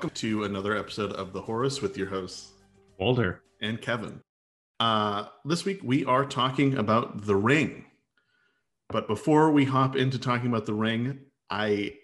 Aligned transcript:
Welcome 0.00 0.16
to 0.16 0.44
another 0.44 0.74
episode 0.78 1.12
of 1.12 1.34
The 1.34 1.42
Horus 1.42 1.82
with 1.82 1.98
your 1.98 2.06
hosts 2.08 2.52
Walter. 2.98 3.42
and 3.60 3.82
Kevin. 3.82 4.22
Uh, 4.80 5.26
this 5.44 5.66
week 5.66 5.80
we 5.84 6.06
are 6.06 6.24
talking 6.24 6.78
about 6.78 7.26
The 7.26 7.36
Ring. 7.36 7.84
But 8.88 9.06
before 9.06 9.50
we 9.50 9.66
hop 9.66 9.96
into 9.96 10.18
talking 10.18 10.46
about 10.48 10.64
The 10.64 10.72
Ring, 10.72 11.18
I 11.50 11.96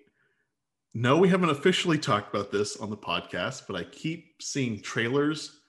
know 0.93 1.17
we 1.17 1.30
haven't 1.30 1.48
officially 1.48 1.97
talked 1.97 2.34
about 2.34 2.53
this 2.53 2.77
on 2.77 2.91
the 2.91 2.98
podcast, 2.98 3.62
but 3.67 3.77
I 3.77 3.84
keep 3.84 4.42
seeing 4.42 4.83
trailers 4.83 5.61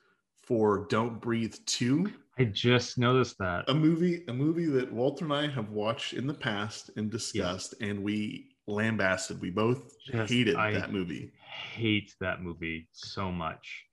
for 0.43 0.85
Don't 0.89 1.21
Breathe 1.21 1.55
2, 1.65 2.11
I 2.37 2.43
just 2.43 2.97
noticed 2.97 3.37
that. 3.37 3.69
a 3.69 3.73
movie 3.73 4.25
a 4.27 4.33
movie 4.33 4.65
that 4.65 4.91
Walter 4.91 5.23
and 5.23 5.33
I 5.33 5.47
have 5.47 5.69
watched 5.69 6.11
in 6.11 6.27
the 6.27 6.33
past 6.33 6.89
and 6.97 7.09
discussed 7.09 7.73
and 7.79 8.03
we 8.03 8.49
lambasted. 8.67 9.39
We 9.39 9.49
both 9.49 9.93
Just- 10.05 10.29
hated 10.33 10.57
I- 10.57 10.71
that 10.73 10.91
movie. 10.91 11.31
Hate 11.77 12.15
that 12.19 12.41
movie 12.41 12.87
so 12.91 13.31
much. 13.31 13.85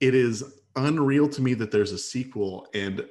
it 0.00 0.14
is 0.14 0.42
unreal 0.76 1.26
to 1.28 1.40
me 1.42 1.54
that 1.54 1.70
there's 1.70 1.92
a 1.92 1.98
sequel 1.98 2.66
and 2.74 3.02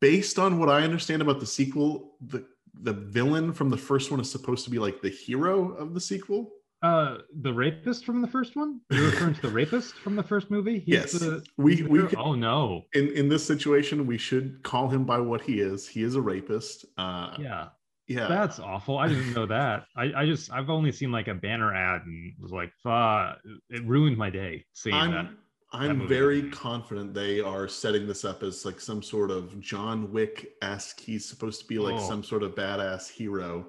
based 0.00 0.36
on 0.38 0.58
what 0.58 0.68
i 0.68 0.82
understand 0.82 1.22
about 1.22 1.38
the 1.38 1.46
sequel 1.46 2.16
the 2.26 2.44
the 2.82 2.92
villain 2.92 3.52
from 3.52 3.70
the 3.70 3.76
first 3.76 4.10
one 4.10 4.18
is 4.20 4.28
supposed 4.30 4.64
to 4.64 4.70
be 4.70 4.78
like 4.80 5.00
the 5.00 5.08
hero 5.08 5.72
of 5.82 5.94
the 5.94 6.00
sequel 6.00 6.50
Uh, 6.82 7.18
the 7.46 7.52
rapist 7.52 8.04
from 8.04 8.20
the 8.20 8.28
first 8.28 8.52
one? 8.54 8.80
You're 8.90 9.06
referring 9.10 9.34
to 9.36 9.42
the 9.48 9.54
rapist 9.60 9.94
from 10.04 10.14
the 10.14 10.22
first 10.22 10.50
movie? 10.50 10.78
He's 10.80 10.94
Yes. 10.98 11.12
the- 11.12 11.42
We- 11.56 11.82
we 11.82 11.98
could- 12.06 12.18
Oh 12.18 12.34
no. 12.34 12.82
in 12.98 13.06
in 13.20 13.28
this 13.32 13.44
situation 13.52 14.06
we 14.12 14.18
should 14.18 14.48
call 14.70 14.86
him 14.94 15.04
by 15.12 15.18
what 15.30 15.40
he 15.48 15.54
is 15.70 15.78
he 15.94 16.02
is 16.08 16.14
a 16.16 16.20
rapist 16.32 16.84
uh 16.98 17.34
Yeah, 17.48 17.68
yeah 18.08 18.28
that's 18.28 18.58
awful. 18.60 18.98
I 18.98 19.08
didn't 19.08 19.32
know 19.34 19.46
that. 19.46 19.86
I, 19.96 20.12
I 20.16 20.26
just 20.26 20.52
I've 20.52 20.70
only 20.70 20.92
seen 20.92 21.10
like 21.12 21.28
a 21.28 21.34
banner 21.34 21.74
ad 21.74 22.02
and 22.06 22.34
was 22.40 22.52
like, 22.52 22.72
"Fuck!" 22.82 23.38
It 23.70 23.84
ruined 23.84 24.16
my 24.16 24.30
day 24.30 24.64
seeing 24.72 24.94
that. 25.10 25.26
i'm 25.26 25.38
i'm 25.72 25.98
movie. 25.98 26.14
very 26.14 26.50
confident 26.50 27.12
they 27.12 27.40
are 27.40 27.66
setting 27.66 28.06
this 28.06 28.24
up 28.24 28.42
as 28.44 28.64
like 28.64 28.80
some 28.80 29.02
sort 29.02 29.32
of 29.32 29.58
john 29.60 30.12
wick-esque 30.12 31.00
he's 31.00 31.28
supposed 31.28 31.60
to 31.60 31.66
be 31.66 31.78
like 31.80 31.96
Oh. 31.96 32.08
some 32.08 32.22
sort 32.22 32.44
of 32.44 32.54
badass 32.54 33.10
hero 33.10 33.66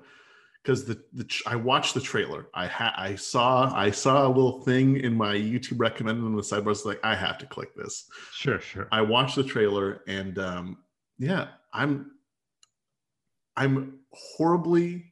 because 0.61 0.85
the, 0.85 1.02
the 1.13 1.25
i 1.47 1.55
watched 1.55 1.95
the 1.95 1.99
trailer 1.99 2.49
i 2.53 2.67
had 2.67 2.91
i 2.97 3.15
saw 3.15 3.73
i 3.75 3.89
saw 3.89 4.27
a 4.27 4.30
little 4.30 4.61
thing 4.61 4.97
in 4.97 5.15
my 5.15 5.33
youtube 5.35 5.80
recommended 5.80 6.23
on 6.23 6.35
the 6.35 6.41
sidebar 6.43 6.65
was 6.65 6.85
like 6.85 6.99
i 7.03 7.15
have 7.15 7.39
to 7.39 7.47
click 7.47 7.73
this 7.75 8.08
Sure, 8.31 8.59
sure. 8.61 8.88
i 8.91 9.02
watched 9.02 9.35
the 9.35 9.43
trailer 9.43 10.03
and 10.08 10.38
um 10.38 10.77
yeah 11.17 11.47
i'm 11.73 12.11
i'm 13.55 13.97
horribly 14.13 15.11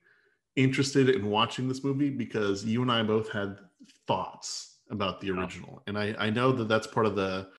interested 0.55 1.09
in 1.09 1.25
watching 1.29 1.67
this 1.67 1.83
movie 1.83 2.09
because 2.09 2.63
you 2.63 2.81
and 2.81 2.91
i 2.91 3.03
both 3.03 3.29
had 3.29 3.57
thoughts 4.07 4.79
about 4.89 5.19
the 5.19 5.31
Oh. 5.31 5.35
original 5.39 5.81
and 5.87 5.97
i 5.97 6.15
i 6.19 6.29
know 6.29 6.51
that 6.53 6.67
that's 6.67 6.87
part 6.87 7.05
of 7.05 7.15
the 7.15 7.49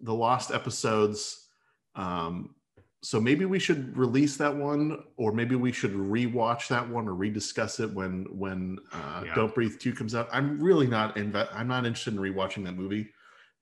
the 0.00 0.14
lost 0.14 0.50
episodes 0.50 1.48
um 1.94 2.54
so 3.02 3.18
maybe 3.20 3.44
we 3.46 3.58
should 3.58 3.96
release 3.96 4.36
that 4.36 4.54
one 4.54 5.02
or 5.16 5.32
maybe 5.32 5.54
we 5.54 5.72
should 5.72 5.92
rewatch 5.94 6.68
that 6.68 6.86
one 6.86 7.08
or 7.08 7.12
rediscuss 7.14 7.80
it 7.80 7.90
when 7.92 8.24
when 8.36 8.78
uh 8.92 9.22
Yeah. 9.24 9.34
don't 9.34 9.54
breathe 9.54 9.78
2 9.78 9.94
comes 9.94 10.14
out 10.14 10.28
i'm 10.32 10.60
really 10.60 10.86
not 10.86 11.16
inve- 11.16 11.48
i'm 11.54 11.68
not 11.68 11.86
interested 11.86 12.14
in 12.14 12.20
rewatching 12.20 12.64
that 12.64 12.72
movie 12.76 13.08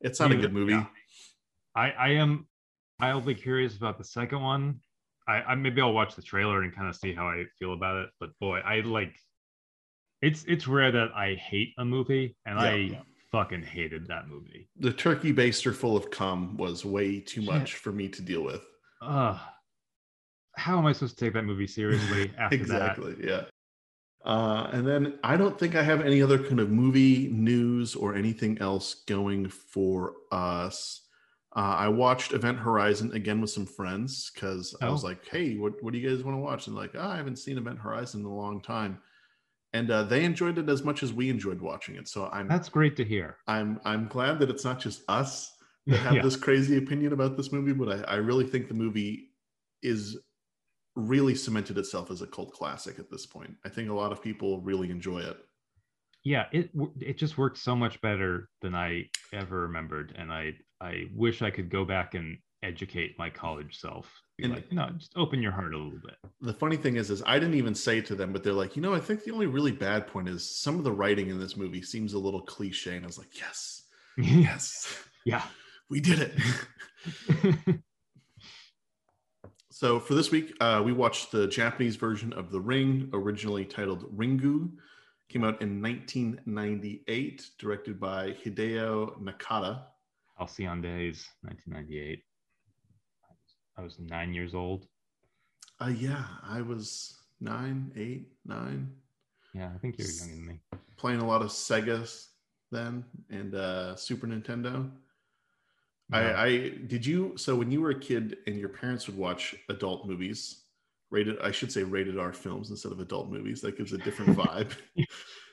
it's 0.00 0.18
not 0.20 0.32
a 0.32 0.36
good 0.36 0.52
movie 0.52 0.72
yeah. 0.72 0.86
I 1.74 1.90
I 1.90 2.08
am 2.10 2.46
mildly 3.00 3.34
curious 3.34 3.76
about 3.76 3.98
the 3.98 4.04
second 4.04 4.40
one. 4.40 4.80
I, 5.28 5.42
I 5.42 5.54
maybe 5.54 5.80
I'll 5.80 5.92
watch 5.92 6.14
the 6.16 6.22
trailer 6.22 6.62
and 6.62 6.74
kind 6.74 6.88
of 6.88 6.96
see 6.96 7.12
how 7.12 7.26
I 7.28 7.44
feel 7.58 7.74
about 7.74 7.96
it. 7.98 8.10
But 8.18 8.30
boy, 8.40 8.58
I 8.60 8.80
like 8.80 9.14
it's 10.22 10.44
it's 10.48 10.66
rare 10.66 10.90
that 10.92 11.10
I 11.14 11.34
hate 11.34 11.74
a 11.78 11.84
movie, 11.84 12.34
and 12.46 12.58
Yeah. 12.58 12.64
I 12.98 13.02
fucking 13.30 13.62
hated 13.62 14.06
that 14.08 14.26
movie. 14.26 14.68
the 14.78 14.92
turkey 14.92 15.32
baster 15.34 15.74
full 15.74 15.96
of 15.96 16.10
cum 16.10 16.56
was 16.56 16.84
way 16.84 17.20
too 17.20 17.42
Shit. 17.42 17.52
much 17.52 17.74
for 17.74 17.92
me 17.92 18.08
to 18.08 18.22
deal 18.22 18.42
with. 18.42 18.64
Ugh. 19.02 19.38
How 20.56 20.78
am 20.78 20.86
I 20.86 20.92
supposed 20.92 21.18
to 21.18 21.24
take 21.24 21.34
that 21.34 21.44
movie 21.44 21.66
seriously 21.66 22.32
after 22.38 22.56
exactly. 22.56 23.16
Yeah. 23.22 23.42
Uh, 24.24 24.68
and 24.72 24.84
then 24.86 25.18
I 25.22 25.36
don't 25.36 25.56
think 25.58 25.76
I 25.76 25.82
have 25.82 26.00
any 26.00 26.20
other 26.22 26.38
kind 26.42 26.58
of 26.58 26.70
movie 26.70 27.28
news 27.28 27.94
or 27.94 28.14
anything 28.16 28.58
else 28.60 29.04
going 29.06 29.48
for 29.48 30.14
us. 30.32 31.02
Uh, 31.58 31.76
I 31.78 31.88
watched 31.88 32.32
Event 32.34 32.60
Horizon 32.60 33.12
again 33.14 33.42
with 33.42 33.50
some 33.50 33.66
friends 33.66 34.30
because 34.32 34.76
I 34.82 34.90
was 34.90 35.02
Oh. 35.02 35.04
like, 35.04 35.26
"Hey, 35.26 35.58
what, 35.58 35.82
what 35.82 35.92
do 35.92 35.98
you 35.98 36.08
guys 36.08 36.24
want 36.24 36.36
to 36.36 36.40
watch?" 36.40 36.68
And 36.68 36.76
like, 36.76 36.92
oh, 36.94 37.00
"I 37.02 37.16
haven't 37.16 37.38
seen 37.38 37.58
Event 37.58 37.80
Horizon 37.80 38.20
in 38.22 38.26
a 38.26 38.34
long 38.34 38.62
time," 38.62 39.02
and 39.72 39.90
uh, 39.90 40.04
they 40.04 40.24
enjoyed 40.24 40.58
it 40.58 40.68
as 40.70 40.84
much 40.84 41.02
as 41.02 41.12
we 41.12 41.30
enjoyed 41.30 41.60
watching 41.62 41.96
it. 41.96 42.08
So 42.08 42.28
I'm? 42.28 42.48
That's 42.48 42.68
great 42.68 42.96
to 42.96 43.04
hear. 43.04 43.38
I'm 43.48 43.80
I'm 43.84 44.08
glad 44.08 44.40
that 44.40 44.50
it's 44.50 44.64
not 44.64 44.80
just 44.80 45.02
us 45.08 45.56
that 45.90 46.00
have 46.00 46.16
Yeah. 46.16 46.22
this 46.22 46.36
crazy 46.36 46.78
opinion 46.78 47.12
about 47.14 47.36
this 47.36 47.52
movie, 47.52 47.72
but 47.72 48.08
I, 48.08 48.14
I 48.14 48.16
really 48.16 48.46
think 48.46 48.68
the 48.68 48.74
movie 48.74 49.30
is 49.82 50.18
really 50.96 51.34
cemented 51.36 51.78
itself 51.78 52.10
as 52.10 52.22
a 52.22 52.28
cult 52.28 52.52
classic 52.52 52.98
at 53.00 53.10
this 53.10 53.26
point. 53.26 53.56
I 53.64 53.70
think 53.70 53.90
a 53.90 53.94
lot 53.94 54.12
of 54.12 54.22
people 54.22 54.62
really 54.62 54.90
enjoy 54.90 55.20
it. 55.20 55.38
Yeah, 56.28 56.44
it 56.52 56.70
it 57.00 57.16
just 57.16 57.38
worked 57.38 57.56
so 57.56 57.74
much 57.74 57.98
better 58.02 58.50
than 58.60 58.74
I 58.74 59.08
ever 59.32 59.60
remembered, 59.62 60.14
and 60.18 60.30
I 60.30 60.52
I 60.78 61.04
wish 61.14 61.40
I 61.40 61.50
could 61.50 61.70
go 61.70 61.86
back 61.86 62.12
and 62.12 62.36
educate 62.62 63.18
my 63.18 63.30
college 63.30 63.78
self. 63.80 64.12
Be 64.36 64.44
And- 64.44 64.52
like, 64.52 64.70
no, 64.70 64.90
just 64.98 65.16
open 65.16 65.40
your 65.40 65.52
heart 65.52 65.72
a 65.72 65.78
little 65.78 65.98
bit. 66.04 66.16
The 66.42 66.52
funny 66.52 66.76
thing 66.76 66.96
is, 66.96 67.08
is 67.10 67.22
I 67.24 67.38
didn't 67.38 67.54
even 67.54 67.74
say 67.74 68.02
to 68.02 68.14
them, 68.14 68.34
but 68.34 68.42
they're 68.44 68.52
like, 68.52 68.76
you 68.76 68.82
know, 68.82 68.92
I 68.92 69.00
think 69.00 69.24
the 69.24 69.30
only 69.30 69.46
really 69.46 69.72
bad 69.72 70.06
point 70.06 70.28
is 70.28 70.60
some 70.60 70.76
of 70.76 70.84
the 70.84 70.92
writing 70.92 71.30
in 71.30 71.40
this 71.40 71.56
movie 71.56 71.80
seems 71.80 72.12
a 72.12 72.18
little 72.18 72.42
cliche, 72.42 72.94
and 72.96 73.06
I 73.06 73.06
was 73.06 73.16
like, 73.16 73.34
yes, 73.38 73.84
yes, 74.18 75.02
yeah. 75.24 75.44
we 75.88 75.98
did 76.00 76.18
it. 76.20 77.80
So 79.70 80.00
for 80.00 80.14
this 80.14 80.32
week, 80.32 80.56
uh, 80.60 80.82
we 80.84 80.92
watched 80.92 81.30
the 81.30 81.46
Japanese 81.46 81.94
version 81.94 82.32
of 82.32 82.50
The 82.50 82.60
Ring, 82.60 83.08
originally 83.12 83.64
titled 83.64 84.02
Ringu. 84.18 84.70
Came 85.28 85.44
out 85.44 85.60
in 85.60 85.82
1998, 85.82 87.50
directed 87.58 88.00
by 88.00 88.32
Hideo 88.32 89.20
Nakata. 89.20 89.82
Halcyon 90.38 90.80
Days, 90.80 91.28
1998. 91.42 92.22
I 93.76 93.82
was 93.82 93.98
nine 93.98 94.32
years 94.32 94.54
old. 94.54 94.86
Uh, 95.80 95.88
yeah, 95.88 96.24
I 96.42 96.62
was 96.62 97.18
nine, 97.40 97.92
eight, 97.96 98.32
nine, 98.46 98.90
Yeah, 99.54 99.70
I 99.74 99.78
think 99.78 99.98
you're 99.98 100.08
younger 100.08 100.34
than 100.34 100.46
me. 100.46 100.60
playing 100.96 101.20
a 101.20 101.26
lot 101.26 101.42
of 101.42 101.48
Sega 101.48 102.26
then 102.72 103.04
and 103.30 103.54
uh, 103.54 103.96
Super 103.96 104.26
Nintendo. 104.26 104.90
Yeah. 106.10 106.18
I, 106.18 106.44
I 106.44 106.68
did 106.86 107.04
you 107.04 107.34
so 107.36 107.54
when 107.54 107.70
you 107.70 107.82
were 107.82 107.90
a 107.90 108.00
kid 108.00 108.38
and 108.46 108.58
your 108.58 108.70
parents 108.70 109.06
would 109.06 109.16
watch 109.16 109.54
adult 109.68 110.08
movies, 110.08 110.64
rated 111.10 111.38
I 111.40 111.50
should 111.50 111.72
say 111.72 111.82
rated 111.82 112.18
R 112.18 112.32
films 112.32 112.70
instead 112.70 112.92
of 112.92 113.00
adult 113.00 113.30
movies. 113.30 113.60
That 113.60 113.76
gives 113.76 113.92
a 113.92 113.98
different 113.98 114.36
vibe. 114.36 114.72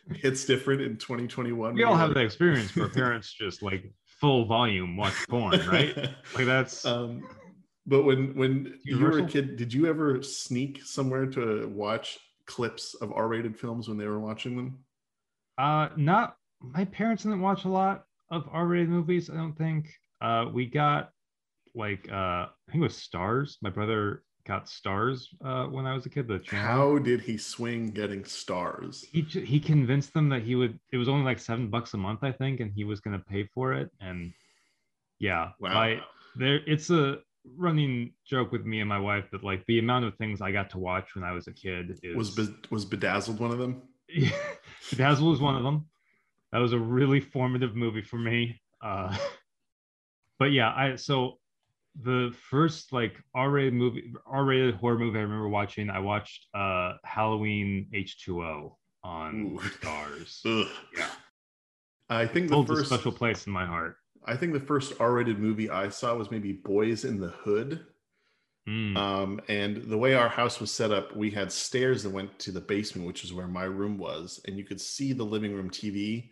it's 0.07 0.45
different 0.45 0.81
in 0.81 0.97
2021. 0.97 1.73
we 1.73 1.83
all 1.83 1.91
when 1.91 1.99
have 1.99 2.13
that 2.13 2.23
experience 2.23 2.75
where 2.75 2.89
parents 2.89 3.33
just 3.33 3.61
like 3.61 3.91
full 4.19 4.45
volume 4.45 4.97
watch 4.97 5.27
porn, 5.27 5.65
right? 5.67 5.95
Like 6.35 6.45
that's 6.45 6.85
um, 6.85 7.27
but 7.85 8.03
when 8.03 8.35
when 8.35 8.79
you 8.83 8.99
were 8.99 9.19
a 9.19 9.25
kid, 9.25 9.57
did 9.57 9.73
you 9.73 9.87
ever 9.87 10.21
sneak 10.21 10.81
somewhere 10.83 11.25
to 11.27 11.67
watch 11.67 12.19
clips 12.45 12.93
of 12.95 13.11
R-rated 13.11 13.57
films 13.57 13.87
when 13.87 13.97
they 13.97 14.05
were 14.05 14.19
watching 14.19 14.55
them? 14.55 14.79
uh 15.57 15.87
not 15.95 16.35
my 16.59 16.83
parents 16.85 17.23
didn't 17.23 17.41
watch 17.41 17.63
a 17.63 17.69
lot 17.69 18.05
of 18.29 18.47
R-rated 18.51 18.89
movies, 18.89 19.29
I 19.29 19.35
don't 19.35 19.57
think. 19.57 19.89
Uh 20.21 20.45
we 20.53 20.65
got 20.65 21.11
like 21.73 22.07
uh 22.11 22.47
I 22.47 22.71
think 22.71 22.81
it 22.81 22.87
was 22.87 22.95
Starz. 22.95 23.55
My 23.61 23.69
brother 23.69 24.23
got 24.45 24.65
Starz 24.67 25.27
uh 25.43 25.65
when 25.65 25.85
I 25.85 25.93
was 25.93 26.05
a 26.05 26.09
kid, 26.09 26.27
the 26.27 26.39
channel. 26.39 26.65
How 26.65 26.97
did 26.99 27.21
he 27.21 27.37
swing 27.37 27.91
getting 27.91 28.23
Starz? 28.23 29.03
he 29.11 29.21
he 29.21 29.59
convinced 29.59 30.13
them 30.13 30.29
that 30.29 30.43
he 30.43 30.55
would 30.55 30.79
it 30.91 30.97
was 30.97 31.09
only 31.09 31.25
like 31.25 31.39
seven 31.39 31.67
bucks 31.69 31.93
a 31.93 31.97
month 31.97 32.19
i 32.23 32.31
think 32.31 32.59
and 32.59 32.71
he 32.71 32.83
was 32.83 32.99
going 32.99 33.17
to 33.17 33.25
pay 33.25 33.43
for 33.53 33.73
it 33.73 33.89
and 33.99 34.31
yeah 35.19 35.49
Wow. 35.59 35.79
I, 35.79 36.01
there 36.35 36.59
it's 36.67 36.89
a 36.89 37.19
running 37.57 38.13
joke 38.25 38.51
with 38.51 38.65
me 38.65 38.79
and 38.79 38.89
my 38.89 38.99
wife 38.99 39.25
that 39.31 39.43
like 39.43 39.63
the 39.67 39.79
amount 39.79 40.05
of 40.05 40.15
things 40.15 40.41
i 40.41 40.51
got 40.51 40.69
to 40.71 40.79
watch 40.79 41.15
when 41.15 41.23
i 41.23 41.31
was 41.31 41.47
a 41.47 41.53
kid 41.53 41.99
is 42.03 42.15
was 42.15 42.31
Be- 42.31 42.55
was 42.71 42.85
bedazzled 42.85 43.39
one 43.39 43.51
of 43.51 43.57
them? 43.59 43.81
Dazzle 44.95 45.29
was 45.29 45.39
one 45.41 45.55
of 45.55 45.63
them 45.63 45.85
that 46.51 46.59
was 46.59 46.73
a 46.73 46.79
really 46.79 47.19
formative 47.19 47.75
movie 47.75 48.01
for 48.01 48.17
me 48.17 48.59
uh 48.83 49.15
but 50.39 50.51
yeah 50.51 50.71
i 50.75 50.95
so 50.95 51.39
the 52.01 52.33
first 52.49 52.91
like 52.91 53.15
r-rated 53.33 53.73
movie 53.73 54.11
r-rated 54.25 54.75
horror 54.75 54.99
movie 54.99 55.17
i 55.17 55.21
remember 55.21 55.47
watching 55.47 55.89
i 55.89 55.99
watched 55.99 56.47
uh 56.53 56.93
halloween 57.05 57.87
h2o 57.93 58.75
on 59.03 59.35
Ooh. 59.55 59.59
Starz 59.59 60.41
Ugh. 60.45 60.67
Yeah. 60.97 61.09
I 62.09 62.25
think 62.27 62.49
the 62.49 62.55
holds 62.55 62.69
a 62.69 62.75
first 62.75 62.89
special 62.89 63.11
place 63.11 63.47
in 63.47 63.53
my 63.53 63.65
heart. 63.65 63.97
I 64.25 64.35
think 64.35 64.53
the 64.53 64.59
first 64.59 64.93
R-rated 64.99 65.39
movie 65.39 65.69
I 65.69 65.89
saw 65.89 66.15
was 66.15 66.29
maybe 66.31 66.51
Boys 66.53 67.05
in 67.05 67.19
the 67.19 67.29
Hood. 67.29 67.85
Mm. 68.67 68.97
Um, 68.97 69.41
and 69.47 69.77
the 69.83 69.97
way 69.97 70.15
our 70.15 70.29
house 70.29 70.59
was 70.59 70.71
set 70.71 70.91
up, 70.91 71.15
we 71.15 71.29
had 71.29 71.51
stairs 71.51 72.01
that 72.03 72.09
went 72.09 72.37
to 72.39 72.51
the 72.51 72.61
basement, 72.61 73.07
which 73.07 73.23
is 73.23 73.33
where 73.33 73.47
my 73.47 73.63
room 73.65 73.97
was, 73.97 74.39
and 74.45 74.57
you 74.57 74.63
could 74.65 74.81
see 74.81 75.13
the 75.13 75.23
living 75.23 75.53
room 75.53 75.69
TV 75.69 76.31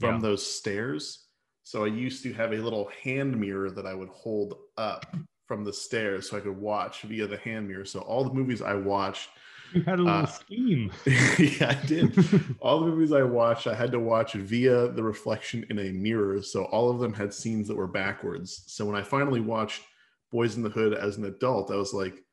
from 0.00 0.16
Yeah. 0.16 0.20
those 0.20 0.44
stairs. 0.46 1.23
So 1.64 1.84
I 1.84 1.88
used 1.88 2.22
to 2.22 2.32
have 2.34 2.52
a 2.52 2.56
little 2.58 2.90
hand 3.02 3.38
mirror 3.38 3.70
that 3.70 3.86
I 3.86 3.94
would 3.94 4.10
hold 4.10 4.56
up 4.76 5.06
from 5.46 5.64
the 5.64 5.72
stairs 5.72 6.30
so 6.30 6.36
I 6.36 6.40
could 6.40 6.56
watch 6.56 7.02
via 7.02 7.26
the 7.26 7.38
hand 7.38 7.68
mirror. 7.68 7.84
So 7.84 8.00
all 8.00 8.24
the 8.24 8.32
movies 8.32 8.62
I 8.62 8.74
watched, 8.74 9.28
You 9.72 9.82
had 9.82 9.98
a 9.98 10.02
little 10.02 10.18
Uh, 10.20 10.26
scheme. 10.26 10.92
yeah, 11.06 11.76
I 11.82 11.86
did. 11.86 12.14
all 12.60 12.80
the 12.80 12.86
movies 12.86 13.12
I 13.12 13.22
watched, 13.22 13.66
I 13.66 13.74
had 13.74 13.92
to 13.92 13.98
watch 14.00 14.34
via 14.34 14.88
the 14.88 15.02
reflection 15.02 15.66
in 15.70 15.78
a 15.78 15.90
mirror. 15.92 16.40
So 16.42 16.64
all 16.66 16.90
of 16.90 17.00
them 17.00 17.12
had 17.12 17.34
scenes 17.34 17.68
that 17.68 17.76
were 17.76 17.86
backwards. 17.88 18.62
So 18.66 18.84
when 18.86 18.96
I 18.96 19.02
finally 19.02 19.40
watched 19.40 19.82
Boys 20.30 20.56
in 20.56 20.62
the 20.62 20.70
Hood 20.70 20.94
as 20.94 21.16
an 21.16 21.24
adult, 21.24 21.70
I 21.70 21.76
was 21.76 21.92
like, 21.94 22.23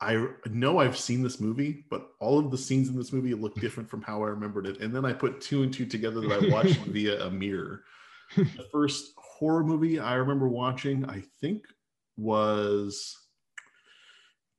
I 0.00 0.26
know 0.46 0.78
I've 0.78 0.96
seen 0.96 1.22
this 1.22 1.40
movie, 1.40 1.84
but 1.90 2.10
all 2.20 2.38
of 2.38 2.50
the 2.52 2.58
scenes 2.58 2.88
in 2.88 2.96
this 2.96 3.12
movie 3.12 3.34
look 3.34 3.54
different 3.60 3.90
from 3.90 4.02
how 4.02 4.22
I 4.22 4.28
remembered 4.28 4.66
it. 4.66 4.80
And 4.80 4.94
then 4.94 5.04
I 5.04 5.12
put 5.12 5.40
two 5.40 5.62
and 5.64 5.72
two 5.74 5.86
together 5.86 6.20
that 6.20 6.44
I 6.44 6.48
watched 6.52 6.78
via 6.82 7.24
a 7.26 7.30
mirror. 7.30 7.82
The 8.36 8.66
first 8.70 9.12
horror 9.16 9.64
movie 9.64 9.98
I 9.98 10.14
remember 10.14 10.48
watching, 10.48 11.04
I 11.08 11.22
think, 11.40 11.64
was 12.16 13.16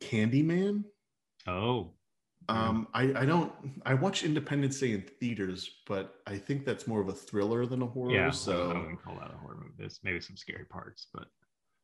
Candyman. 0.01 0.83
oh, 1.47 1.92
Um, 2.47 2.88
I, 2.94 3.03
I 3.21 3.25
don't 3.25 3.51
I 3.85 3.94
watched 3.94 4.24
Independence 4.24 4.80
Day 4.80 4.94
in 4.94 5.01
theaters, 5.19 5.69
but 5.88 6.15
I 6.25 6.38
think 6.38 6.65
that's 6.65 6.88
more 6.88 7.00
of 7.01 7.09
a 7.09 7.13
thriller 7.13 7.65
than 7.65 7.81
a 7.81 7.85
horror. 7.85 8.12
yeah. 8.12 8.71
I 8.71 8.77
wouldn't 8.80 9.03
call 9.03 9.15
that 9.15 9.31
a 9.31 9.38
horror 9.38 9.56
movie. 9.57 9.74
There's 9.77 10.00
maybe 10.03 10.19
some 10.21 10.35
scary 10.38 10.65
parts, 10.65 11.07
but 11.13 11.27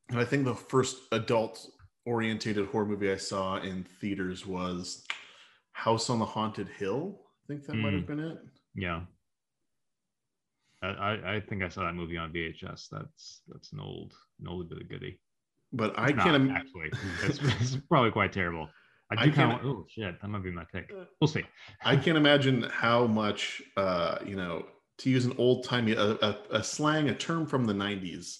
and 0.09 0.19
I 0.19 0.25
think 0.25 0.45
the 0.45 0.55
first 0.55 0.97
adult 1.11 1.65
orientated 2.05 2.67
horror 2.67 2.85
movie 2.85 3.11
I 3.11 3.17
saw 3.17 3.57
in 3.57 3.83
theaters 3.99 4.45
was 4.45 5.05
House 5.73 6.09
on 6.09 6.19
the 6.19 6.25
Haunted 6.25 6.69
Hill. 6.69 7.19
I 7.19 7.53
think 7.53 7.65
that 7.67 7.75
might 7.75 7.93
have 7.93 8.07
been 8.07 8.19
it. 8.19 8.37
yeah. 8.75 9.01
I, 10.83 10.87
I, 10.87 11.35
I 11.35 11.39
think 11.39 11.63
I 11.63 11.69
saw 11.69 11.83
that 11.83 11.95
movie 11.95 12.17
on 12.17 12.31
VHS. 12.33 12.87
That's 12.91 13.41
that's 13.47 13.71
an 13.73 13.79
old 13.79 14.13
an 14.39 14.47
old 14.47 14.69
bit 14.69 14.81
of 14.81 14.89
goodie. 14.89 15.19
But 15.73 15.97
I 15.97 16.09
It's 16.09 16.15
can't 16.23 16.27
not, 16.27 16.35
im- 16.35 16.51
actually. 16.51 16.89
It's, 17.23 17.39
it's 17.61 17.77
probably 17.89 18.11
quite 18.11 18.31
terrible. 18.33 18.69
I 19.11 19.15
I 19.21 19.25
do 19.25 19.31
kind 19.31 19.51
can't- 19.51 19.61
of. 19.63 19.67
Oh 19.67 19.85
shit, 19.89 20.21
that 20.21 20.27
might 20.27 20.43
be 20.43 20.51
my 20.51 20.65
pick. 20.71 20.91
We'll 21.19 21.27
see. 21.27 21.43
I 21.83 21.95
can't 21.95 22.17
imagine 22.17 22.63
how 22.63 23.07
much 23.07 23.61
uh, 23.77 24.17
you 24.25 24.35
know, 24.35 24.65
to 24.99 25.09
use 25.09 25.25
an 25.25 25.33
old 25.37 25.63
timey 25.63 25.93
a, 25.93 26.11
a, 26.21 26.37
a 26.51 26.63
slang, 26.63 27.09
a 27.09 27.15
term 27.15 27.45
from 27.47 27.65
the 27.65 27.73
90s. 27.73 28.37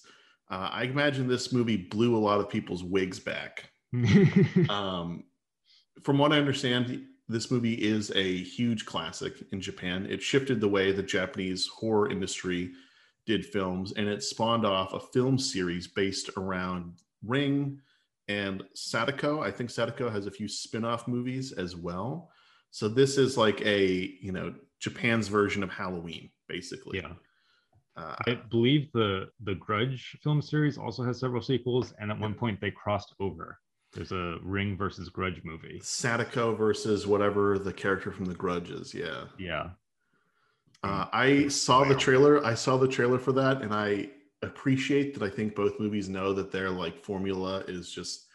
Uh, 0.50 0.70
I 0.72 0.84
imagine 0.84 1.26
this 1.26 1.52
movie 1.52 1.76
blew 1.76 2.16
a 2.16 2.18
lot 2.18 2.40
of 2.40 2.48
people's 2.48 2.84
wigs 2.84 3.18
back. 3.18 3.70
um, 4.68 5.24
from 6.02 6.18
what 6.18 6.32
I 6.32 6.38
understand, 6.38 7.04
this 7.28 7.50
movie 7.50 7.74
is 7.74 8.12
a 8.14 8.38
huge 8.38 8.86
classic 8.86 9.34
in 9.52 9.60
Japan. 9.60 10.06
It 10.08 10.22
shifted 10.22 10.60
the 10.60 10.68
way 10.68 10.92
the 10.92 11.02
Japanese 11.02 11.66
horror 11.66 12.10
industry 12.10 12.72
did 13.26 13.44
films, 13.44 13.92
and 13.96 14.08
it 14.08 14.22
spawned 14.22 14.64
off 14.64 14.92
a 14.92 15.00
film 15.00 15.38
series 15.38 15.88
based 15.88 16.30
around 16.36 17.00
Ring 17.24 17.80
and 18.28 18.62
Sadako. 18.74 19.40
I 19.40 19.50
think 19.50 19.70
Sadako 19.70 20.10
has 20.10 20.26
a 20.26 20.30
few 20.30 20.46
spin-off 20.46 21.08
movies 21.08 21.52
as 21.52 21.74
well. 21.74 22.30
So 22.70 22.88
this 22.88 23.18
is 23.18 23.36
like 23.36 23.60
a 23.62 24.16
you 24.20 24.32
know 24.32 24.54
Japan's 24.80 25.28
version 25.28 25.62
of 25.62 25.70
Halloween, 25.70 26.30
basically. 26.48 26.98
yeah. 26.98 27.12
Uh, 27.96 28.14
I 28.26 28.34
believe 28.50 28.90
the 28.92 29.28
the 29.44 29.54
Grudge 29.54 30.16
film 30.22 30.42
series 30.42 30.76
also 30.76 31.02
has 31.02 31.18
several 31.18 31.40
sequels, 31.42 31.94
and 31.98 32.10
at 32.10 32.18
one 32.18 32.34
point 32.34 32.60
they 32.60 32.70
crossed 32.70 33.14
over. 33.20 33.58
There's 33.92 34.12
a 34.12 34.36
Ring 34.42 34.76
versus 34.76 35.08
Grudge 35.08 35.40
movie. 35.44 35.80
Sadako 35.82 36.54
versus 36.54 37.06
whatever 37.06 37.58
the 37.58 37.72
character 37.72 38.12
from 38.12 38.26
The 38.26 38.34
Grudge 38.34 38.70
is. 38.70 38.92
Yeah. 38.92 39.24
Yeah, 39.38 39.70
Uh, 40.82 41.06
I 41.12 41.48
saw 41.48 41.84
the 41.84 41.94
trailer. 41.94 42.44
I 42.44 42.52
saw 42.54 42.76
the 42.76 42.88
trailer 42.88 43.18
for 43.18 43.32
that, 43.32 43.62
and 43.62 43.72
I 43.72 44.10
appreciate 44.42 45.14
that. 45.14 45.22
I 45.22 45.30
think 45.30 45.54
both 45.54 45.80
movies 45.80 46.10
know 46.10 46.34
that 46.34 46.52
their 46.52 46.68
like 46.68 47.02
formula 47.02 47.64
is 47.66 47.90
just 47.90 48.26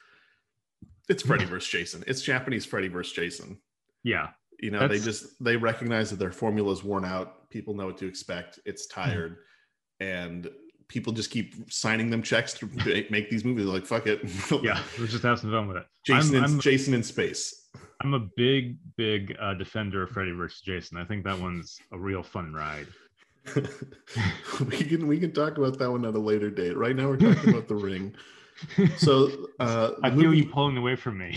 it's 1.07 1.21
Freddy 1.23 1.45
versus 1.53 1.69
Jason. 1.69 2.03
It's 2.07 2.21
Japanese 2.23 2.65
Freddy 2.65 2.87
versus 2.87 3.13
Jason. 3.13 3.59
yeah, 4.03 4.29
You 4.59 4.71
know, 4.71 4.79
That's- 4.79 4.99
they 4.99 5.05
just 5.05 5.43
they 5.43 5.55
recognize 5.57 6.09
that 6.09 6.17
their 6.17 6.31
formula 6.31 6.71
is 6.73 6.83
worn 6.83 7.05
out. 7.05 7.49
People 7.51 7.75
know 7.75 7.85
what 7.85 7.97
to 7.99 8.07
expect. 8.07 8.59
It's 8.65 8.87
tired, 8.87 9.37
and 10.01 10.49
people 10.87 11.13
just 11.13 11.29
keep 11.29 11.71
signing 11.71 12.09
them 12.09 12.23
checks 12.23 12.53
to 12.55 12.65
make 13.09 13.29
these 13.29 13.45
movies. 13.45 13.65
They're 13.65 13.73
like, 13.73 13.85
fuck 13.85 14.07
it. 14.07 14.21
yeah. 14.63 14.81
Let's 14.99 15.11
just 15.11 15.23
have 15.23 15.39
some 15.39 15.51
fun 15.51 15.67
with 15.67 15.77
it. 15.77 15.85
Jason, 16.05 16.35
I'm, 16.35 16.43
in, 16.43 16.51
I'm, 16.51 16.59
Jason 16.59 16.93
in 16.93 17.03
space. 17.03 17.69
I'm 18.01 18.15
a 18.15 18.27
big, 18.35 18.77
big 18.97 19.37
uh, 19.39 19.53
defender 19.53 20.03
of 20.03 20.09
Freddy 20.09 20.31
versus 20.31 20.59
Jason. 20.61 20.97
I 20.97 21.05
think 21.05 21.23
that 21.23 21.39
one's 21.39 21.79
a 21.91 21.99
real 21.99 22.23
fun 22.23 22.51
ride. 22.51 22.87
we 23.55 24.77
can 24.77 25.07
we 25.07 25.19
can 25.19 25.31
talk 25.31 25.57
about 25.57 25.79
that 25.79 25.89
one 25.89 26.05
at 26.05 26.13
a 26.13 26.19
later 26.19 26.51
date. 26.51 26.77
Right 26.77 26.95
now, 26.95 27.07
we're 27.07 27.17
talking 27.17 27.49
about 27.49 27.67
the 27.67 27.75
ring. 27.75 28.13
So 28.97 29.47
uh, 29.59 29.91
I 30.03 30.11
feel 30.11 30.25
movie- 30.25 30.37
you 30.37 30.45
pulling 30.45 30.77
away 30.77 30.95
from 30.95 31.17
me. 31.17 31.35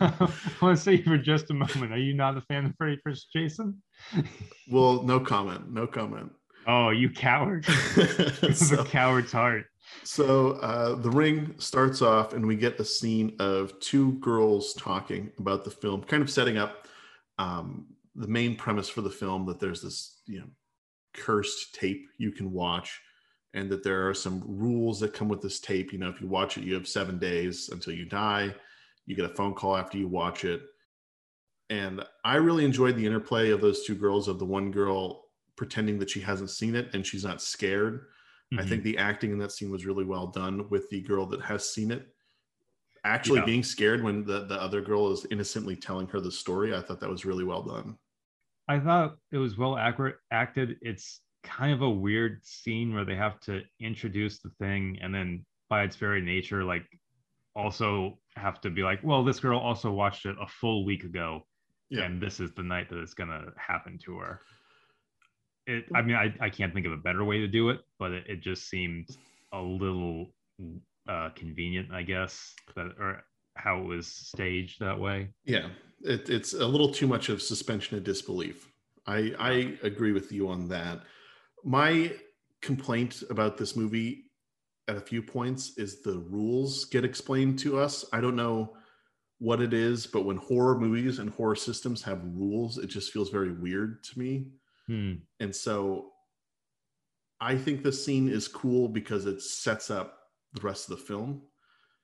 I 0.00 0.30
want 0.62 0.76
to 0.76 0.82
say 0.82 1.02
for 1.02 1.18
just 1.18 1.50
a 1.50 1.54
moment. 1.54 1.92
Are 1.92 1.98
you 1.98 2.14
not 2.14 2.36
a 2.36 2.40
fan 2.42 2.66
of 2.66 2.74
Freddy 2.78 3.00
versus 3.02 3.26
Jason? 3.32 3.82
well, 4.70 5.02
no 5.02 5.18
comment. 5.18 5.72
No 5.72 5.88
comment. 5.88 6.30
Oh, 6.66 6.90
you 6.90 7.10
coward! 7.10 7.64
the 7.94 8.52
so 8.54 8.80
a 8.80 8.84
coward's 8.84 9.32
heart. 9.32 9.66
so 10.02 10.52
uh, 10.52 10.96
the 10.96 11.10
ring 11.10 11.54
starts 11.58 12.02
off, 12.02 12.32
and 12.32 12.46
we 12.46 12.56
get 12.56 12.80
a 12.80 12.84
scene 12.84 13.36
of 13.38 13.78
two 13.80 14.12
girls 14.14 14.74
talking 14.74 15.30
about 15.38 15.64
the 15.64 15.70
film, 15.70 16.02
kind 16.02 16.22
of 16.22 16.30
setting 16.30 16.58
up 16.58 16.88
um, 17.38 17.86
the 18.16 18.26
main 18.26 18.56
premise 18.56 18.88
for 18.88 19.02
the 19.02 19.10
film 19.10 19.46
that 19.46 19.60
there's 19.60 19.82
this 19.82 20.20
you 20.26 20.40
know 20.40 20.46
cursed 21.12 21.74
tape 21.74 22.08
you 22.18 22.32
can 22.32 22.50
watch 22.52 23.00
and 23.54 23.70
that 23.70 23.82
there 23.82 24.08
are 24.08 24.14
some 24.14 24.42
rules 24.46 25.00
that 25.00 25.14
come 25.14 25.28
with 25.28 25.40
this 25.40 25.60
tape 25.60 25.92
you 25.92 25.98
know 25.98 26.08
if 26.08 26.20
you 26.20 26.26
watch 26.26 26.58
it 26.58 26.64
you 26.64 26.74
have 26.74 26.88
seven 26.88 27.18
days 27.18 27.70
until 27.72 27.92
you 27.92 28.04
die 28.04 28.54
you 29.06 29.14
get 29.14 29.24
a 29.24 29.34
phone 29.34 29.54
call 29.54 29.76
after 29.76 29.96
you 29.96 30.08
watch 30.08 30.44
it 30.44 30.62
and 31.70 32.02
i 32.24 32.36
really 32.36 32.64
enjoyed 32.64 32.96
the 32.96 33.06
interplay 33.06 33.50
of 33.50 33.60
those 33.60 33.84
two 33.84 33.94
girls 33.94 34.28
of 34.28 34.38
the 34.38 34.44
one 34.44 34.70
girl 34.70 35.25
pretending 35.56 35.98
that 35.98 36.10
she 36.10 36.20
hasn't 36.20 36.50
seen 36.50 36.74
it 36.74 36.94
and 36.94 37.06
she's 37.06 37.24
not 37.24 37.40
scared 37.42 38.06
i 38.52 38.56
Mhm. 38.62 38.68
think 38.68 38.82
the 38.84 38.98
acting 38.98 39.32
in 39.32 39.38
that 39.38 39.50
scene 39.52 39.70
was 39.70 39.86
really 39.86 40.04
well 40.04 40.28
done 40.28 40.68
with 40.68 40.88
the 40.90 41.00
girl 41.00 41.26
that 41.26 41.40
has 41.42 41.68
seen 41.72 41.90
it 41.90 42.14
actually 43.04 43.40
Yeah. 43.40 43.46
being 43.46 43.62
scared 43.62 44.02
when 44.02 44.24
the, 44.24 44.44
the 44.46 44.60
other 44.60 44.80
girl 44.80 45.10
is 45.12 45.26
innocently 45.30 45.74
telling 45.76 46.06
her 46.08 46.20
the 46.20 46.30
story 46.30 46.74
i 46.74 46.80
thought 46.80 47.00
that 47.00 47.10
was 47.10 47.24
really 47.24 47.44
well 47.44 47.62
done 47.62 47.98
I 48.68 48.80
thought 48.80 49.18
it 49.30 49.38
was 49.38 49.56
well 49.56 49.78
accurate 49.78 50.16
acted. 50.32 50.78
It's 50.82 51.20
kind 51.44 51.72
of 51.72 51.82
a 51.82 51.88
weird 51.88 52.44
scene 52.44 52.92
where 52.92 53.04
they 53.04 53.14
have 53.14 53.38
to 53.42 53.62
introduce 53.78 54.40
the 54.40 54.50
thing 54.58 54.98
and 55.00 55.14
then 55.14 55.46
by 55.70 55.84
its 55.84 55.94
very 55.94 56.20
nature, 56.20 56.64
like 56.64 56.84
also 57.54 58.18
have 58.34 58.60
to 58.62 58.70
be 58.70 58.82
like, 58.82 58.98
well, 59.04 59.22
this 59.22 59.38
girl 59.38 59.60
also 59.60 59.92
watched 59.92 60.26
it 60.26 60.34
a 60.40 60.48
full 60.48 60.84
week 60.84 61.04
ago. 61.04 61.46
Yeah. 61.90 62.06
And 62.06 62.20
this 62.20 62.40
is 62.40 62.54
the 62.54 62.64
night 62.64 62.88
that 62.90 62.98
it's 62.98 63.14
gonna 63.14 63.52
happen 63.56 63.98
to 63.98 64.18
her. 64.18 64.40
It 65.66 65.84
I 65.94 66.02
mean, 66.02 66.16
I, 66.16 66.34
I 66.40 66.50
can't 66.50 66.72
think 66.72 66.86
of 66.86 66.92
a 66.92 66.96
better 66.96 67.24
way 67.24 67.38
to 67.38 67.48
do 67.48 67.70
it, 67.70 67.80
but 67.98 68.12
it, 68.12 68.24
it 68.28 68.40
just 68.40 68.68
seemed 68.68 69.08
a 69.52 69.60
little 69.60 70.30
uh 71.08 71.30
convenient, 71.34 71.92
I 71.92 72.02
guess, 72.02 72.54
that 72.74 72.92
or 72.98 73.24
how 73.56 73.80
it 73.80 73.84
was 73.84 74.06
staged 74.06 74.80
that 74.80 74.98
way. 74.98 75.30
Yeah, 75.44 75.68
it, 76.02 76.28
it's 76.30 76.52
a 76.54 76.66
little 76.66 76.92
too 76.92 77.06
much 77.06 77.28
of 77.28 77.42
suspension 77.42 77.96
of 77.96 78.04
disbelief. 78.04 78.68
I 79.06 79.34
I 79.38 79.78
agree 79.82 80.12
with 80.12 80.30
you 80.32 80.48
on 80.48 80.68
that. 80.68 81.00
My 81.64 82.12
complaint 82.60 83.22
about 83.30 83.56
this 83.56 83.76
movie 83.76 84.24
at 84.88 84.96
a 84.96 85.00
few 85.00 85.22
points 85.22 85.78
is 85.78 86.02
the 86.02 86.18
rules 86.18 86.84
get 86.84 87.04
explained 87.04 87.58
to 87.60 87.78
us. 87.78 88.04
I 88.12 88.20
don't 88.20 88.36
know 88.36 88.76
what 89.38 89.60
it 89.60 89.74
is, 89.74 90.06
but 90.06 90.24
when 90.24 90.36
horror 90.36 90.78
movies 90.78 91.18
and 91.18 91.30
horror 91.30 91.56
systems 91.56 92.02
have 92.02 92.22
rules, 92.24 92.78
it 92.78 92.86
just 92.86 93.12
feels 93.12 93.30
very 93.30 93.52
weird 93.52 94.02
to 94.04 94.18
me. 94.18 94.46
Hmm. 94.86 95.14
And 95.40 95.54
so 95.54 96.12
I 97.40 97.56
think 97.56 97.82
the 97.82 97.92
scene 97.92 98.28
is 98.28 98.48
cool 98.48 98.88
because 98.88 99.26
it 99.26 99.42
sets 99.42 99.90
up 99.90 100.18
the 100.54 100.60
rest 100.62 100.90
of 100.90 100.98
the 100.98 101.04
film 101.04 101.42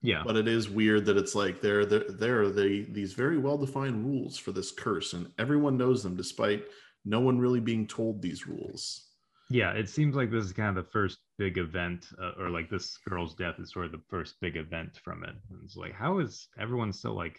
Yeah. 0.03 0.23
but 0.25 0.37
it 0.37 0.47
is 0.49 0.69
weird 0.69 1.07
that 1.07 1.17
it's 1.17 1.35
like 1.35 1.61
there 1.61 1.87
there 1.87 2.05
there 2.11 2.43
are 2.43 2.51
the 2.51 2.83
these 2.91 3.15
very 3.15 3.39
well 3.39 3.57
defined 3.57 4.05
rules 4.05 4.37
for 4.37 4.53
this 4.53 4.71
curse 4.73 5.15
and 5.15 5.33
everyone 5.39 5.79
knows 5.79 6.03
them 6.03 6.17
despite 6.17 6.67
no 7.05 7.21
one 7.21 7.39
really 7.39 7.61
being 7.61 7.87
told 7.87 8.21
these 8.21 8.47
rules 8.47 9.09
Yeah, 9.51 9.73
it 9.73 9.89
seems 9.89 10.15
like 10.17 10.31
this 10.31 10.45
is 10.45 10.53
kind 10.53 10.77
of 10.77 10.85
the 10.85 10.91
first 10.91 11.19
big 11.39 11.59
event, 11.59 12.07
uh, 12.19 12.33
or 12.39 12.49
like 12.51 12.71
this 12.71 12.97
girl's 13.09 13.35
death 13.35 13.59
is 13.59 13.71
sort 13.73 13.87
of 13.87 13.93
the 13.93 14.03
first 14.09 14.41
big 14.41 14.57
event 14.57 14.97
from 15.05 15.25
it. 15.25 15.35
And 15.51 15.61
it's 15.65 15.77
like, 15.77 15.93
how 15.93 16.21
is 16.21 16.49
everyone 16.59 16.93
still 16.93 17.15
like 17.15 17.39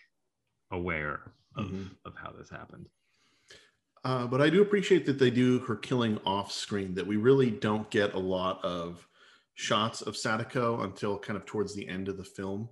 aware 0.71 1.33
of 1.55 1.67
Mhm. 1.71 1.89
of 2.05 2.13
how 2.15 2.31
this 2.31 2.49
happened? 2.49 2.87
Uh, 4.03 4.27
but 4.27 4.41
i 4.41 4.49
do 4.49 4.61
appreciate 4.61 5.05
that 5.05 5.19
they 5.19 5.29
do 5.31 5.59
her 5.59 5.75
killing 5.75 6.19
off 6.25 6.51
screen 6.51 6.93
that 6.93 7.07
we 7.07 7.17
really 7.17 7.51
don't 7.51 7.89
get 7.89 8.13
a 8.13 8.19
lot 8.19 8.63
of 8.63 9.07
shots 9.55 10.01
of 10.01 10.17
sadako 10.17 10.81
until 10.81 11.17
kind 11.17 11.37
of 11.37 11.45
towards 11.45 11.73
the 11.75 11.87
end 11.87 12.07
of 12.07 12.17
the 12.17 12.23
film 12.23 12.69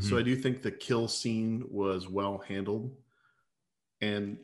so 0.00 0.14
Mhm. 0.16 0.18
i 0.18 0.22
do 0.22 0.36
think 0.36 0.62
the 0.62 0.70
kill 0.70 1.08
scene 1.08 1.64
was 1.70 2.08
well 2.08 2.38
handled 2.38 2.96
and 4.00 4.38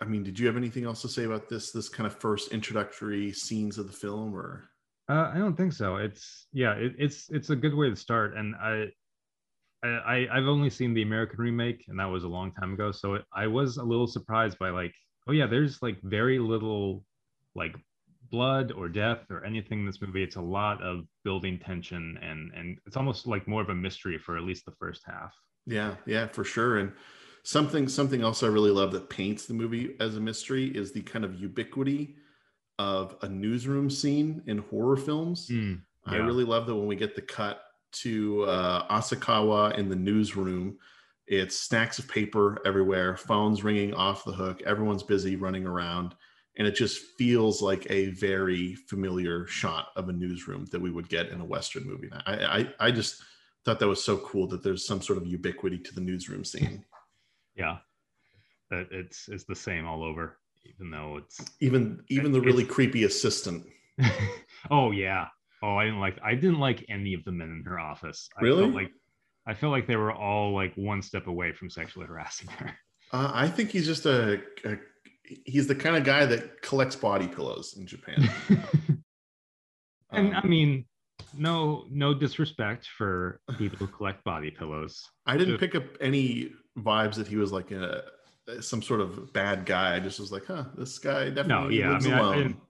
I 0.00 0.04
mean, 0.04 0.22
did 0.22 0.38
you 0.38 0.46
have 0.46 0.56
anything 0.56 0.84
else 0.84 1.02
to 1.02 1.08
say 1.08 1.24
about 1.24 1.48
this 1.48 1.72
this 1.72 1.88
kind 1.88 2.06
of 2.06 2.14
first 2.14 2.52
introductory 2.52 3.32
scenes 3.32 3.78
of 3.78 3.88
the 3.88 3.92
film, 3.92 4.32
or? 4.34 4.70
Uh, 5.08 5.32
I 5.34 5.38
don't 5.38 5.56
think 5.56 5.72
so. 5.72 5.96
It's 5.96 6.46
yeah, 6.52 6.74
it, 6.74 6.94
it's 6.98 7.28
it's 7.30 7.50
a 7.50 7.56
good 7.56 7.74
way 7.74 7.90
to 7.90 7.96
start, 7.96 8.36
and 8.36 8.54
I, 8.54 8.92
I 9.82 10.28
I've 10.30 10.46
only 10.46 10.70
seen 10.70 10.94
the 10.94 11.02
American 11.02 11.40
remake, 11.40 11.84
and 11.88 11.98
that 11.98 12.04
was 12.06 12.22
a 12.24 12.28
long 12.28 12.52
time 12.52 12.74
ago. 12.74 12.92
So 12.92 13.14
it, 13.14 13.24
I 13.32 13.46
was 13.48 13.78
a 13.78 13.82
little 13.82 14.06
surprised 14.06 14.58
by 14.58 14.70
like, 14.70 14.94
oh 15.28 15.32
yeah, 15.32 15.46
there's 15.46 15.80
like 15.82 16.00
very 16.02 16.38
little 16.38 17.04
like 17.54 17.76
blood 18.30 18.72
or 18.72 18.88
death 18.88 19.20
or 19.30 19.44
anything 19.44 19.80
in 19.80 19.86
this 19.86 20.00
movie. 20.00 20.22
It's 20.22 20.36
a 20.36 20.40
lot 20.40 20.82
of 20.82 21.04
building 21.24 21.58
tension, 21.58 22.18
and 22.22 22.52
and 22.54 22.78
it's 22.86 22.96
almost 22.96 23.26
like 23.26 23.46
more 23.46 23.62
of 23.62 23.68
a 23.68 23.74
mystery 23.74 24.18
for 24.18 24.36
at 24.36 24.42
least 24.42 24.64
the 24.64 24.72
first 24.72 25.02
half. 25.06 25.34
Yeah, 25.66 25.94
yeah, 26.06 26.26
for 26.26 26.44
sure, 26.44 26.78
and 26.78 26.92
something 27.42 27.88
something 27.88 28.22
else 28.22 28.42
I 28.42 28.48
really 28.48 28.70
love 28.70 28.92
that 28.92 29.10
paints 29.10 29.46
the 29.46 29.54
movie 29.54 29.94
as 30.00 30.16
a 30.16 30.20
mystery 30.20 30.66
is 30.66 30.92
the 30.92 31.02
kind 31.02 31.24
of 31.24 31.34
ubiquity 31.40 32.16
of 32.78 33.16
a 33.22 33.28
newsroom 33.28 33.90
scene 33.90 34.42
in 34.46 34.58
horror 34.58 34.96
films. 34.96 35.48
Mm, 35.48 35.82
I 36.06 36.16
really 36.16 36.44
love 36.44 36.66
that 36.66 36.74
when 36.74 36.86
we 36.86 36.96
get 36.96 37.14
the 37.14 37.22
cut 37.22 37.60
to 37.90 38.44
uh, 38.44 38.86
Asakawa 38.88 39.76
in 39.76 39.88
the 39.88 39.96
newsroom. 39.96 40.78
It's 41.28 41.56
stacks 41.56 41.98
of 41.98 42.08
paper 42.08 42.58
everywhere, 42.64 43.16
phones 43.16 43.62
ringing 43.62 43.92
off 43.94 44.24
the 44.24 44.32
hook, 44.32 44.62
everyone's 44.62 45.02
busy 45.02 45.36
running 45.36 45.66
around, 45.66 46.14
and 46.56 46.66
it 46.66 46.74
just 46.74 46.98
feels 47.18 47.60
like 47.60 47.86
a 47.90 48.06
very 48.12 48.74
familiar 48.74 49.46
shot 49.46 49.88
of 49.96 50.08
a 50.08 50.12
newsroom 50.12 50.64
that 50.72 50.80
we 50.80 50.90
would 50.90 51.08
get 51.08 51.28
in 51.28 51.40
a 51.40 51.44
Western 51.44 51.84
movie. 51.86 52.08
I, 52.26 52.34
I, 52.80 52.86
I 52.86 52.90
just 52.90 53.22
thought 53.64 53.78
that 53.80 53.86
was 53.88 54.02
so 54.02 54.16
cool 54.18 54.46
that 54.48 54.62
there's 54.62 54.86
some 54.86 55.02
sort 55.02 55.18
of 55.18 55.26
ubiquity 55.26 55.78
to 55.78 55.94
the 55.94 56.00
newsroom 56.00 56.44
scene. 56.44 56.84
Yeah, 57.54 57.78
it's 58.70 59.28
it's 59.28 59.44
the 59.44 59.54
same 59.54 59.86
all 59.86 60.02
over, 60.02 60.38
even 60.64 60.90
though 60.90 61.16
it's 61.18 61.40
Even 61.60 62.02
even 62.08 62.32
the 62.32 62.40
really 62.40 62.64
creepy 62.64 63.04
assistant. 63.04 63.66
oh 64.70 64.92
yeah. 64.92 65.26
Oh, 65.62 65.76
I 65.76 65.84
didn't 65.86 66.00
like 66.00 66.18
I 66.22 66.34
didn't 66.34 66.60
like 66.60 66.86
any 66.88 67.14
of 67.14 67.24
the 67.24 67.32
men 67.32 67.48
in 67.50 67.64
her 67.66 67.78
office. 67.80 68.28
I 68.38 68.42
Really? 68.44 68.70
like 68.70 68.92
I 69.48 69.54
felt 69.54 69.72
like 69.72 69.86
they 69.86 69.96
were 69.96 70.12
all 70.12 70.52
like 70.54 70.72
one 70.76 71.00
step 71.02 71.26
away 71.26 71.52
from 71.52 71.70
sexually 71.70 72.06
harassing 72.06 72.48
her. 72.58 72.70
Uh, 73.12 73.30
I 73.32 73.48
think 73.48 73.70
he's 73.70 73.86
just 73.86 74.04
a, 74.06 74.40
a 74.64 74.76
he's 75.46 75.66
the 75.66 75.74
kind 75.74 75.96
of 75.96 76.04
guy 76.04 76.26
that 76.26 76.60
collects 76.62 76.94
body 76.96 77.26
pillows 77.26 77.74
in 77.78 77.86
Japan. 77.86 78.30
and 80.12 80.34
I 80.34 80.40
Um, 80.40 80.48
mean, 80.48 80.84
no 81.36 81.84
no 81.90 82.14
disrespect 82.14 82.86
for 82.86 83.40
people 83.58 83.78
who 83.78 83.86
collect 83.86 84.24
body 84.24 84.50
pillows. 84.50 85.02
I 85.26 85.36
didn't 85.36 85.58
pick 85.58 85.74
up 85.74 85.84
any 86.00 86.52
vibes 86.78 87.14
that 87.16 87.26
he 87.26 87.36
was 87.36 87.52
like 87.52 87.70
a 87.70 88.02
some 88.60 88.80
sort 88.82 89.00
of 89.00 89.32
bad 89.32 89.66
guy. 89.66 89.96
I 89.96 90.00
just 90.00 90.18
was 90.20 90.32
like, 90.32 90.46
huh, 90.46 90.64
this 90.76 90.98
guy 90.98 91.28
definitely 91.30 91.78
no, 91.78 91.84
yeah, 91.84 91.88
I 91.88 91.92
lives 91.92 92.06
I- 92.06 92.10
I 92.12 92.18
alone. 92.18 92.36
didn't- 92.38 92.60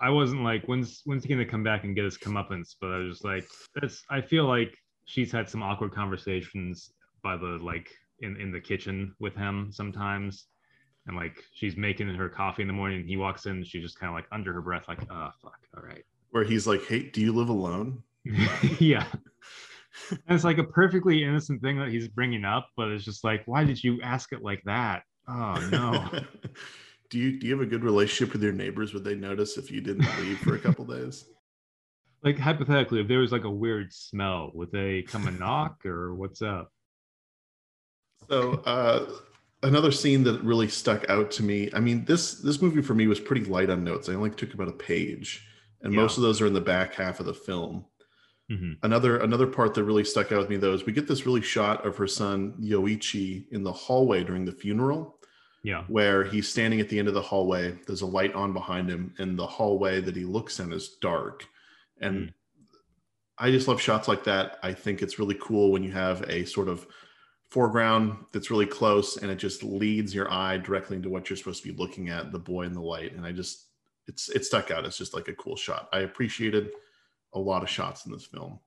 I 0.00 0.10
wasn't 0.10 0.42
like, 0.44 0.62
when's 0.66 1.00
when's 1.06 1.24
he 1.24 1.28
gonna 1.28 1.44
come 1.44 1.64
back 1.64 1.82
and 1.82 1.92
get 1.96 2.04
his 2.04 2.16
comeuppance? 2.16 2.76
But 2.80 2.92
I 2.92 2.98
was 2.98 3.14
just 3.14 3.24
like, 3.24 3.48
that's. 3.74 4.04
I 4.08 4.20
feel 4.20 4.44
like 4.44 4.72
she's 5.08 5.32
had 5.32 5.48
some 5.48 5.62
awkward 5.62 5.92
conversations 5.92 6.92
by 7.22 7.36
the 7.36 7.58
like 7.62 7.90
in 8.20 8.36
in 8.36 8.52
the 8.52 8.60
kitchen 8.60 9.14
with 9.18 9.34
him 9.34 9.70
sometimes, 9.72 10.46
and 11.06 11.16
like 11.16 11.42
she's 11.52 11.76
making 11.76 12.08
her 12.08 12.28
coffee 12.28 12.62
in 12.62 12.68
the 12.68 12.74
morning. 12.74 13.00
And 13.00 13.08
he 13.08 13.16
walks 13.16 13.46
in, 13.46 13.64
she's 13.64 13.82
just 13.82 13.98
kind 13.98 14.10
of 14.10 14.14
like 14.14 14.26
under 14.30 14.52
her 14.52 14.60
breath, 14.60 14.86
like, 14.86 15.00
oh 15.10 15.30
fuck, 15.42 15.58
all 15.76 15.82
right, 15.82 16.04
Where 16.30 16.44
he's 16.44 16.66
like, 16.66 16.84
hey, 16.86 17.08
do 17.10 17.20
you 17.20 17.32
live 17.32 17.48
alone? 17.48 18.02
yeah. 18.78 19.06
And 20.10 20.20
it's 20.28 20.44
like 20.44 20.58
a 20.58 20.64
perfectly 20.64 21.24
innocent 21.24 21.60
thing 21.60 21.78
that 21.78 21.88
he's 21.88 22.06
bringing 22.06 22.44
up, 22.44 22.68
but 22.76 22.88
it's 22.88 23.04
just 23.04 23.24
like, 23.24 23.42
why 23.46 23.64
did 23.64 23.82
you 23.82 24.00
ask 24.02 24.32
it 24.32 24.42
like 24.42 24.62
that? 24.64 25.02
Oh 25.26 25.68
no. 25.72 26.08
do 27.10 27.18
you 27.18 27.40
do 27.40 27.46
you 27.46 27.58
have 27.58 27.66
a 27.66 27.70
good 27.70 27.82
relationship 27.82 28.34
with 28.34 28.42
your 28.42 28.52
neighbors? 28.52 28.92
Would 28.92 29.04
they 29.04 29.14
notice 29.14 29.56
if 29.56 29.70
you 29.70 29.80
didn't 29.80 30.06
leave 30.20 30.38
for 30.38 30.54
a 30.54 30.58
couple 30.58 30.84
days? 30.84 31.24
Like 32.22 32.38
hypothetically, 32.38 33.00
if 33.00 33.08
there 33.08 33.20
was 33.20 33.32
like 33.32 33.44
a 33.44 33.50
weird 33.50 33.92
smell, 33.92 34.50
would 34.54 34.72
they 34.72 35.02
come 35.02 35.26
and 35.28 35.38
knock 35.38 35.84
or 35.86 36.14
what's 36.14 36.42
up? 36.42 36.72
So 38.28 38.54
uh, 38.66 39.10
another 39.62 39.92
scene 39.92 40.24
that 40.24 40.42
really 40.42 40.68
stuck 40.68 41.08
out 41.08 41.30
to 41.32 41.42
me. 41.42 41.70
I 41.72 41.80
mean, 41.80 42.04
this 42.04 42.34
this 42.40 42.60
movie 42.60 42.82
for 42.82 42.94
me 42.94 43.06
was 43.06 43.20
pretty 43.20 43.44
light 43.44 43.70
on 43.70 43.84
notes. 43.84 44.08
I 44.08 44.14
only 44.14 44.30
took 44.30 44.54
about 44.54 44.68
a 44.68 44.72
page, 44.72 45.46
and 45.82 45.92
Yeah. 45.92 46.00
most 46.00 46.16
of 46.16 46.22
those 46.22 46.40
are 46.40 46.46
in 46.46 46.54
the 46.54 46.60
back 46.60 46.94
half 46.94 47.20
of 47.20 47.26
the 47.26 47.34
film. 47.34 47.84
Mhm. 48.50 48.78
Another 48.82 49.18
another 49.18 49.46
part 49.46 49.74
that 49.74 49.84
really 49.84 50.04
stuck 50.04 50.32
out 50.32 50.38
with 50.40 50.48
me 50.50 50.56
though 50.56 50.72
is 50.72 50.84
we 50.86 50.92
get 50.92 51.06
this 51.06 51.26
really 51.26 51.42
shot 51.42 51.86
of 51.86 51.96
her 51.96 52.06
son 52.06 52.54
Yoichi 52.60 53.46
in 53.52 53.62
the 53.62 53.72
hallway 53.72 54.24
during 54.24 54.44
the 54.46 54.52
funeral, 54.52 55.20
Yeah. 55.62 55.84
where 55.86 56.24
he's 56.24 56.48
standing 56.48 56.80
at 56.80 56.88
the 56.88 56.98
end 56.98 57.08
of 57.08 57.14
the 57.14 57.22
hallway. 57.22 57.78
There's 57.86 58.00
a 58.02 58.06
light 58.06 58.34
on 58.34 58.52
behind 58.54 58.88
him, 58.88 59.14
and 59.18 59.38
the 59.38 59.46
hallway 59.46 60.00
that 60.00 60.16
he 60.16 60.24
looks 60.24 60.58
in 60.60 60.72
is 60.72 60.96
dark. 61.00 61.46
And 62.00 62.16
Mm. 62.28 62.32
I 63.40 63.50
just 63.52 63.68
love 63.68 63.80
shots 63.80 64.08
like 64.08 64.24
that. 64.24 64.58
I 64.64 64.72
think 64.72 65.00
it's 65.00 65.18
really 65.18 65.36
cool 65.40 65.70
when 65.70 65.84
you 65.84 65.92
have 65.92 66.22
a 66.28 66.44
sort 66.44 66.68
of 66.68 66.86
foreground 67.50 68.16
that's 68.32 68.50
really 68.50 68.66
close 68.66 69.16
and 69.16 69.30
it 69.30 69.36
just 69.36 69.62
leads 69.62 70.14
your 70.14 70.30
eye 70.30 70.58
directly 70.58 70.96
into 70.96 71.08
what 71.08 71.30
you're 71.30 71.36
supposed 71.36 71.62
to 71.62 71.72
be 71.72 71.78
looking 71.78 72.08
at, 72.10 72.30
the 72.32 72.38
boy 72.38 72.64
in 72.64 72.72
the 72.74 72.80
light. 72.80 73.14
And 73.14 73.24
I 73.24 73.32
just 73.32 73.66
it's 74.06 74.28
it 74.30 74.44
stuck 74.44 74.70
out. 74.70 74.84
It's 74.84 74.98
just 74.98 75.14
like 75.14 75.28
a 75.28 75.34
cool 75.34 75.56
shot. 75.56 75.88
I 75.92 76.00
appreciated 76.00 76.70
a 77.34 77.38
lot 77.38 77.62
of 77.62 77.68
shots 77.68 78.06
in 78.06 78.12
this 78.12 78.24
film. 78.26 78.58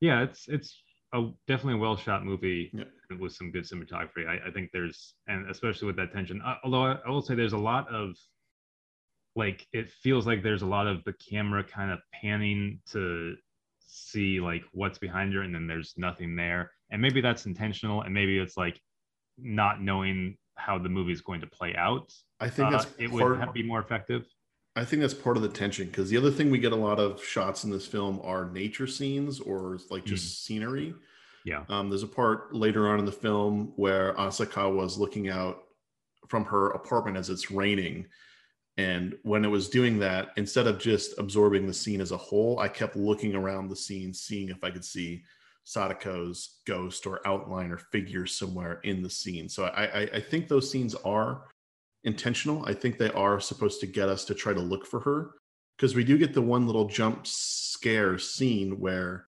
Yeah, 0.00 0.22
it's 0.22 0.46
it's 0.48 0.80
a 1.12 1.30
definitely 1.48 1.74
a 1.74 1.82
well 1.82 1.96
shot 1.96 2.24
movie 2.24 2.70
Yeah. 2.72 2.84
with 3.18 3.32
some 3.32 3.50
good 3.50 3.64
cinematography. 3.64 4.26
I, 4.28 4.48
I 4.48 4.50
think 4.52 4.70
there's 4.72 5.14
and 5.26 5.50
especially 5.50 5.86
with 5.86 5.96
that 5.96 6.12
tension. 6.12 6.40
Uh, 6.42 6.56
although 6.64 6.82
I, 6.84 6.98
I 7.04 7.10
will 7.10 7.22
say 7.22 7.34
there's 7.34 7.52
a 7.54 7.58
lot 7.58 7.88
of 7.92 8.16
like 9.36 9.66
it 9.72 9.90
feels 9.90 10.26
like 10.26 10.42
there's 10.42 10.62
a 10.62 10.66
lot 10.66 10.86
of 10.86 11.04
the 11.04 11.12
camera 11.12 11.62
kind 11.62 11.90
of 11.90 12.00
panning 12.12 12.80
to 12.92 13.36
see 13.86 14.40
like 14.40 14.62
what's 14.72 14.98
behind 14.98 15.34
her 15.34 15.42
and 15.42 15.54
then 15.54 15.66
there's 15.66 15.94
nothing 15.96 16.36
there 16.36 16.70
and 16.90 17.00
maybe 17.00 17.20
that's 17.20 17.46
intentional 17.46 18.02
and 18.02 18.14
maybe 18.14 18.38
it's 18.38 18.56
like 18.56 18.80
not 19.38 19.82
knowing 19.82 20.36
how 20.56 20.78
the 20.78 20.88
movie 20.88 21.12
is 21.12 21.20
going 21.20 21.40
to 21.40 21.46
play 21.46 21.74
out 21.76 22.12
I 22.38 22.48
think 22.48 22.68
uh, 22.68 22.70
that's 22.72 22.86
it 22.98 23.10
would 23.10 23.38
have, 23.38 23.52
be 23.52 23.62
more 23.62 23.80
effective 23.80 24.26
I 24.76 24.84
think 24.84 25.02
that's 25.02 25.14
part 25.14 25.36
of 25.36 25.42
the 25.42 25.48
tension 25.48 25.86
because 25.86 26.10
the 26.10 26.16
other 26.16 26.30
thing 26.30 26.50
we 26.50 26.58
get 26.58 26.72
a 26.72 26.76
lot 26.76 27.00
of 27.00 27.24
shots 27.24 27.64
in 27.64 27.70
this 27.70 27.86
film 27.86 28.20
are 28.22 28.50
nature 28.50 28.86
scenes 28.86 29.40
or 29.40 29.78
like 29.90 30.04
just 30.04 30.44
scenery. 30.44 30.94
yeah 31.44 31.64
Um, 31.68 31.88
there's 31.88 32.04
a 32.04 32.08
part 32.08 32.54
later 32.54 32.88
on 32.88 33.00
in 33.00 33.04
the 33.04 33.12
film 33.12 33.72
where 33.76 34.14
Asakawa 34.14 34.76
was 34.76 34.96
looking 34.96 35.28
out 35.28 35.64
from 36.28 36.44
her 36.44 36.70
apartment 36.70 37.16
as 37.16 37.30
it's 37.30 37.50
raining. 37.50 38.06
And 38.76 39.14
when 39.22 39.44
it 39.44 39.48
was 39.48 39.68
doing 39.68 39.98
that, 39.98 40.28
instead 40.36 40.66
of 40.66 40.78
just 40.78 41.18
absorbing 41.18 41.66
the 41.66 41.74
scene 41.74 42.00
as 42.00 42.12
a 42.12 42.16
whole, 42.16 42.58
I 42.58 42.68
kept 42.68 42.96
looking 42.96 43.34
around 43.34 43.68
the 43.68 43.76
scene, 43.76 44.14
seeing 44.14 44.48
if 44.48 44.62
I 44.64 44.70
could 44.70 44.84
see 44.84 45.22
Sadako's 45.64 46.60
ghost 46.66 47.06
or 47.06 47.26
outline 47.26 47.70
or 47.70 47.78
figure 47.78 48.26
somewhere 48.26 48.80
in 48.84 49.02
the 49.02 49.10
scene. 49.10 49.48
So 49.48 49.64
I, 49.64 49.84
I, 49.84 50.00
I 50.14 50.20
think 50.20 50.48
those 50.48 50.70
scenes 50.70 50.94
are 50.94 51.44
intentional. 52.04 52.64
I 52.66 52.74
think 52.74 52.96
they 52.96 53.10
are 53.10 53.40
supposed 53.40 53.80
to 53.80 53.86
get 53.86 54.08
us 54.08 54.24
to 54.26 54.34
try 54.34 54.52
to 54.52 54.60
look 54.60 54.86
for 54.86 55.00
her 55.00 55.32
because 55.76 55.94
we 55.94 56.04
do 56.04 56.18
get 56.18 56.34
the 56.34 56.42
one 56.42 56.66
little 56.66 56.86
jump 56.86 57.26
scare 57.26 58.18
scene 58.18 58.78
where 58.80 59.26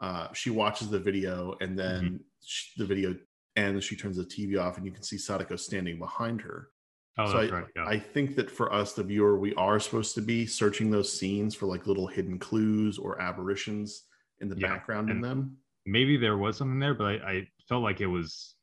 uh, 0.00 0.28
she 0.32 0.50
watches 0.50 0.88
the 0.88 0.98
video 0.98 1.54
and 1.60 1.78
then 1.78 2.20
sh 2.44 2.72
the 2.76 2.84
video 2.84 3.14
ends. 3.56 3.84
She 3.84 3.96
turns 3.96 4.16
the 4.16 4.24
TV 4.24 4.60
off 4.60 4.76
and 4.76 4.86
you 4.86 4.92
can 4.92 5.02
see 5.02 5.18
Sadako 5.18 5.56
standing 5.56 5.98
behind 5.98 6.40
her. 6.42 6.70
Oh 7.18 7.30
so 7.30 7.38
I, 7.38 7.48
right 7.48 7.66
yeah 7.76 7.86
I 7.86 7.98
think 7.98 8.36
that 8.36 8.50
for 8.50 8.72
us, 8.72 8.92
the 8.92 9.02
viewer, 9.04 9.38
we 9.38 9.54
are 9.54 9.78
supposed 9.78 10.14
to 10.16 10.20
be 10.22 10.46
searching 10.46 10.90
those 10.90 11.12
scenes 11.12 11.54
for 11.54 11.66
like 11.66 11.86
little 11.86 12.06
hidden 12.06 12.38
clues 12.38 12.98
or 12.98 13.20
aberrations 13.20 14.04
in 14.40 14.48
the 14.48 14.56
Yeah, 14.56 14.68
background 14.74 15.10
in 15.10 15.20
them. 15.20 15.56
maybe 15.86 16.16
there 16.16 16.36
was 16.36 16.56
something 16.56 16.78
there, 16.78 16.94
but 16.94 17.04
I, 17.06 17.14
I 17.30 17.48
felt 17.68 17.82
like 17.82 18.00
it 18.00 18.06
was 18.06 18.54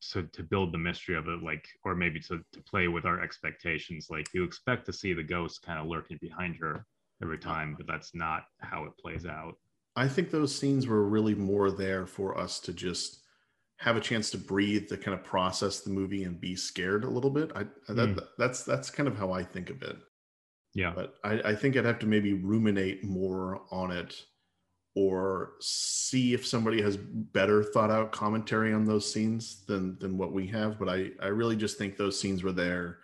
so 0.00 0.22
to 0.22 0.42
build 0.42 0.72
the 0.72 0.78
mystery 0.78 1.16
of 1.16 1.26
it, 1.28 1.42
like, 1.42 1.66
or 1.84 1.94
maybe 1.94 2.20
to, 2.20 2.40
to 2.52 2.60
play 2.62 2.86
with 2.88 3.04
our 3.04 3.20
expectations. 3.20 4.06
Like 4.08 4.28
you 4.32 4.44
expect 4.44 4.86
to 4.86 4.92
see 4.92 5.12
the 5.12 5.22
ghost 5.22 5.62
kind 5.62 5.78
of 5.80 5.86
lurking 5.86 6.18
behind 6.20 6.56
her 6.56 6.86
every 7.22 7.38
time, 7.38 7.74
but 7.76 7.86
that's 7.86 8.14
not 8.14 8.44
how 8.60 8.84
it 8.84 8.96
plays 8.98 9.26
out. 9.26 9.54
I 9.96 10.06
think 10.08 10.30
those 10.30 10.54
scenes 10.54 10.86
were 10.86 11.08
really 11.08 11.34
more 11.34 11.70
there 11.70 12.06
for 12.06 12.38
us 12.38 12.60
to 12.60 12.72
just 12.72 13.22
have 13.78 13.96
a 13.96 14.00
chance 14.00 14.30
to 14.30 14.38
breathe, 14.38 14.88
to 14.88 14.96
kind 14.96 15.14
of 15.18 15.22
process 15.24 15.80
the 15.80 15.90
movie 15.90 16.24
and 16.24 16.40
be 16.40 16.56
scared 16.56 17.04
a 17.04 17.08
little 17.10 17.30
bit. 17.30 17.52
I 17.54 17.66
that, 17.92 18.08
Hmm. 18.10 18.18
that's 18.38 18.64
that's 18.64 18.90
kind 18.90 19.08
of 19.08 19.16
how 19.18 19.32
I 19.32 19.42
think 19.44 19.70
of 19.70 19.82
it. 19.82 19.96
Yeah. 20.74 20.92
But 20.94 21.14
I, 21.24 21.40
I 21.50 21.54
think 21.54 21.76
I'd 21.76 21.84
have 21.84 21.98
to 22.00 22.06
maybe 22.06 22.32
ruminate 22.34 23.04
more 23.04 23.62
on 23.70 23.90
it 23.90 24.14
or 24.94 25.52
see 25.60 26.32
if 26.32 26.46
somebody 26.46 26.80
has 26.80 26.96
better 26.96 27.62
thought 27.62 27.90
out 27.90 28.12
commentary 28.12 28.72
on 28.72 28.84
those 28.84 29.10
scenes 29.10 29.64
than 29.66 29.98
than 29.98 30.16
what 30.16 30.32
we 30.32 30.46
have. 30.48 30.78
But 30.78 30.88
I, 30.88 31.10
I 31.22 31.26
really 31.28 31.56
just 31.56 31.76
think 31.78 31.96
those 31.96 32.18
scenes 32.18 32.42
were 32.42 32.52
there 32.52 32.98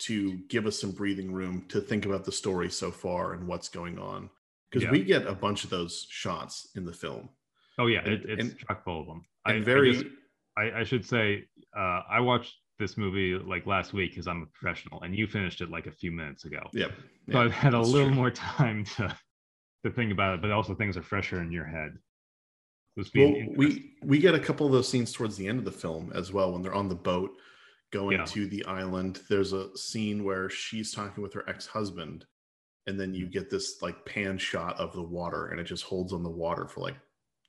to 0.00 0.38
give 0.48 0.66
us 0.66 0.78
some 0.78 0.92
breathing 0.92 1.32
room 1.32 1.64
to 1.68 1.80
think 1.80 2.06
about 2.06 2.24
the 2.24 2.30
story 2.32 2.70
so 2.70 2.90
far 2.90 3.32
and 3.32 3.48
what's 3.48 3.68
going 3.68 3.98
on. 3.98 4.30
Because 4.70 4.84
Yeah. 4.84 4.92
we 4.92 5.02
get 5.02 5.26
a 5.26 5.34
bunch 5.34 5.64
of 5.64 5.70
those 5.70 6.06
shots 6.10 6.68
in 6.76 6.84
the 6.84 6.92
film. 6.92 7.30
Oh 7.78 7.86
yeah, 7.86 8.00
And- 8.04 8.12
it, 8.12 8.26
it's 8.28 8.40
and- 8.50 8.58
chock 8.58 8.84
full 8.84 9.00
of 9.00 9.06
them. 9.06 9.24
And 9.48 9.58
I, 9.62 9.64
very 9.64 9.90
I, 9.90 9.92
just- 9.94 10.06
I, 10.56 10.70
I 10.80 10.84
should 10.84 11.04
say, 11.06 11.44
uh, 11.76 12.02
I 12.10 12.20
watched 12.20 12.54
this 12.78 12.96
movie 12.96 13.34
like 13.34 13.66
last 13.66 13.92
week 13.92 14.10
because 14.12 14.26
I'm 14.28 14.42
a 14.42 14.46
professional, 14.46 15.02
and 15.02 15.14
you 15.16 15.26
finished 15.26 15.60
it 15.60 15.70
like 15.70 15.86
a 15.86 15.92
few 15.92 16.10
minutes 16.12 16.44
ago. 16.44 16.60
Yep. 16.72 16.90
So 16.96 17.38
Yeah, 17.38 17.40
I've 17.40 17.52
had 17.52 17.74
a 17.74 17.78
that's 17.78 17.88
little 17.90 18.08
true. 18.08 18.16
more 18.16 18.30
time 18.56 18.84
to 18.96 19.16
to 19.84 19.90
think 19.92 20.12
about 20.12 20.34
it, 20.34 20.42
but 20.42 20.50
also 20.50 20.74
things 20.74 20.96
are 20.96 21.02
fresher 21.02 21.40
in 21.42 21.52
your 21.52 21.64
head. 21.64 21.92
Well, 23.14 23.32
we 23.56 23.92
we 24.02 24.18
get 24.18 24.34
a 24.34 24.40
couple 24.40 24.66
of 24.66 24.72
those 24.72 24.88
scenes 24.88 25.12
towards 25.12 25.36
the 25.36 25.46
end 25.46 25.60
of 25.60 25.64
the 25.64 25.70
film 25.70 26.10
as 26.16 26.32
well 26.32 26.52
when 26.52 26.62
they're 26.62 26.74
on 26.74 26.88
the 26.88 26.96
boat 26.96 27.30
going 27.92 28.18
Yeah. 28.18 28.24
to 28.24 28.48
the 28.48 28.64
island. 28.64 29.20
There's 29.30 29.52
a 29.52 29.76
scene 29.76 30.24
where 30.24 30.50
she's 30.50 30.92
talking 30.92 31.22
with 31.22 31.32
her 31.34 31.48
ex-husband, 31.48 32.26
and 32.88 32.98
then 32.98 33.14
you 33.14 33.26
Mm-hmm. 33.26 33.32
get 33.32 33.50
this 33.50 33.80
like 33.82 34.04
pan 34.04 34.36
shot 34.36 34.78
of 34.80 34.92
the 34.94 35.02
water, 35.02 35.46
and 35.46 35.60
it 35.60 35.64
just 35.64 35.84
holds 35.84 36.12
on 36.12 36.24
the 36.24 36.28
water 36.30 36.66
for 36.66 36.80
like 36.80 36.96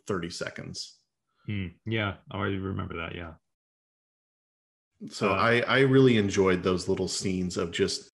30 0.08 0.30
seconds. 0.30 0.99
Hmm, 1.50 1.68
yeah, 1.88 2.18
I 2.30 2.38
already 2.38 2.60
remember 2.60 2.96
that. 2.98 3.16
Yeah. 3.16 3.34
So 5.10 5.30
Uh, 5.30 5.34
I 5.34 5.60
I 5.62 5.80
really 5.80 6.18
enjoyed 6.18 6.62
those 6.64 6.88
little 6.88 7.08
scenes 7.08 7.58
of 7.58 7.72
just 7.72 8.12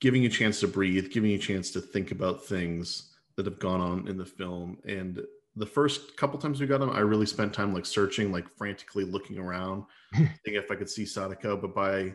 giving 0.00 0.22
you 0.22 0.28
a 0.28 0.32
chance 0.32 0.60
to 0.60 0.68
breathe, 0.68 1.10
giving 1.12 1.30
you 1.30 1.36
a 1.36 1.40
chance 1.40 1.70
to 1.72 1.80
think 1.80 2.10
about 2.10 2.44
things 2.44 3.14
that 3.36 3.46
have 3.46 3.58
gone 3.58 3.80
on 3.80 4.08
in 4.08 4.16
the 4.16 4.24
film. 4.24 4.78
And 4.86 5.22
the 5.56 5.66
first 5.66 6.16
couple 6.16 6.38
times 6.38 6.60
we 6.60 6.66
got 6.66 6.80
them, 6.80 6.90
I 6.90 7.00
really 7.00 7.26
spent 7.26 7.52
time 7.52 7.74
like 7.74 7.86
searching, 7.86 8.32
like 8.32 8.48
frantically 8.56 9.04
looking 9.04 9.38
around, 9.38 9.84
seeing 10.14 10.56
if 10.56 10.70
I 10.70 10.76
could 10.76 10.88
see 10.90 11.04
Sadako. 11.04 11.56
But 11.56 11.74
by 11.74 12.14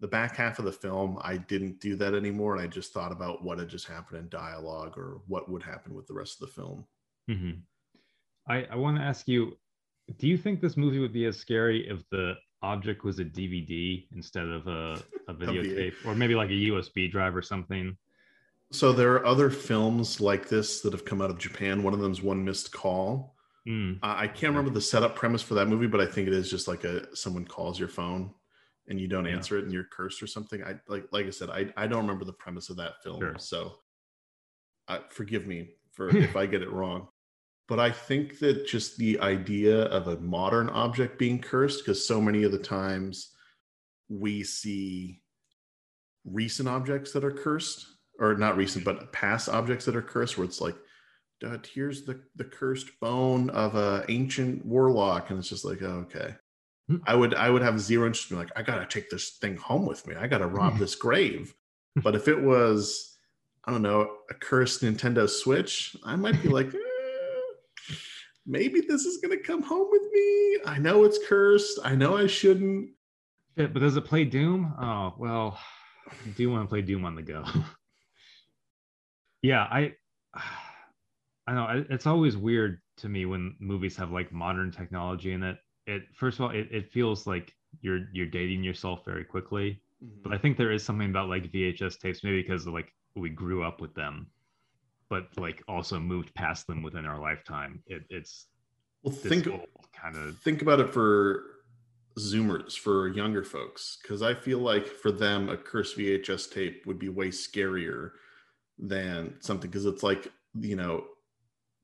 the 0.00 0.08
back 0.08 0.36
half 0.36 0.58
of 0.58 0.66
the 0.66 0.72
film, 0.72 1.18
I 1.22 1.38
didn't 1.38 1.80
do 1.80 1.96
that 1.96 2.14
anymore, 2.14 2.54
and 2.54 2.62
I 2.62 2.66
just 2.66 2.92
thought 2.92 3.12
about 3.12 3.42
what 3.44 3.58
had 3.58 3.68
just 3.68 3.86
happened 3.86 4.18
in 4.20 4.28
dialogue 4.28 4.98
or 4.98 5.22
what 5.28 5.48
would 5.48 5.62
happen 5.62 5.94
with 5.94 6.06
the 6.08 6.14
rest 6.14 6.42
of 6.42 6.48
the 6.48 6.54
film. 6.54 6.86
hmm 7.28 7.52
I, 8.46 8.64
I 8.64 8.76
want 8.76 8.98
to 8.98 9.02
ask 9.02 9.26
you, 9.26 9.56
do 10.18 10.26
you 10.28 10.36
think 10.36 10.60
this 10.60 10.76
movie 10.76 10.98
would 10.98 11.12
be 11.12 11.24
as 11.26 11.36
scary 11.36 11.88
if 11.88 12.08
the 12.10 12.34
object 12.62 13.04
was 13.04 13.18
a 13.18 13.24
DVD 13.24 14.06
instead 14.14 14.46
of 14.46 14.66
a, 14.66 15.02
a 15.28 15.34
videotape 15.34 15.94
or 16.06 16.14
maybe 16.14 16.34
like 16.34 16.50
a 16.50 16.52
USB 16.70 17.10
drive 17.10 17.34
or 17.36 17.42
something? 17.42 17.96
So 18.72 18.92
there 18.92 19.12
are 19.14 19.26
other 19.26 19.50
films 19.50 20.20
like 20.20 20.48
this 20.48 20.80
that 20.80 20.92
have 20.92 21.04
come 21.04 21.20
out 21.22 21.30
of 21.30 21.38
Japan. 21.38 21.82
One 21.82 21.94
of 21.94 22.00
them 22.00 22.10
is 22.12 22.22
One 22.22 22.44
Missed 22.44 22.72
Call. 22.72 23.34
Mm, 23.68 23.98
I 24.02 24.26
can't 24.26 24.50
remember 24.54 24.70
the 24.70 24.80
setup 24.80 25.14
premise 25.16 25.40
for 25.42 25.54
that 25.54 25.68
movie, 25.68 25.86
but 25.86 26.00
I 26.00 26.06
think 26.06 26.26
it 26.28 26.34
is 26.34 26.50
just 26.50 26.68
like 26.68 26.84
a 26.84 27.14
someone 27.16 27.46
calls 27.46 27.78
your 27.78 27.88
phone 27.88 28.34
and 28.88 29.00
you 29.00 29.08
don't 29.08 29.24
Yeah. 29.26 29.32
answer 29.32 29.56
it 29.56 29.64
and 29.64 29.72
you're 29.72 29.84
cursed 29.90 30.22
or 30.22 30.26
something. 30.26 30.62
I 30.62 30.74
like 30.88 31.06
like 31.12 31.26
I 31.26 31.30
said, 31.30 31.48
I, 31.50 31.72
I 31.76 31.86
don't 31.86 32.02
remember 32.02 32.24
the 32.26 32.32
premise 32.34 32.68
of 32.68 32.76
that 32.76 33.02
film, 33.02 33.20
Sure. 33.20 33.36
so 33.38 33.78
uh, 34.88 34.98
forgive 35.10 35.46
me 35.46 35.70
for 35.92 36.08
if 36.16 36.36
I 36.36 36.44
get 36.46 36.62
it 36.62 36.70
wrong. 36.70 37.08
But 37.66 37.80
I 37.80 37.90
think 37.90 38.38
that 38.40 38.66
just 38.66 38.98
the 38.98 39.18
idea 39.20 39.84
of 39.84 40.08
a 40.08 40.20
modern 40.20 40.68
object 40.68 41.18
being 41.18 41.40
cursed, 41.40 41.80
because 41.80 42.06
so 42.06 42.20
many 42.20 42.42
of 42.42 42.52
the 42.52 42.58
times 42.58 43.32
we 44.08 44.42
see 44.42 45.22
recent 46.24 46.68
objects 46.68 47.12
that 47.12 47.24
are 47.24 47.32
cursed, 47.32 47.86
or 48.20 48.34
not 48.34 48.56
recent, 48.56 48.84
but 48.84 49.12
past 49.12 49.48
objects 49.48 49.86
that 49.86 49.96
are 49.96 50.02
cursed, 50.02 50.36
where 50.36 50.44
it's 50.44 50.60
like 50.60 50.76
here's 51.72 52.04
the 52.04 52.20
the 52.36 52.44
cursed 52.44 52.88
bone 53.00 53.50
of 53.50 53.74
a 53.74 54.04
ancient 54.08 54.64
warlock, 54.64 55.30
and 55.30 55.38
it's 55.38 55.48
just 55.48 55.64
like, 55.64 55.82
oh, 55.82 56.06
okay. 56.06 56.34
Hmm. 56.88 56.96
I 57.06 57.14
would 57.14 57.34
I 57.34 57.50
would 57.50 57.62
have 57.62 57.80
zero 57.80 58.06
interest 58.06 58.30
in 58.30 58.38
like, 58.38 58.50
I 58.56 58.62
gotta 58.62 58.86
take 58.86 59.10
this 59.10 59.30
thing 59.40 59.56
home 59.56 59.86
with 59.86 60.06
me. 60.06 60.14
I 60.16 60.26
gotta 60.26 60.46
rob 60.46 60.78
this 60.78 60.94
grave. 60.94 61.54
But 61.96 62.14
if 62.14 62.28
it 62.28 62.40
was, 62.40 63.16
I 63.64 63.70
don't 63.70 63.82
know, 63.82 64.10
a 64.30 64.34
cursed 64.34 64.82
Nintendo 64.82 65.28
Switch, 65.28 65.96
I 66.04 66.16
might 66.16 66.42
be 66.42 66.48
like, 66.48 66.74
eh, 66.74 66.78
maybe 68.46 68.80
this 68.80 69.04
is 69.04 69.18
gonna 69.18 69.36
come 69.36 69.62
home 69.62 69.88
with 69.90 70.02
me. 70.12 70.58
I 70.66 70.78
know 70.78 71.04
it's 71.04 71.18
cursed. 71.26 71.78
I 71.84 71.94
know 71.94 72.16
I 72.16 72.26
shouldn't. 72.26 72.90
shit, 73.56 73.72
but 73.72 73.80
does 73.80 73.96
it 73.96 74.04
play 74.04 74.24
Doom? 74.24 74.74
Oh, 74.80 75.14
well, 75.18 75.58
I 76.08 76.30
do 76.36 76.50
want 76.50 76.64
to 76.64 76.68
play 76.68 76.82
Doom 76.82 77.04
on 77.04 77.14
the 77.14 77.22
go. 77.22 77.44
yeah, 79.42 79.62
I 79.62 79.94
I 81.46 81.54
know 81.54 81.84
it's 81.90 82.06
always 82.06 82.36
weird 82.36 82.80
to 82.98 83.08
me 83.08 83.26
when 83.26 83.56
movies 83.60 83.96
have 83.96 84.10
like 84.10 84.32
modern 84.32 84.70
technology 84.70 85.32
in 85.32 85.42
it. 85.42 85.58
It 85.86 86.02
first 86.14 86.38
of 86.38 86.46
all, 86.46 86.50
it, 86.50 86.68
it 86.70 86.90
feels 86.90 87.26
like 87.26 87.52
you're 87.80 88.08
you're 88.12 88.26
dating 88.26 88.64
yourself 88.64 89.04
very 89.04 89.24
quickly. 89.24 89.82
Mm-hmm. 90.02 90.22
But 90.22 90.32
I 90.32 90.38
think 90.38 90.56
there 90.56 90.72
is 90.72 90.82
something 90.82 91.10
about 91.10 91.28
like 91.28 91.52
VHS 91.52 91.98
tapes, 91.98 92.24
maybe 92.24 92.42
because 92.42 92.66
like 92.66 92.92
we 93.14 93.30
grew 93.30 93.62
up 93.62 93.80
with 93.80 93.94
them, 93.94 94.28
but 95.10 95.28
like 95.36 95.62
also 95.68 95.98
moved 95.98 96.34
past 96.34 96.66
them 96.66 96.82
within 96.82 97.06
our 97.06 97.20
lifetime. 97.20 97.82
It, 97.86 98.02
it's 98.10 98.46
Well, 99.02 99.14
think 99.14 99.46
kind 100.00 100.16
of 100.16 100.38
think 100.38 100.62
about 100.62 100.80
it 100.80 100.92
for 100.92 101.44
zoomers 102.18 102.78
for 102.78 103.08
younger 103.08 103.42
folks 103.42 103.98
because 104.00 104.22
i 104.22 104.32
feel 104.32 104.60
like 104.60 104.86
for 104.86 105.10
them 105.10 105.48
a 105.48 105.56
cursed 105.56 105.98
vhs 105.98 106.48
tape 106.52 106.86
would 106.86 106.96
be 106.98 107.08
way 107.08 107.28
scarier 107.28 108.10
than 108.78 109.34
something 109.40 109.68
because 109.68 109.84
it's 109.84 110.04
like 110.04 110.30
you 110.60 110.76
know 110.76 111.04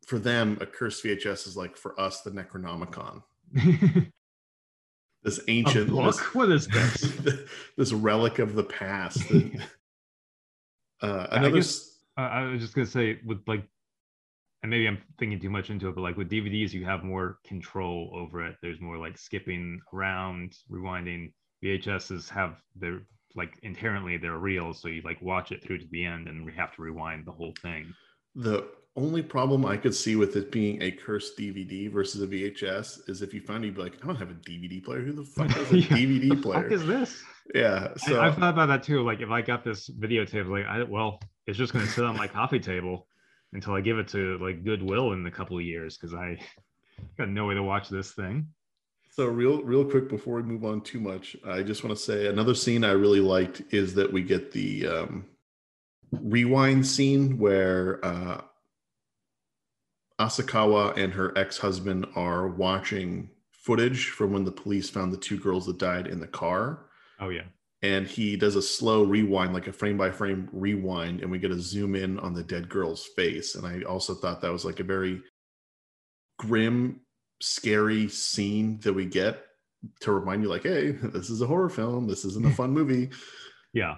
for 0.07 0.21
them 0.21 0.57
a 0.61 0.67
cursed 0.67 1.03
vhs 1.05 1.49
is 1.49 1.57
like 1.57 1.77
for 1.77 1.99
us 2.01 2.21
the 2.23 2.31
necronomicon 2.31 3.23
this 5.25 5.41
ancient 5.49 5.89
this, 5.93 6.21
What 6.35 6.51
is 6.53 6.69
this? 6.69 7.13
this 7.77 7.93
relic 7.93 8.39
of 8.39 8.55
the 8.55 8.65
past 8.65 9.21
uh, 11.03 11.27
another 11.31 11.57
guess- 11.57 11.90
I, 12.27 12.43
was 12.45 12.61
just 12.61 12.75
gonna 12.75 12.87
say 12.87 13.19
with 13.25 13.43
like, 13.47 13.65
and 14.63 14.71
maybe 14.71 14.87
I'm 14.87 14.99
thinking 15.19 15.41
too 15.41 15.51
much 15.51 15.71
into 15.71 15.89
it, 15.89 15.95
but 15.95 16.03
like 16.03 16.17
with 16.17 16.31
DVDs, 16.31 16.73
you 16.73 16.85
have 16.85 17.03
more 17.03 17.39
control 17.47 18.11
over 18.15 18.45
it. 18.47 18.57
There's 18.63 18.81
more 18.81 18.99
like 18.99 19.19
skipping 19.19 19.81
around, 19.93 20.57
rewinding. 20.71 21.33
VHSs 21.63 22.29
have 22.31 22.63
their 22.75 23.03
like 23.35 23.59
inherently 23.63 24.17
they're 24.17 24.39
real, 24.39 24.73
so 24.73 24.89
you 24.89 25.03
like 25.03 25.21
watch 25.23 25.53
it 25.53 25.63
through 25.63 25.79
to 25.79 25.87
the 25.91 26.05
end, 26.05 26.29
and 26.29 26.45
we 26.45 26.53
have 26.53 26.75
to 26.77 26.83
rewind 26.83 27.27
the 27.27 27.33
whole 27.33 27.55
thing. 27.63 27.93
The 28.35 28.69
only 28.97 29.23
problem 29.23 29.65
I 29.65 29.77
could 29.77 29.95
see 29.95 30.17
with 30.17 30.37
it 30.37 30.51
being 30.51 30.83
a 30.83 30.91
cursed 30.91 31.39
DVD 31.39 31.91
versus 31.91 32.23
a 32.23 32.27
VHS 32.27 33.09
is 33.09 33.23
if 33.23 33.33
you 33.33 33.41
find 33.41 33.65
you'd 33.65 33.77
be 33.77 33.83
like, 33.83 33.95
I 34.03 34.07
don't 34.07 34.17
have 34.17 34.31
a 34.31 34.35
DVD 34.35 34.83
player. 34.85 35.01
Who 35.01 35.13
the 35.13 35.25
fuck 35.25 35.49
has 35.51 35.71
a 35.73 35.77
Yeah, 35.79 35.87
DVD 35.89 36.29
The 36.31 36.37
player? 36.37 36.63
fuck 36.65 36.73
is 36.73 36.87
this? 36.87 37.23
yeah. 37.55 37.95
So 37.97 38.19
I, 38.21 38.27
I've 38.27 38.35
thought 38.37 38.53
about 38.55 38.67
that 38.67 38.83
too. 38.83 39.03
Like 39.03 39.21
if 39.21 39.31
I 39.31 39.43
got 39.43 39.65
this 39.65 39.89
videotape, 39.89 40.49
like 40.49 40.67
I 40.67 40.83
well, 40.83 41.21
it's 41.47 41.57
just 41.59 41.73
gonna 41.73 41.87
sit 41.87 42.05
on 42.05 42.17
my 42.17 42.27
coffee 42.29 42.61
table 42.61 43.07
until 43.53 43.75
I 43.75 43.81
give 43.81 43.99
it 43.99 44.09
to 44.09 44.39
like 44.39 44.65
Goodwill 44.65 45.13
in 45.13 45.25
a 45.27 45.31
couple 45.31 45.57
of 45.57 45.65
years 45.65 45.97
because 45.97 46.15
I 46.15 46.39
got 47.17 47.29
no 47.29 47.47
way 47.47 47.55
to 47.55 47.63
watch 47.63 47.89
this 47.89 48.13
thing. 48.13 48.49
so 49.13 49.27
real 49.27 49.63
real 49.63 49.85
quick 49.85 50.09
before 50.09 50.37
we 50.37 50.43
move 50.43 50.65
on 50.65 50.81
too 50.81 51.01
much, 51.01 51.37
I 51.47 51.63
just 51.63 51.85
want 51.85 51.97
to 51.97 52.03
say 52.03 52.27
another 52.27 52.55
scene 52.55 52.85
I 52.85 52.93
really 52.93 53.21
liked 53.21 53.63
is 53.73 53.95
that 53.95 54.13
we 54.13 54.23
get 54.23 54.53
the 54.53 54.87
um, 54.87 55.27
rewind 56.13 56.87
scene 56.87 57.39
where 57.39 58.05
uh, 58.05 58.41
Asakawa 60.21 60.97
and 60.97 61.13
her 61.15 61.37
ex-husband 61.37 62.07
are 62.15 62.47
watching 62.47 63.31
footage 63.53 64.11
from 64.11 64.33
when 64.33 64.45
the 64.45 64.53
police 64.53 64.89
found 64.91 65.13
the 65.13 65.17
two 65.17 65.39
girls 65.39 65.67
that 65.67 65.79
died 65.79 66.07
in 66.07 66.21
the 66.21 66.27
car. 66.29 66.87
Oh 67.19 67.31
yeah. 67.31 67.45
and 67.83 68.07
he 68.07 68.37
does 68.37 68.57
a 68.57 68.63
slow 68.63 69.05
rewind, 69.05 69.55
like 69.55 69.67
a 69.67 69.73
frame 69.73 69.97
by 69.97 70.11
frame 70.11 70.49
rewind, 70.53 71.21
and 71.23 71.31
we 71.31 71.39
get 71.39 71.51
a 71.51 71.61
zoom 71.61 71.95
in 71.95 72.19
on 72.21 72.35
the 72.35 72.43
dead 72.43 72.69
girl's 72.69 73.07
face. 73.17 73.55
And 73.55 73.67
I 73.67 73.83
also 73.83 74.15
thought 74.15 74.41
that 74.43 74.53
was 74.53 74.65
like 74.65 74.81
a 74.81 74.85
very 74.85 75.23
grim, 76.39 77.01
scary 77.41 78.09
scene 78.09 78.79
that 78.81 78.93
we 78.93 79.07
get 79.07 79.43
to 80.01 80.13
remind 80.13 80.43
you, 80.43 80.49
like, 80.49 80.63
hey, 80.65 80.91
this 81.03 81.31
is 81.31 81.41
a 81.41 81.47
horror 81.47 81.71
film. 81.71 82.07
This 82.07 82.25
isn't 82.27 82.47
a 82.47 82.51
fun 82.61 82.71
movie. 82.73 83.11
Yeah. 83.73 83.97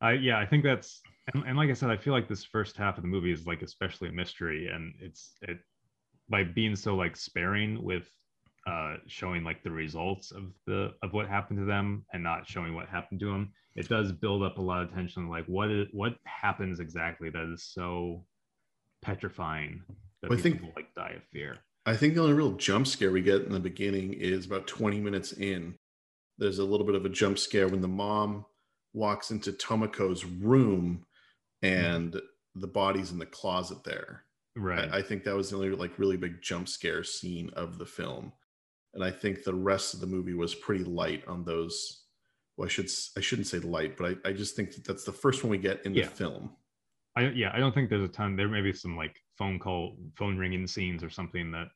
I 0.00 0.12
yeah, 0.12 0.38
I 0.38 0.46
think 0.46 0.64
that's 0.64 1.00
and, 1.34 1.44
and 1.46 1.56
like 1.56 1.70
I 1.70 1.74
said, 1.74 1.90
I 1.90 1.96
feel 1.96 2.12
like 2.12 2.28
this 2.28 2.44
first 2.44 2.76
half 2.76 2.96
of 2.96 3.02
the 3.02 3.08
movie 3.08 3.32
is 3.32 3.46
like 3.46 3.62
especially 3.62 4.08
a 4.08 4.12
mystery 4.12 4.68
and 4.68 4.94
it's 5.00 5.32
it 5.42 5.58
by 6.28 6.44
being 6.44 6.76
so 6.76 6.94
like 6.96 7.16
sparing 7.16 7.82
with 7.82 8.10
uh 8.66 8.96
showing 9.06 9.44
like 9.44 9.62
the 9.62 9.70
results 9.70 10.30
of 10.30 10.44
the 10.66 10.92
of 11.02 11.12
what 11.12 11.26
happened 11.28 11.58
to 11.58 11.64
them 11.64 12.04
and 12.12 12.22
not 12.22 12.46
showing 12.48 12.74
what 12.74 12.88
happened 12.88 13.20
to 13.20 13.26
them, 13.32 13.52
it 13.76 13.88
does 13.88 14.12
build 14.12 14.42
up 14.42 14.58
a 14.58 14.62
lot 14.62 14.82
of 14.82 14.92
tension 14.92 15.28
like 15.28 15.44
what 15.46 15.70
is 15.70 15.86
what 15.92 16.16
happens 16.24 16.80
exactly 16.80 17.30
that 17.30 17.50
is 17.52 17.62
so 17.64 18.24
petrifying 19.02 19.82
that 20.22 20.30
Well, 20.30 20.38
I 20.38 20.42
people 20.42 20.60
think- 20.66 20.76
like 20.76 20.94
die 20.94 21.14
of 21.16 21.22
fear. 21.32 21.58
I 21.86 21.96
think 21.96 22.14
the 22.14 22.20
only 22.20 22.34
real 22.34 22.52
jump 22.52 22.86
scare 22.86 23.10
we 23.10 23.22
get 23.22 23.42
in 23.42 23.52
the 23.52 23.60
beginning 23.60 24.12
is 24.12 24.44
about 24.44 24.66
20 24.66 25.00
minutes 25.00 25.32
in. 25.32 25.74
There's 26.36 26.58
a 26.58 26.64
little 26.64 26.84
bit 26.84 26.94
of 26.94 27.06
a 27.06 27.08
jump 27.08 27.38
scare 27.38 27.66
when 27.66 27.80
the 27.80 27.88
mom 27.88 28.44
walks 28.92 29.30
into 29.30 29.52
Tomoko's 29.52 30.22
room 30.26 31.06
and 31.62 32.20
the 32.54 32.66
body's 32.66 33.12
in 33.12 33.18
the 33.18 33.26
closet 33.26 33.84
there. 33.84 34.24
Right. 34.56 34.90
I, 34.92 34.98
I 34.98 35.02
think 35.02 35.24
that 35.24 35.36
was 35.36 35.50
the 35.50 35.56
only 35.56 35.70
like 35.70 35.98
really 35.98 36.16
big 36.16 36.42
jump 36.42 36.68
scare 36.68 37.04
scene 37.04 37.50
of 37.54 37.78
the 37.78 37.86
film, 37.86 38.32
and 38.94 39.04
I 39.04 39.10
think 39.10 39.44
the 39.44 39.54
rest 39.54 39.94
of 39.94 40.00
the 40.00 40.06
movie 40.06 40.34
was 40.34 40.54
pretty 40.54 40.84
light 40.84 41.22
on 41.28 41.44
those. 41.44 42.04
Well, 42.56 42.66
I 42.66 42.68
should 42.68 42.90
I 43.16 43.20
shouldn't 43.20 43.46
say 43.46 43.58
light, 43.60 43.96
but 43.96 44.18
I, 44.24 44.30
I 44.30 44.32
just 44.32 44.56
think 44.56 44.74
that 44.74 44.84
that's 44.84 45.04
the 45.04 45.12
first 45.12 45.44
one 45.44 45.50
we 45.50 45.58
get 45.58 45.84
in 45.86 45.94
Yeah. 45.94 46.04
the 46.06 46.10
film. 46.10 46.50
I 47.14 47.28
yeah, 47.28 47.50
I 47.54 47.58
don't 47.58 47.72
think 47.72 47.88
there's 47.88 48.02
a 48.02 48.12
ton. 48.12 48.34
There 48.36 48.48
may 48.48 48.60
be 48.62 48.72
some 48.72 48.96
like 48.96 49.22
phone 49.36 49.58
call, 49.58 49.96
phone 50.16 50.36
ringing 50.38 50.66
scenes 50.66 51.04
or 51.04 51.10
something 51.10 51.52
that 51.52 51.68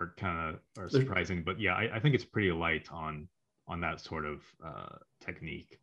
are 0.00 0.14
kind 0.16 0.54
of 0.54 0.82
are 0.82 0.88
surprising. 0.88 1.42
But 1.42 1.60
yeah, 1.60 1.74
I, 1.74 1.96
I 1.96 2.00
think 2.00 2.14
it's 2.14 2.24
pretty 2.24 2.50
light 2.50 2.88
on 2.90 3.28
on 3.68 3.80
that 3.82 4.00
sort 4.00 4.24
of 4.24 4.42
uh, 4.64 4.96
technique. 5.20 5.78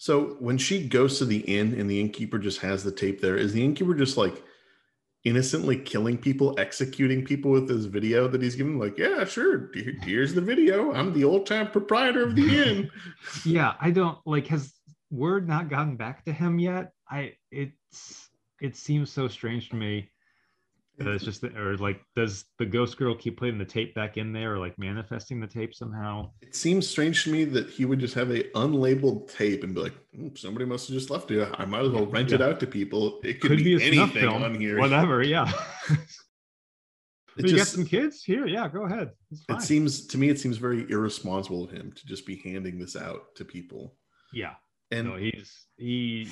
So 0.00 0.36
when 0.38 0.56
she 0.56 0.88
goes 0.88 1.18
to 1.18 1.26
the 1.26 1.40
inn 1.40 1.78
and 1.78 1.88
the 1.88 2.00
innkeeper 2.00 2.38
just 2.38 2.60
has 2.60 2.82
the 2.82 2.90
tape 2.90 3.20
there, 3.20 3.36
is 3.36 3.52
the 3.52 3.62
innkeeper 3.62 3.92
just 3.92 4.16
like 4.16 4.42
innocently 5.24 5.76
killing 5.76 6.16
people, 6.16 6.58
executing 6.58 7.22
people 7.22 7.50
with 7.50 7.68
this 7.68 7.84
video 7.84 8.26
that 8.26 8.40
he's 8.40 8.54
given? 8.54 8.78
Like, 8.78 8.96
yeah, 8.96 9.26
sure. 9.26 9.70
Here's 9.74 10.32
the 10.32 10.40
video. 10.40 10.94
I'm 10.94 11.12
the 11.12 11.24
old 11.24 11.44
time 11.44 11.70
proprietor 11.70 12.22
of 12.22 12.34
the 12.34 12.62
inn. 12.66 12.90
yeah, 13.44 13.74
I 13.78 13.90
don't 13.90 14.16
like. 14.24 14.46
Has 14.46 14.72
word 15.10 15.46
not 15.46 15.68
gotten 15.68 15.96
back 15.96 16.24
to 16.24 16.32
him 16.32 16.58
yet? 16.58 16.92
I 17.06 17.34
it's 17.50 18.30
it 18.58 18.76
seems 18.76 19.12
so 19.12 19.28
strange 19.28 19.68
to 19.68 19.76
me 19.76 20.08
it's 21.08 21.24
just 21.24 21.42
or 21.44 21.76
like 21.78 22.00
does 22.14 22.44
the 22.58 22.66
ghost 22.66 22.98
girl 22.98 23.14
keep 23.14 23.38
putting 23.38 23.58
the 23.58 23.64
tape 23.64 23.94
back 23.94 24.16
in 24.16 24.32
there 24.32 24.54
or 24.54 24.58
like 24.58 24.78
manifesting 24.78 25.40
the 25.40 25.46
tape 25.46 25.74
somehow? 25.74 26.30
It 26.42 26.54
seems 26.54 26.88
strange 26.88 27.24
to 27.24 27.32
me 27.32 27.44
that 27.44 27.70
he 27.70 27.84
would 27.84 27.98
just 27.98 28.14
have 28.14 28.30
a 28.30 28.44
unlabeled 28.50 29.34
tape 29.34 29.64
and 29.64 29.74
be 29.74 29.80
like 29.80 29.94
mm, 30.16 30.36
somebody 30.36 30.66
must 30.66 30.88
have 30.88 30.94
just 30.94 31.10
left 31.10 31.30
it. 31.30 31.48
I 31.58 31.64
might 31.64 31.84
as 31.84 31.90
well 31.90 32.06
rent 32.06 32.30
yeah. 32.30 32.36
it 32.36 32.42
out 32.42 32.60
to 32.60 32.66
people. 32.66 33.20
It 33.24 33.40
could, 33.40 33.50
could 33.50 33.58
be, 33.58 33.76
be 33.76 33.86
anything 33.86 34.08
film, 34.08 34.42
on 34.42 34.54
here. 34.54 34.78
Whatever 34.78 35.22
yeah. 35.22 35.50
You 37.36 37.44
just, 37.44 37.56
got 37.56 37.66
some 37.68 37.86
kids? 37.86 38.22
Here 38.22 38.46
yeah 38.46 38.68
go 38.68 38.84
ahead. 38.84 39.12
It 39.48 39.62
seems 39.62 40.06
to 40.08 40.18
me 40.18 40.28
it 40.28 40.38
seems 40.38 40.58
very 40.58 40.84
irresponsible 40.90 41.64
of 41.64 41.70
him 41.70 41.92
to 41.92 42.06
just 42.06 42.26
be 42.26 42.36
handing 42.36 42.78
this 42.78 42.96
out 42.96 43.34
to 43.36 43.44
people. 43.44 43.94
Yeah. 44.32 44.54
And 44.90 45.08
no, 45.08 45.16
he's 45.16 45.66
he 45.76 46.28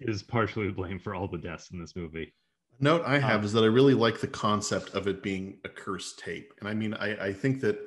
is 0.00 0.22
partially 0.22 0.68
to 0.68 0.72
blame 0.72 0.98
for 0.98 1.14
all 1.14 1.28
the 1.28 1.38
deaths 1.38 1.70
in 1.72 1.80
this 1.80 1.94
movie 1.94 2.32
note 2.80 3.02
I 3.06 3.18
have 3.18 3.40
um, 3.40 3.44
is 3.44 3.52
that 3.52 3.64
I 3.64 3.66
really 3.66 3.94
like 3.94 4.20
the 4.20 4.26
concept 4.26 4.90
of 4.94 5.06
it 5.06 5.22
being 5.22 5.58
a 5.64 5.68
cursed 5.68 6.18
tape. 6.18 6.52
And 6.60 6.68
I 6.68 6.74
mean, 6.74 6.94
I, 6.94 7.26
I 7.26 7.32
think 7.32 7.60
that 7.60 7.78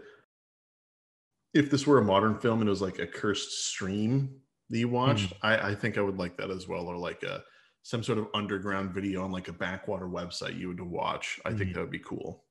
if 1.54 1.72
this 1.72 1.88
were 1.88 2.00
a 2.00 2.04
modern 2.04 2.38
film 2.38 2.60
and 2.60 2.68
it 2.68 2.70
was 2.70 2.82
like 2.82 3.00
a 3.00 3.08
cursed 3.08 3.66
stream 3.66 4.42
that 4.70 4.78
you 4.78 4.90
watched, 4.90 5.34
mm. 5.34 5.38
I, 5.42 5.70
I 5.70 5.76
think 5.76 5.98
I 5.98 6.02
would 6.02 6.18
like 6.18 6.38
that 6.38 6.50
as 6.50 6.68
well. 6.68 6.88
Or 6.88 6.98
like 6.98 7.24
a 7.24 7.44
some 7.84 8.04
sort 8.04 8.18
of 8.18 8.28
underground 8.34 8.92
video 8.92 9.24
on 9.24 9.32
like 9.32 9.48
a 9.48 9.54
backwater 9.54 10.08
website 10.08 10.58
you 10.58 10.68
would 10.68 10.82
watch. 10.82 11.40
I 11.46 11.52
mm. 11.52 11.58
think 11.58 11.74
that 11.74 11.82
would 11.82 11.92
be 11.92 12.00
cool. 12.00 12.44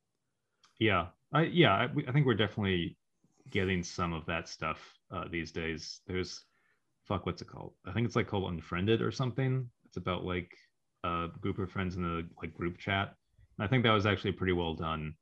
Yeah. 0.79 1.07
I 1.33 1.42
yeah, 1.42 1.75
I, 1.75 1.88
I 2.09 2.12
think 2.12 2.25
we're 2.25 2.35
definitely 2.35 2.97
getting 3.51 3.83
some 3.83 4.12
of 4.12 4.25
that 4.27 4.49
stuff 4.49 4.81
uh, 5.11 5.25
these 5.31 5.51
days. 5.53 6.01
There's 6.07 6.44
fuck 7.05 7.27
what's 7.27 7.42
it 7.42 7.49
called? 7.49 7.75
I 7.85 7.92
think 7.92 8.07
it's 8.07 8.16
like 8.16 8.29
called 8.29 8.51
Unfriended 8.51 9.03
or 9.03 9.11
something. 9.11 9.68
It's 9.85 9.97
about 9.97 10.25
like 10.25 10.57
a 11.05 11.29
group 11.40 11.59
of 11.59 11.71
friends 11.71 11.97
in 11.97 12.03
the 12.03 12.27
like 12.43 12.55
group 12.55 12.79
chat. 12.79 13.14
And 13.59 13.64
I 13.64 13.69
think 13.69 13.85
that 13.85 13.93
was 13.93 14.07
actually 14.07 14.31
a 14.31 14.35
pretty 14.35 14.53
well 14.53 14.75
done 14.75 15.14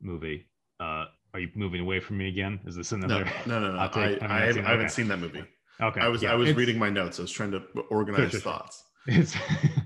movie. 0.00 0.46
Uh, 0.78 1.06
are 1.32 1.40
you 1.40 1.48
moving 1.54 1.80
away 1.80 1.98
from 1.98 2.18
me 2.18 2.28
again? 2.28 2.60
Is 2.66 2.76
this 2.76 2.92
another? 2.92 3.24
No, 3.46 3.58
no, 3.58 3.60
no. 3.60 3.72
no. 3.72 3.78
I, 3.78 3.86
I, 3.86 4.18
I, 4.20 4.46
haven't, 4.46 4.66
I 4.66 4.70
haven't 4.70 4.90
seen 4.90 5.08
that 5.08 5.18
movie. 5.18 5.44
Okay. 5.80 6.00
I 6.00 6.08
was 6.08 6.22
yeah, 6.22 6.32
I 6.32 6.36
was 6.36 6.52
reading 6.54 6.78
my 6.78 6.90
notes. 6.90 7.18
I 7.18 7.22
was 7.22 7.32
trying 7.32 7.50
to 7.50 7.62
organize 7.90 8.30
sure, 8.30 8.30
sure, 8.30 8.40
thoughts. 8.40 8.84
It's 9.06 9.36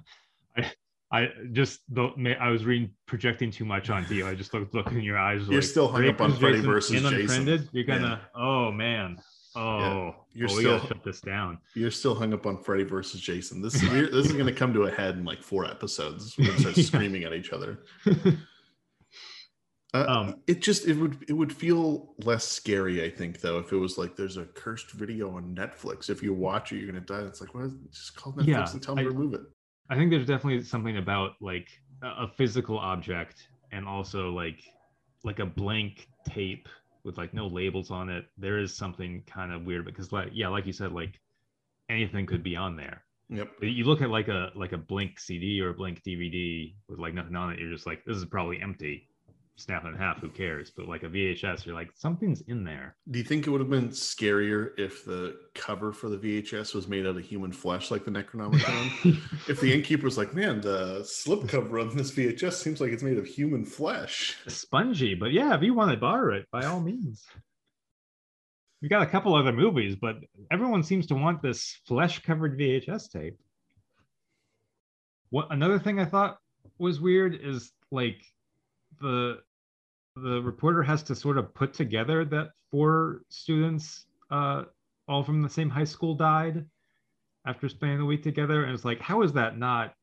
I 0.57 0.73
I 1.11 1.29
just 1.53 1.81
the 1.95 2.37
I 2.39 2.51
was 2.51 2.67
reading 2.67 2.91
projecting 3.07 3.51
too 3.51 3.65
much 3.65 3.89
onto 3.89 4.15
you. 4.15 4.27
I 4.27 4.35
just 4.35 4.53
looked 4.53 4.75
look 4.75 4.89
in 4.89 5.01
your 5.01 5.17
eyes. 5.17 5.47
You're 5.47 5.61
like, 5.61 5.63
still 5.63 5.89
hung 5.89 6.07
up 6.07 6.21
on 6.21 6.35
Freddy 6.35 6.61
versus 6.61 7.01
Jason. 7.03 7.69
You're 7.73 7.85
gonna 7.85 8.21
yeah. 8.35 8.41
oh 8.41 8.71
man. 8.71 9.19
Oh, 9.57 9.79
yeah. 9.79 10.13
you're 10.35 10.49
still 10.49 10.81
shut 10.81 11.03
this 11.03 11.21
down. 11.21 11.59
You're 11.75 11.91
still 11.91 12.15
hung 12.15 12.33
up 12.33 12.47
on 12.47 12.63
Freddy 12.63 12.85
versus 12.85 13.21
Jason. 13.21 13.63
This 13.63 13.81
this 13.81 14.27
is 14.27 14.33
going 14.33 14.47
to 14.47 14.53
come 14.53 14.73
to 14.75 14.83
a 14.83 14.91
head 14.91 15.17
in 15.17 15.25
like 15.25 15.43
four 15.43 15.65
episodes. 15.65 16.37
We're 16.39 16.47
going 16.47 16.57
to 16.57 16.61
start 16.61 16.77
yeah. 16.79 16.85
screaming 16.85 17.25
at 17.25 17.33
each 17.33 17.53
other. 17.53 17.81
Uh, 19.95 20.05
um, 20.07 20.43
it 20.47 20.61
just 20.61 20.87
it 20.87 20.95
would 20.95 21.25
it 21.29 21.33
would 21.33 21.51
feel 21.51 22.15
less 22.23 22.47
scary, 22.47 23.03
I 23.03 23.09
think, 23.09 23.41
though, 23.41 23.59
if 23.59 23.73
it 23.73 23.77
was 23.77 23.97
like 23.97 24.17
there's 24.17 24.37
a 24.37 24.45
cursed 24.45 24.91
video 24.91 25.35
on 25.35 25.55
Netflix. 25.55 26.11
If 26.11 26.23
you 26.23 26.35
watch 26.35 26.73
it, 26.73 26.77
you're 26.77 26.87
gonna 26.87 27.01
die. 27.01 27.21
It's 27.21 27.41
like, 27.41 27.55
well, 27.55 27.73
just 27.91 28.15
call 28.15 28.35
Netflix 28.35 28.47
yeah, 28.47 28.71
and 28.71 28.83
tell 28.83 28.95
them 28.95 29.07
I, 29.07 29.09
to 29.09 29.17
remove 29.17 29.33
it. 29.33 29.41
I 29.89 29.97
think 29.97 30.11
there's 30.11 30.27
definitely 30.27 30.63
something 30.63 30.99
about 30.99 31.37
like 31.41 31.69
a 32.03 32.29
physical 32.29 32.79
object 32.79 33.49
and 33.73 33.89
also 33.89 34.31
like 34.31 34.63
like 35.25 35.39
a 35.39 35.47
blank 35.47 36.09
tape 36.29 36.69
with 37.09 37.17
like 37.19 37.33
no 37.33 37.47
labels 37.47 37.91
on 37.91 38.11
it, 38.11 38.27
there 38.37 38.59
is 38.59 38.77
something 38.77 39.23
kind 39.27 39.51
of 39.51 39.65
weird 39.65 39.87
because 39.87 40.13
like 40.13 40.29
yeah, 40.33 40.49
like 40.49 40.67
you 40.67 40.73
said, 40.75 40.93
like 40.93 41.19
anything 41.89 42.27
could 42.27 42.43
be 42.43 42.55
on 42.55 42.77
there. 42.77 43.03
Yep. 43.31 43.49
But 43.59 43.69
you 43.71 43.85
look 43.85 44.03
at 44.03 44.11
like 44.11 44.29
a 44.29 44.51
like 44.55 44.73
a 44.73 44.79
blank 44.79 45.19
CD 45.19 45.61
or 45.63 45.71
a 45.71 45.75
blank 45.75 46.03
DVD 46.03 46.75
with 46.87 46.99
like 46.99 47.15
nothing 47.15 47.35
on 47.35 47.51
it, 47.51 47.59
you're 47.59 47.73
just 47.73 47.87
like, 47.87 48.05
this 48.05 48.19
is 48.19 48.27
probably 48.27 48.61
empty 48.61 49.09
snap 49.59 49.85
it 49.85 49.89
in 49.89 49.95
half, 49.95 50.21
who 50.21 50.29
cares? 50.29 50.71
But 50.71 50.89
like 50.89 51.03
a 51.03 51.09
VHS, 51.09 51.67
you're 51.67 51.75
like, 51.75 51.91
something's 51.95 52.43
in 52.43 52.65
there. 52.65 52.97
Do 53.11 53.19
you 53.19 53.25
think 53.25 53.47
it 53.47 53.51
would 53.51 53.61
have 53.61 53.69
been 53.69 53.89
scarier 53.89 54.71
if 54.79 55.05
the 55.05 55.37
cover 55.55 55.93
for 55.93 56.09
the 56.09 56.17
VHS 56.17 56.75
was 56.75 56.87
made 56.87 57.07
out 57.07 57.17
of 57.17 57.25
human 57.25 57.53
flesh 57.53 57.91
like 57.91 58.05
the 58.05 58.11
Necronomicon? 58.11 59.19
if 59.49 59.61
the 59.61 59.73
innkeeper 59.73 60.05
was 60.05 60.17
like, 60.17 60.33
man, 60.33 60.61
the 60.61 61.03
slip 61.05 61.49
cover 61.49 61.81
on 61.81 61.97
this 61.97 62.13
VHS 62.13 62.55
seems 62.55 62.81
like 62.81 62.93
it's 62.93 63.03
made 63.03 63.19
of 63.19 63.27
human 63.27 63.65
flesh. 63.65 64.37
Spongy, 64.47 65.15
but 65.15 65.33
yeah, 65.33 65.55
if 65.55 65.63
you 65.63 65.75
want 65.75 65.91
to 65.91 65.97
borrow 65.97 66.37
it, 66.37 66.47
by 66.53 66.65
all 66.65 66.81
means. 66.81 67.27
We 68.81 68.89
got 68.89 69.03
a 69.03 69.07
couple 69.07 69.35
other 69.35 69.53
movies, 69.53 69.97
but 69.97 70.17
everyone 70.53 70.85
seems 70.85 71.07
to 71.09 71.15
want 71.17 71.43
this 71.43 71.81
flesh 71.85 72.21
covered 72.21 72.57
VHS 72.57 73.11
tape. 73.11 73.37
What 75.31 75.49
another 75.51 75.81
thing 75.81 75.99
I 75.99 76.05
thought 76.05 76.39
was 76.79 77.01
weird 77.01 77.39
is 77.43 77.73
like 77.91 78.23
the 79.01 79.41
the 80.23 80.43
reporter 80.43 80.83
has 80.83 81.03
to 81.05 81.15
sort 81.15 81.39
of 81.39 81.55
put 81.55 81.75
together 81.75 82.25
that 82.27 82.51
four 82.71 83.23
students, 83.29 84.07
uh, 84.31 84.65
all 85.07 85.23
from 85.23 85.43
the 85.43 85.49
same 85.49 85.71
high 85.71 85.85
school, 85.85 86.15
died 86.15 86.65
after 87.47 87.69
spending 87.69 87.99
the 87.99 88.05
week 88.05 88.23
together. 88.23 88.65
And 88.65 88.75
it's 88.75 88.85
like, 88.85 89.01
how 89.01 89.23
is 89.23 89.33
that 89.35 89.59
not 89.59 89.95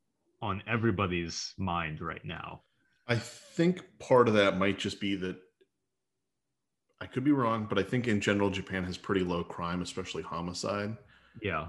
on 0.41 0.63
everybody's 0.67 1.53
mind 1.57 2.01
right 2.01 2.23
now? 2.23 2.61
I 3.07 3.15
think 3.15 3.83
part 3.99 4.27
of 4.27 4.33
that 4.33 4.57
might 4.57 4.79
just 4.79 4.99
be 4.99 5.15
that 5.17 5.37
I 6.99 7.05
could 7.05 7.23
be 7.23 7.31
wrong, 7.31 7.67
but 7.69 7.77
I 7.77 7.83
think 7.83 8.07
in 8.07 8.21
general, 8.21 8.49
Japan 8.49 8.83
has 8.85 8.97
pretty 8.97 9.21
low 9.21 9.43
crime, 9.43 9.81
especially 9.81 10.23
homicide. 10.23 10.97
Yeah. 11.41 11.67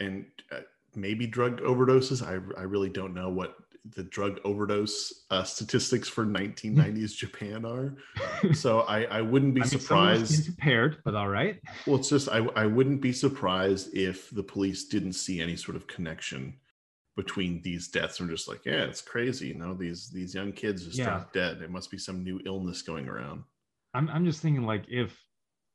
And 0.00 0.26
uh, 0.52 0.60
maybe 0.94 1.26
drug 1.26 1.60
overdoses. 1.60 2.22
I, 2.22 2.60
I 2.60 2.64
really 2.64 2.90
don't 2.90 3.14
know 3.14 3.30
what 3.30 3.56
the 3.94 4.02
drug 4.04 4.40
overdose 4.44 5.24
uh, 5.30 5.42
statistics 5.42 6.08
for 6.08 6.24
1990s 6.24 7.14
Japan 7.14 7.64
are. 7.64 7.96
So 8.54 8.80
I, 8.82 9.04
I 9.04 9.20
wouldn't 9.20 9.54
be 9.54 9.62
I 9.62 9.64
mean, 9.64 9.70
surprised. 9.70 10.46
Prepared, 10.46 10.98
but 11.04 11.14
all 11.14 11.28
right. 11.28 11.60
Well, 11.86 11.96
it's 11.96 12.08
just 12.08 12.28
I, 12.28 12.38
I 12.54 12.66
wouldn't 12.66 13.00
be 13.00 13.12
surprised 13.12 13.94
if 13.94 14.30
the 14.30 14.42
police 14.42 14.84
didn't 14.84 15.14
see 15.14 15.40
any 15.40 15.56
sort 15.56 15.76
of 15.76 15.88
connection 15.88 16.54
between 17.16 17.60
these 17.62 17.88
deaths. 17.88 18.20
I'm 18.20 18.28
just 18.28 18.46
like, 18.46 18.64
yeah, 18.64 18.84
it's 18.84 19.00
crazy. 19.00 19.48
You 19.48 19.54
know, 19.54 19.74
these 19.74 20.08
these 20.08 20.34
young 20.34 20.52
kids 20.52 20.84
just 20.84 20.98
yeah. 20.98 21.24
dead. 21.32 21.62
It 21.62 21.70
must 21.70 21.90
be 21.90 21.98
some 21.98 22.22
new 22.22 22.40
illness 22.46 22.80
going 22.80 23.08
around. 23.08 23.42
I'm 23.92 24.08
I'm 24.08 24.24
just 24.24 24.40
thinking 24.40 24.64
like 24.64 24.84
if 24.88 25.20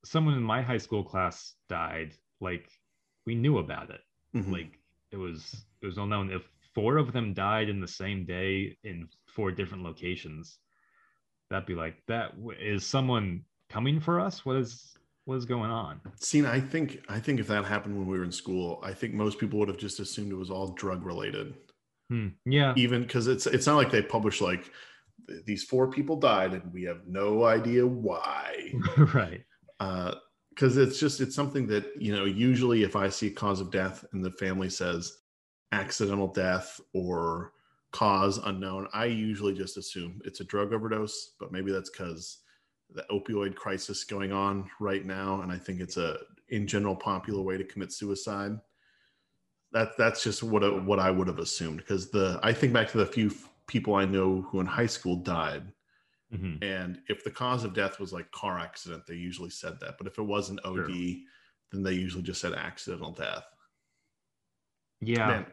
someone 0.06 0.36
in 0.36 0.44
my 0.44 0.62
high 0.62 0.78
school 0.78 1.04
class 1.04 1.54
died, 1.68 2.14
like 2.40 2.70
we 3.26 3.36
knew 3.36 3.58
about 3.58 3.90
it. 3.90 4.02
Mm-hmm. 4.36 4.54
Like 4.54 4.80
it 5.12 5.18
was 5.18 5.66
it 5.82 5.86
was 5.86 5.98
unknown. 5.98 6.32
If 6.32 6.44
four 6.74 6.98
of 6.98 7.14
them 7.14 7.34
died 7.34 7.70
in 7.70 7.80
the 7.80 7.88
same 7.88 8.26
day 8.26 8.78
in 8.84 9.08
four 9.28 9.52
different 9.52 9.84
locations. 9.84 10.58
That'd 11.50 11.68
be 11.68 11.76
like 11.76 11.96
that 12.08 12.34
is 12.60 12.86
someone 12.86 13.44
coming 13.70 14.00
for 14.00 14.20
us? 14.20 14.46
What 14.46 14.56
is 14.56 14.96
what 15.26 15.36
is 15.36 15.46
going 15.46 15.72
on? 15.72 16.02
See 16.20 16.46
i 16.46 16.60
think 16.60 17.04
i 17.10 17.20
think 17.20 17.40
if 17.40 17.48
that 17.48 17.66
happened 17.66 17.98
when 17.98 18.08
we 18.08 18.18
were 18.18 18.26
in 18.26 18.32
school 18.32 18.82
i 18.84 18.92
think 18.92 19.14
most 19.14 19.40
people 19.40 19.58
would 19.60 19.70
have 19.70 19.78
just 19.78 20.00
assumed 20.00 20.32
it 20.32 20.36
was 20.36 20.52
all 20.52 20.70
drug 20.70 21.06
related. 21.06 21.56
Hmm. 22.10 22.30
yeah. 22.46 22.74
Even 22.76 23.04
because 23.04 23.28
it's 23.28 23.46
it's 23.46 23.66
not 23.66 23.78
like 23.78 23.92
they 23.92 24.02
publish 24.02 24.42
like 24.42 24.70
these 25.46 25.64
four 25.64 25.90
people 25.90 26.18
died 26.18 26.54
and 26.54 26.74
we 26.74 26.84
have 26.84 27.08
no 27.08 27.46
idea 27.46 27.86
why. 27.86 28.74
Right. 29.14 29.44
Uh 29.80 30.16
because 30.50 30.78
it's 30.78 31.00
just 31.00 31.20
it's 31.20 31.36
something 31.36 31.66
that 31.68 31.86
you 32.00 32.16
know 32.16 32.26
usually 32.26 32.84
if 32.84 32.96
i 32.96 33.10
see 33.10 33.28
a 33.28 33.32
cause 33.32 33.60
of 33.60 33.72
death 33.72 34.06
and 34.14 34.24
the 34.24 34.30
family 34.34 34.70
says 34.70 35.23
accidental 35.74 36.28
death 36.28 36.80
or 36.94 37.54
cause 37.92 38.40
unknown, 38.40 38.88
I 38.94 39.06
usually 39.06 39.54
just 39.54 39.78
assume 39.78 40.22
it's 40.26 40.40
a 40.40 40.44
drug 40.44 40.74
overdose, 40.74 41.34
but 41.40 41.52
maybe 41.52 41.72
that's 41.72 41.90
because 41.90 42.40
the 42.94 43.06
opioid 43.12 43.56
crisis 43.56 44.04
going 44.04 44.32
on 44.32 44.70
right 44.80 45.06
now, 45.06 45.42
and 45.42 45.52
I 45.52 45.58
think 45.58 45.80
it's 45.80 45.98
a 45.98 46.18
in 46.50 46.68
general 46.68 46.96
popular 46.96 47.42
way 47.42 47.58
to 47.58 47.64
commit 47.64 47.92
suicide. 47.92 48.60
That 49.72 49.98
that's 49.98 50.24
just 50.24 50.44
what 50.44 50.86
what 50.86 51.00
I 51.00 51.10
would 51.10 51.28
have 51.28 51.40
assumed 51.40 51.78
because 51.78 52.12
the 52.12 52.40
I 52.44 52.54
think 52.54 52.74
back 52.74 52.90
to 52.90 52.98
the 52.98 53.06
few 53.06 53.32
people 53.68 53.96
I 53.96 54.06
know 54.06 54.42
who 54.50 54.60
in 54.60 54.66
high 54.66 54.86
school 54.86 55.16
died, 55.16 55.72
mm-hmm. 56.34 56.64
and 56.64 57.00
if 57.08 57.24
the 57.24 57.32
cause 57.32 57.64
of 57.64 57.74
death 57.74 58.00
was 58.00 58.14
like 58.14 58.30
car 58.32 58.60
accident, 58.60 59.04
they 59.08 59.16
usually 59.16 59.50
said 59.50 59.80
that, 59.80 59.96
but 59.98 60.08
if 60.08 60.20
it 60.20 60.24
was 60.24 60.50
an 60.50 60.60
OD, 60.64 60.76
sure. 60.76 61.16
then 61.72 61.84
they 61.84 61.94
usually 61.94 62.24
just 62.24 62.42
said 62.42 62.54
accidental 62.54 63.12
death. 63.12 63.46
Yeah. 65.06 65.28
Man, 65.28 65.46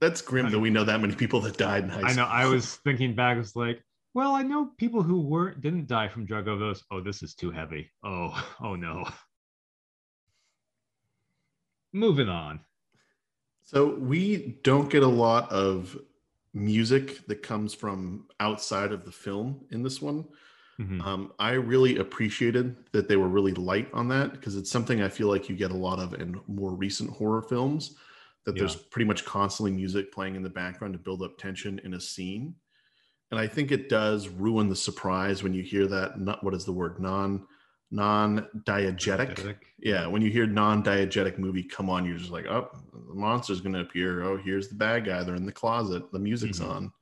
that's 0.00 0.20
grim 0.20 0.50
that 0.50 0.58
we 0.58 0.70
know 0.70 0.84
that 0.84 1.00
many 1.00 1.14
people 1.14 1.40
that 1.40 1.56
died 1.56 1.84
in 1.84 1.90
high 1.90 2.00
school. 2.00 2.10
I 2.10 2.14
know. 2.14 2.24
I 2.24 2.46
was 2.46 2.76
thinking 2.76 3.14
back, 3.14 3.38
it's 3.38 3.56
like, 3.56 3.82
well, 4.12 4.32
I 4.32 4.42
know 4.42 4.70
people 4.78 5.02
who 5.02 5.20
weren't 5.20 5.60
didn't 5.60 5.86
die 5.86 6.08
from 6.08 6.24
drug 6.24 6.48
overdose. 6.48 6.84
Oh, 6.90 7.00
this 7.00 7.22
is 7.22 7.34
too 7.34 7.50
heavy. 7.50 7.90
Oh, 8.04 8.32
oh 8.60 8.74
no. 8.76 9.04
moving 11.92 12.28
on. 12.28 12.60
So 13.62 13.94
we 13.94 14.58
don't 14.62 14.90
get 14.90 15.02
a 15.02 15.08
lot 15.08 15.50
of 15.50 15.96
music 16.52 17.26
that 17.26 17.42
comes 17.42 17.72
from 17.72 18.26
outside 18.38 18.92
of 18.92 19.04
the 19.04 19.12
film 19.12 19.64
in 19.70 19.82
this 19.82 20.02
one. 20.02 20.26
Mm-hmm. 20.78 21.00
Um, 21.00 21.32
I 21.38 21.52
really 21.52 21.98
appreciated 21.98 22.76
that 22.92 23.08
they 23.08 23.16
were 23.16 23.28
really 23.28 23.54
light 23.54 23.88
on 23.94 24.08
that 24.08 24.32
because 24.32 24.56
it's 24.56 24.70
something 24.70 25.02
I 25.02 25.08
feel 25.08 25.28
like 25.28 25.48
you 25.48 25.56
get 25.56 25.70
a 25.70 25.76
lot 25.76 25.98
of 25.98 26.14
in 26.14 26.40
more 26.46 26.74
recent 26.74 27.10
horror 27.10 27.42
films. 27.42 27.96
That 28.46 28.56
yeah. 28.56 28.60
there's 28.60 28.76
pretty 28.76 29.06
much 29.06 29.24
constantly 29.24 29.72
music 29.72 30.12
playing 30.12 30.36
in 30.36 30.42
the 30.42 30.50
background 30.50 30.94
to 30.94 30.98
build 30.98 31.22
up 31.22 31.38
tension 31.38 31.80
in 31.84 31.94
a 31.94 32.00
scene, 32.00 32.54
and 33.30 33.40
I 33.40 33.46
think 33.46 33.72
it 33.72 33.88
does 33.88 34.28
ruin 34.28 34.68
the 34.68 34.76
surprise 34.76 35.42
when 35.42 35.54
you 35.54 35.62
hear 35.62 35.86
that. 35.86 36.20
Not 36.20 36.44
what 36.44 36.54
is 36.54 36.64
the 36.64 36.72
word 36.72 37.00
non 37.00 37.46
non-diegetic. 37.90 39.56
Yeah, 39.78 40.08
when 40.08 40.20
you 40.20 40.30
hear 40.30 40.46
non-diegetic 40.46 41.38
movie 41.38 41.62
come 41.62 41.88
on, 41.88 42.04
you're 42.04 42.18
just 42.18 42.32
like, 42.32 42.46
oh, 42.46 42.68
the 42.92 43.14
monster's 43.14 43.60
going 43.60 43.74
to 43.74 43.80
appear. 43.80 44.24
Oh, 44.24 44.36
here's 44.36 44.68
the 44.68 44.74
bad 44.74 45.04
guy. 45.04 45.22
They're 45.22 45.36
in 45.36 45.46
the 45.46 45.52
closet. 45.52 46.10
The 46.10 46.18
music's 46.18 46.58
mm-hmm. 46.58 46.70
on. 46.70 46.92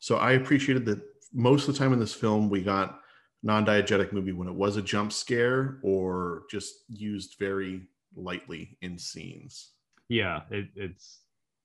So 0.00 0.16
I 0.16 0.32
appreciated 0.32 0.84
that 0.86 1.00
most 1.32 1.68
of 1.68 1.74
the 1.74 1.78
time 1.78 1.92
in 1.92 2.00
this 2.00 2.14
film 2.14 2.50
we 2.50 2.62
got 2.62 3.00
non-diegetic 3.44 4.12
movie 4.12 4.32
when 4.32 4.48
it 4.48 4.54
was 4.54 4.76
a 4.76 4.82
jump 4.82 5.12
scare 5.12 5.78
or 5.82 6.44
just 6.50 6.74
used 6.88 7.36
very 7.38 7.82
lightly 8.16 8.76
in 8.82 8.98
scenes. 8.98 9.70
Yeah, 10.12 10.42
it, 10.50 10.66
it's 10.76 11.20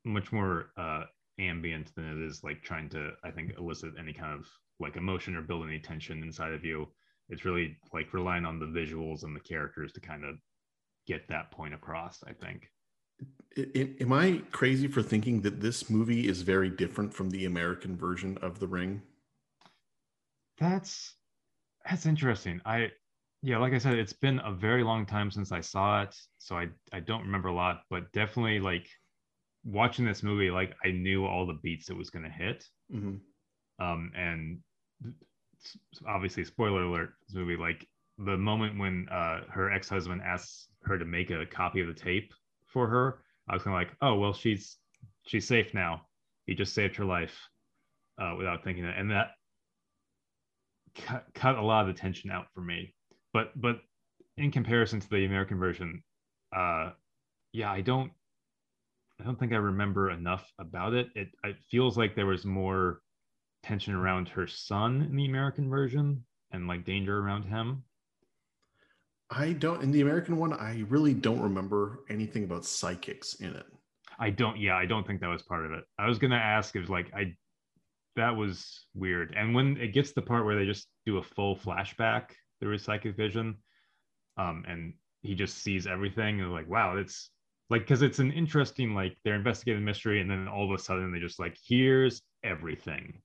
much 0.06 0.32
more 0.32 0.68
uh, 0.78 1.04
ambient 1.38 1.94
than 1.96 2.06
it 2.06 2.26
is 2.26 2.46
like 2.46 2.64
trying 2.64 2.88
to, 2.90 3.12
I 3.22 3.30
think, 3.30 3.58
elicit 3.58 3.96
any 4.00 4.14
kind 4.14 4.34
of 4.34 4.48
like 4.80 4.96
emotion 4.96 5.36
or 5.36 5.42
build 5.42 5.68
any 5.68 5.80
tension 5.80 6.24
inside 6.24 6.54
of 6.54 6.64
you. 6.64 6.88
It's 7.28 7.44
really 7.44 7.76
like 7.94 8.14
relying 8.14 8.46
on 8.46 8.58
the 8.58 8.66
visuals 8.66 9.24
and 9.24 9.36
the 9.36 9.42
characters 9.42 9.92
to 9.92 10.00
kind 10.00 10.24
of 10.24 10.36
get 11.08 11.28
that 11.30 11.52
point 11.52 11.74
across 11.74 12.24
i 12.26 12.32
think. 12.32 12.70
Am 14.02 14.14
i 14.14 14.42
crazy 14.52 14.88
for 14.88 15.02
thinking 15.02 15.42
that 15.42 15.60
this 15.60 15.90
movie 15.90 16.28
is 16.28 16.42
very 16.42 16.70
different 16.70 17.14
from 17.14 17.30
the 17.30 17.44
american 17.44 17.98
version 17.98 18.38
of 18.42 18.60
the 18.60 18.68
ring? 18.68 19.02
That's 20.58 21.16
that's 21.90 22.06
interesting. 22.06 22.62
I 22.66 22.92
yeah 23.42 23.58
like 23.58 23.74
i 23.74 23.78
said 23.78 23.96
it's 23.96 24.14
been 24.14 24.40
a 24.46 24.52
very 24.52 24.84
long 24.84 25.06
time 25.06 25.30
since 25.30 25.52
i 25.52 25.62
saw 25.62 26.02
it 26.02 26.16
so 26.38 26.56
i 26.56 26.68
i 26.94 27.00
don't 27.00 27.24
remember 27.24 27.50
a 27.50 27.54
lot 27.54 27.82
but 27.90 28.12
definitely 28.12 28.60
like 28.60 28.88
watching 29.64 30.06
this 30.06 30.24
movie 30.24 30.50
like 30.50 30.74
i 30.84 30.92
knew 30.92 31.26
all 31.26 31.46
the 31.46 31.60
beats 31.62 31.90
it 31.90 31.98
was 31.98 32.10
going 32.10 32.24
to 32.24 32.32
hit. 32.32 32.64
Mm-hmm. 32.94 33.16
um 33.84 34.12
and 34.16 34.60
obviously 36.08 36.46
spoiler 36.46 36.84
alert 36.84 37.14
this 37.28 37.36
movie 37.36 37.58
like 37.58 37.88
the 38.20 38.38
moment 38.38 38.80
when 38.80 39.08
uh, 39.12 39.42
her 39.50 39.72
ex-husband 39.72 40.22
asks 40.26 40.70
her 40.84 40.98
to 40.98 41.06
make 41.06 41.30
a 41.30 41.46
copy 41.46 41.82
of 41.82 41.88
the 41.88 41.94
tape 41.94 42.34
for 42.66 42.88
her 42.88 43.22
i 43.50 43.54
was 43.54 43.64
kind 43.64 43.76
of 43.76 43.80
like 43.80 43.96
oh 44.02 44.18
well 44.18 44.34
she's 44.34 44.78
she's 45.28 45.48
safe 45.48 45.74
now. 45.74 46.02
He 46.46 46.56
just 46.56 46.74
saved 46.74 46.96
her 46.96 47.06
life 47.06 47.38
uh, 48.20 48.36
without 48.38 48.64
thinking 48.64 48.86
that 48.86 48.98
and 48.98 49.12
that 49.12 49.32
cut, 50.96 51.26
cut 51.36 51.58
a 51.58 51.62
lot 51.62 51.88
of 51.88 51.94
the 51.94 52.00
tension 52.00 52.32
out 52.32 52.48
for 52.54 52.62
me 52.62 52.94
but 53.38 53.52
but 53.62 53.82
in 54.38 54.52
comparison 54.52 55.00
to 55.00 55.10
the 55.10 55.26
american 55.26 55.58
version 55.58 56.02
uh 56.56 56.90
yeah 57.54 57.72
i 57.72 57.82
don't 57.82 58.12
i 59.20 59.24
don't 59.24 59.40
think 59.40 59.54
i 59.54 59.58
remember 59.58 60.12
enough 60.12 60.52
about 60.60 60.94
it 60.94 61.08
it, 61.16 61.30
it 61.44 61.56
feels 61.70 61.98
like 61.98 62.16
there 62.16 62.26
was 62.26 62.46
more 62.46 63.02
tension 63.64 63.94
around 63.94 64.30
her 64.30 64.48
son 64.48 65.02
in 65.02 65.16
the 65.16 65.26
American 65.26 65.70
version 65.70 66.24
and 66.52 66.68
like 66.68 66.86
danger 66.86 67.20
around 67.20 67.44
him. 67.44 67.84
I 69.30 69.54
don't 69.54 69.84
in 69.84 69.92
the 69.92 70.02
American 70.02 70.38
one, 70.38 70.54
I 70.54 70.86
really 70.88 71.14
don't 71.14 71.42
remember 71.42 72.00
anything 72.10 72.46
about 72.46 72.66
psychics 72.66 73.36
in 73.36 73.54
it. 73.56 73.66
I 74.20 74.30
don't 74.30 74.58
yeah, 74.58 74.78
I 74.78 74.86
don't 74.86 75.06
think 75.06 75.20
that 75.22 75.28
was 75.28 75.44
part 75.44 75.66
of 75.66 75.74
it. 75.74 75.84
I 76.00 76.08
was 76.08 76.18
gonna 76.18 76.36
ask 76.36 76.76
if 76.76 76.90
like 76.90 77.12
I 77.14 77.36
that 78.16 78.36
was 78.36 78.86
weird. 78.96 79.34
And 79.38 79.54
when 79.54 79.78
it 79.78 79.94
gets 79.94 80.10
to 80.10 80.16
the 80.16 80.22
part 80.22 80.46
where 80.46 80.56
they 80.56 80.66
just 80.66 80.88
do 81.06 81.18
a 81.18 81.24
full 81.24 81.58
flashback 81.58 82.30
through 82.60 82.74
his 82.74 82.84
psychic 82.84 83.16
vision, 83.16 83.56
um, 84.38 84.64
and 84.68 84.94
he 85.22 85.36
just 85.36 85.60
sees 85.60 85.88
everything 85.88 86.42
and 86.42 86.52
like, 86.52 86.70
wow, 86.70 86.98
it's 86.98 87.30
like 87.70 87.82
because 87.82 88.02
it's 88.02 88.20
an 88.20 88.32
interesting 88.32 88.96
like 88.96 89.18
they're 89.24 89.36
investigating 89.36 89.84
mystery 89.84 90.22
and 90.22 90.30
then 90.30 90.48
all 90.48 90.72
of 90.72 90.80
a 90.80 90.82
sudden 90.82 91.12
they 91.12 91.20
just 91.20 91.40
like 91.40 91.58
here's 91.68 92.22
everything 92.44 93.22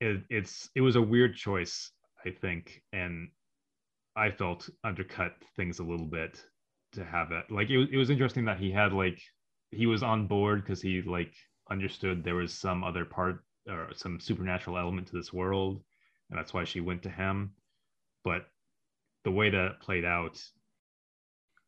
it, 0.00 0.22
it's 0.30 0.68
it 0.74 0.80
was 0.80 0.96
a 0.96 1.02
weird 1.02 1.36
choice, 1.36 1.90
I 2.24 2.30
think, 2.30 2.82
and 2.92 3.28
I 4.16 4.30
felt 4.30 4.68
undercut 4.84 5.34
things 5.56 5.78
a 5.78 5.84
little 5.84 6.06
bit 6.06 6.44
to 6.92 7.04
have 7.04 7.32
it. 7.32 7.50
Like 7.50 7.70
it, 7.70 7.88
it 7.90 7.96
was 7.96 8.10
interesting 8.10 8.44
that 8.44 8.58
he 8.58 8.70
had 8.70 8.92
like 8.92 9.20
he 9.70 9.86
was 9.86 10.02
on 10.02 10.26
board 10.26 10.62
because 10.62 10.82
he 10.82 11.02
like 11.02 11.32
understood 11.70 12.22
there 12.22 12.34
was 12.36 12.52
some 12.52 12.84
other 12.84 13.04
part 13.04 13.40
or 13.68 13.88
some 13.94 14.20
supernatural 14.20 14.78
element 14.78 15.06
to 15.08 15.16
this 15.16 15.32
world, 15.32 15.82
and 16.30 16.38
that's 16.38 16.52
why 16.54 16.64
she 16.64 16.80
went 16.80 17.02
to 17.02 17.10
him. 17.10 17.52
But 18.24 18.46
the 19.24 19.30
way 19.30 19.50
that 19.50 19.80
played 19.80 20.04
out 20.04 20.42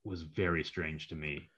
was 0.05 0.23
very 0.23 0.65
strange 0.65 1.09
to 1.09 1.15
me. 1.15 1.51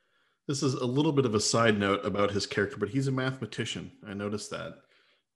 This 0.46 0.62
is 0.62 0.74
a 0.74 0.86
little 0.86 1.12
bit 1.12 1.26
of 1.26 1.34
a 1.34 1.40
side 1.40 1.78
note 1.78 2.04
about 2.04 2.30
his 2.30 2.46
character, 2.46 2.78
but 2.78 2.88
he's 2.88 3.06
a 3.06 3.12
mathematician. 3.12 3.92
I 4.06 4.14
noticed 4.14 4.50
that. 4.50 4.78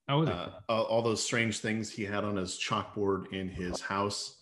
Oh, 0.09 0.25
uh, 0.25 0.51
all 0.68 1.03
those 1.03 1.22
strange 1.22 1.59
things 1.59 1.90
he 1.90 2.05
had 2.05 2.25
on 2.25 2.37
his 2.37 2.59
chalkboard 2.59 3.33
in 3.33 3.48
his 3.48 3.81
house, 3.81 4.38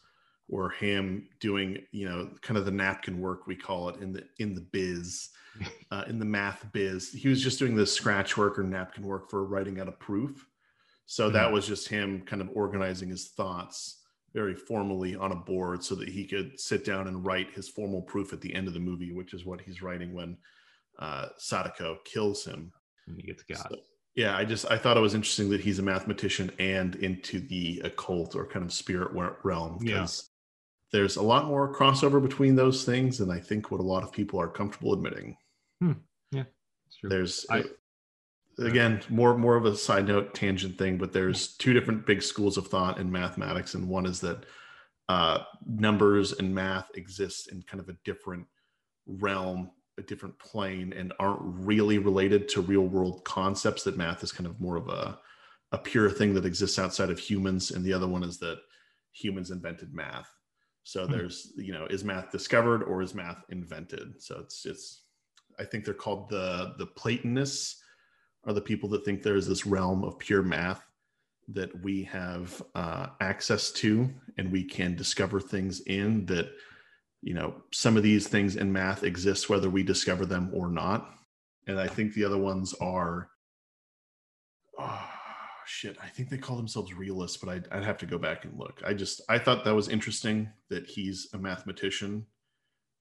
or 0.49 0.71
him 0.71 1.29
doing, 1.39 1.79
you 1.93 2.09
know, 2.09 2.31
kind 2.41 2.57
of 2.57 2.65
the 2.65 2.71
napkin 2.71 3.21
work 3.21 3.47
we 3.47 3.57
call 3.57 3.89
it 3.89 4.01
in 4.01 4.13
the 4.13 4.25
in 4.39 4.55
the 4.55 4.67
biz, 4.73 5.29
uh, 5.91 6.05
in 6.09 6.19
the 6.19 6.25
math 6.25 6.65
biz. 6.73 7.13
He 7.13 7.29
was 7.29 7.43
just 7.43 7.59
doing 7.59 7.75
the 7.75 7.87
scratch 7.87 8.37
work 8.37 8.59
or 8.59 8.63
napkin 8.63 9.05
work 9.05 9.29
for 9.29 9.45
writing 9.45 9.81
out 9.81 9.89
a 9.89 9.93
proof. 9.93 10.47
So 11.07 11.29
that 11.31 11.51
was 11.51 11.67
just 11.67 11.89
him 11.89 12.23
kind 12.23 12.41
of 12.41 12.51
organizing 12.55 13.09
his 13.09 13.31
thoughts 13.31 14.00
very 14.33 14.55
formally 14.55 15.17
on 15.17 15.33
a 15.33 15.37
board 15.37 15.83
so 15.83 15.95
that 15.97 16.09
he 16.09 16.25
could 16.25 16.59
sit 16.59 16.85
down 16.85 17.09
and 17.09 17.25
write 17.25 17.53
his 17.53 17.69
formal 17.69 18.03
proof 18.03 18.33
at 18.33 18.41
the 18.41 18.55
end 18.55 18.69
of 18.69 18.75
the 18.75 18.81
movie, 18.81 19.13
which 19.13 19.35
is 19.35 19.45
what 19.45 19.61
he's 19.61 19.83
writing 19.83 20.15
when 20.15 20.37
uh, 20.99 21.27
Sadako 21.39 21.99
kills 22.05 22.45
him. 22.45 22.73
And 23.07 23.17
he 23.17 23.27
gets 23.27 23.43
got. 23.43 23.71
So, 23.71 23.77
yeah, 24.15 24.37
I 24.37 24.45
just 24.45 24.71
I 24.71 24.77
thought 24.77 24.97
it 24.97 25.01
was 25.01 25.15
interesting 25.15 25.51
that 25.51 25.61
he's 25.61 25.79
a 25.79 25.83
mathematician 25.83 26.51
and 26.59 26.97
into 26.97 27.41
the 27.41 27.81
occult 27.85 28.35
or 28.35 28.47
kind 28.47 28.65
of 28.65 28.73
spirit 28.73 29.13
realm 29.43 29.79
because 29.81 30.31
yeah. 30.93 30.99
there's 30.99 31.17
a 31.17 31.23
lot 31.23 31.47
more 31.47 31.75
crossover 31.75 32.21
between 32.21 32.57
those 32.57 32.85
things 32.85 33.19
than 33.19 33.31
I 33.31 33.39
think 33.39 33.71
what 33.71 33.81
a 33.81 33.85
lot 33.85 34.03
of 34.03 34.13
people 34.13 34.41
are 34.41 34.49
comfortable 34.49 34.93
admitting. 34.93 35.37
Hmm. 35.81 35.93
Yeah, 36.33 36.45
there's 37.05 37.47
I, 37.51 37.65
again 38.59 39.03
more 39.09 39.37
more 39.37 39.57
of 39.57 39.65
a 39.65 39.77
side 39.77 40.07
note 40.07 40.35
tangent 40.35 40.79
thing, 40.79 40.99
but 40.99 41.13
there's 41.13 41.57
two 41.57 41.73
different 41.73 42.07
big 42.07 42.23
schools 42.23 42.57
of 42.57 42.69
thought 42.69 42.99
in 42.99 43.11
mathematics, 43.11 43.75
and 43.75 43.89
one 43.89 44.07
is 44.07 44.21
that 44.21 44.45
uh, 45.09 45.43
numbers 45.67 46.33
and 46.33 46.55
math 46.55 46.89
exist 46.95 47.51
in 47.51 47.63
kind 47.63 47.81
of 47.81 47.89
a 47.89 47.97
different 48.05 48.47
realm 49.07 49.71
a 49.99 50.03
different 50.03 50.39
plane 50.39 50.93
and 50.95 51.13
aren't 51.19 51.41
really 51.43 51.99
related 51.99 52.49
to 52.49 52.61
real 52.61 52.87
world 52.87 53.25
concepts 53.25 53.83
that 53.83 53.97
math 53.97 54.23
is 54.23 54.33
kind 54.33 54.47
of 54.47 54.61
more 54.61 54.77
of 54.77 54.89
a 54.89 55.19
a 55.73 55.79
pure 55.79 56.11
thing 56.11 56.35
that 56.35 56.45
exists 56.45 56.79
outside 56.79 57.11
of 57.11 57.19
humans 57.19 57.71
and 57.71 57.85
the 57.85 57.93
other 57.93 58.09
one 58.09 58.25
is 58.25 58.39
that 58.39 58.59
humans 59.13 59.51
invented 59.51 59.95
math. 59.95 60.29
So 60.85 61.07
hmm. 61.07 61.13
there's 61.13 61.53
you 61.57 61.73
know 61.73 61.87
is 61.87 62.05
math 62.05 62.31
discovered 62.31 62.83
or 62.83 63.03
is 63.03 63.15
math 63.15 63.45
invented? 63.51 64.21
So 64.23 64.39
it's 64.41 64.67
it's 64.67 65.03
i 65.59 65.65
think 65.65 65.85
they're 65.85 65.95
called 65.95 66.29
the 66.29 66.75
the 66.79 66.87
platonists 66.87 67.83
are 68.45 68.53
the 68.53 68.61
people 68.61 68.89
that 68.91 69.05
think 69.05 69.23
there's 69.23 69.47
this 69.47 69.67
realm 69.67 70.05
of 70.05 70.19
pure 70.19 70.43
math 70.43 70.83
that 71.49 71.83
we 71.83 72.05
have 72.05 72.63
uh, 72.75 73.09
access 73.21 73.71
to 73.73 74.09
and 74.39 74.53
we 74.53 74.65
can 74.65 74.95
discover 74.95 75.41
things 75.41 75.81
in 75.81 76.25
that 76.27 76.51
you 77.23 77.35
know 77.35 77.55
some 77.73 77.97
of 77.97 78.03
these 78.03 78.29
things 78.29 78.57
in 78.57 78.73
math 78.73 79.03
exist 79.03 79.51
whether 79.51 79.69
we 79.69 79.83
discover 79.83 80.25
them 80.25 80.51
or 80.55 80.69
not 80.69 81.11
and 81.67 81.79
i 81.79 81.87
think 81.87 82.15
the 82.15 82.25
other 82.25 82.39
ones 82.39 82.73
are 82.81 83.29
oh 84.79 85.09
shit 85.67 85.97
i 86.03 86.07
think 86.07 86.31
they 86.31 86.39
call 86.39 86.57
themselves 86.57 86.95
realists 86.95 87.37
but 87.37 87.51
I'd, 87.51 87.69
I'd 87.71 87.85
have 87.85 87.99
to 87.99 88.07
go 88.07 88.17
back 88.17 88.45
and 88.45 88.59
look 88.59 88.81
i 88.87 88.95
just 88.95 89.21
i 89.29 89.39
thought 89.39 89.65
that 89.65 89.75
was 89.75 89.89
interesting 89.89 90.49
that 90.71 90.87
he's 90.87 91.29
a 91.35 91.39
mathematician 91.39 92.25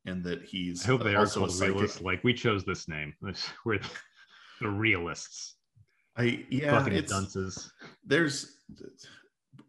and 0.06 0.24
that 0.24 0.44
he's 0.44 0.84
I 0.84 0.88
hope 0.88 1.04
they 1.04 1.16
also 1.16 1.44
are 1.44 1.48
called 1.48 1.62
realists. 1.62 2.02
Like 2.02 2.24
we 2.24 2.34
chose 2.34 2.64
this 2.64 2.88
name. 2.88 3.14
We're 3.66 3.80
the 4.62 4.70
realists. 4.70 5.56
I 6.18 6.46
yeah, 6.50 6.86
it's 6.88 7.12
dunces. 7.12 7.72
There's 8.06 8.58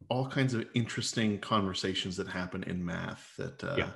all 0.09 0.27
kinds 0.27 0.55
of 0.55 0.67
interesting 0.75 1.39
conversations 1.39 2.17
that 2.17 2.27
happen 2.27 2.65
in 2.65 2.85
math 2.85 3.33
that 3.37 3.63
uh, 3.63 3.77
yeah 3.79 3.91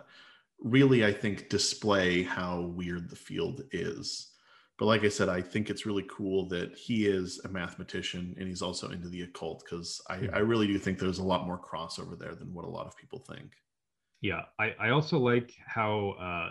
really, 0.64 1.04
I 1.04 1.12
think, 1.12 1.48
display 1.48 2.22
how 2.22 2.62
weird 2.62 3.10
the 3.10 3.16
field 3.16 3.62
is. 3.70 4.30
But 4.78 4.86
like 4.86 5.04
I 5.04 5.08
said, 5.08 5.28
I 5.28 5.40
think 5.40 5.70
it's 5.70 5.86
really 5.86 6.04
cool 6.10 6.48
that 6.48 6.76
he 6.76 7.06
is 7.06 7.40
a 7.44 7.48
mathematician 7.48 8.34
and 8.38 8.48
he's 8.48 8.62
also 8.62 8.88
into 8.88 9.08
the 9.08 9.22
occult 9.22 9.62
because 9.64 10.00
I, 10.10 10.28
I 10.32 10.38
really 10.38 10.66
do 10.66 10.78
think 10.78 10.98
there's 10.98 11.20
a 11.20 11.24
lot 11.24 11.46
more 11.46 11.60
crossover 11.60 12.18
there 12.18 12.34
than 12.34 12.52
what 12.52 12.64
a 12.64 12.70
lot 12.70 12.86
of 12.86 12.96
people 12.96 13.20
think. 13.20 13.52
Yeah, 14.20 14.42
I, 14.58 14.74
I 14.80 14.90
also 14.90 15.18
like 15.18 15.52
how 15.64 16.16
uh, 16.20 16.50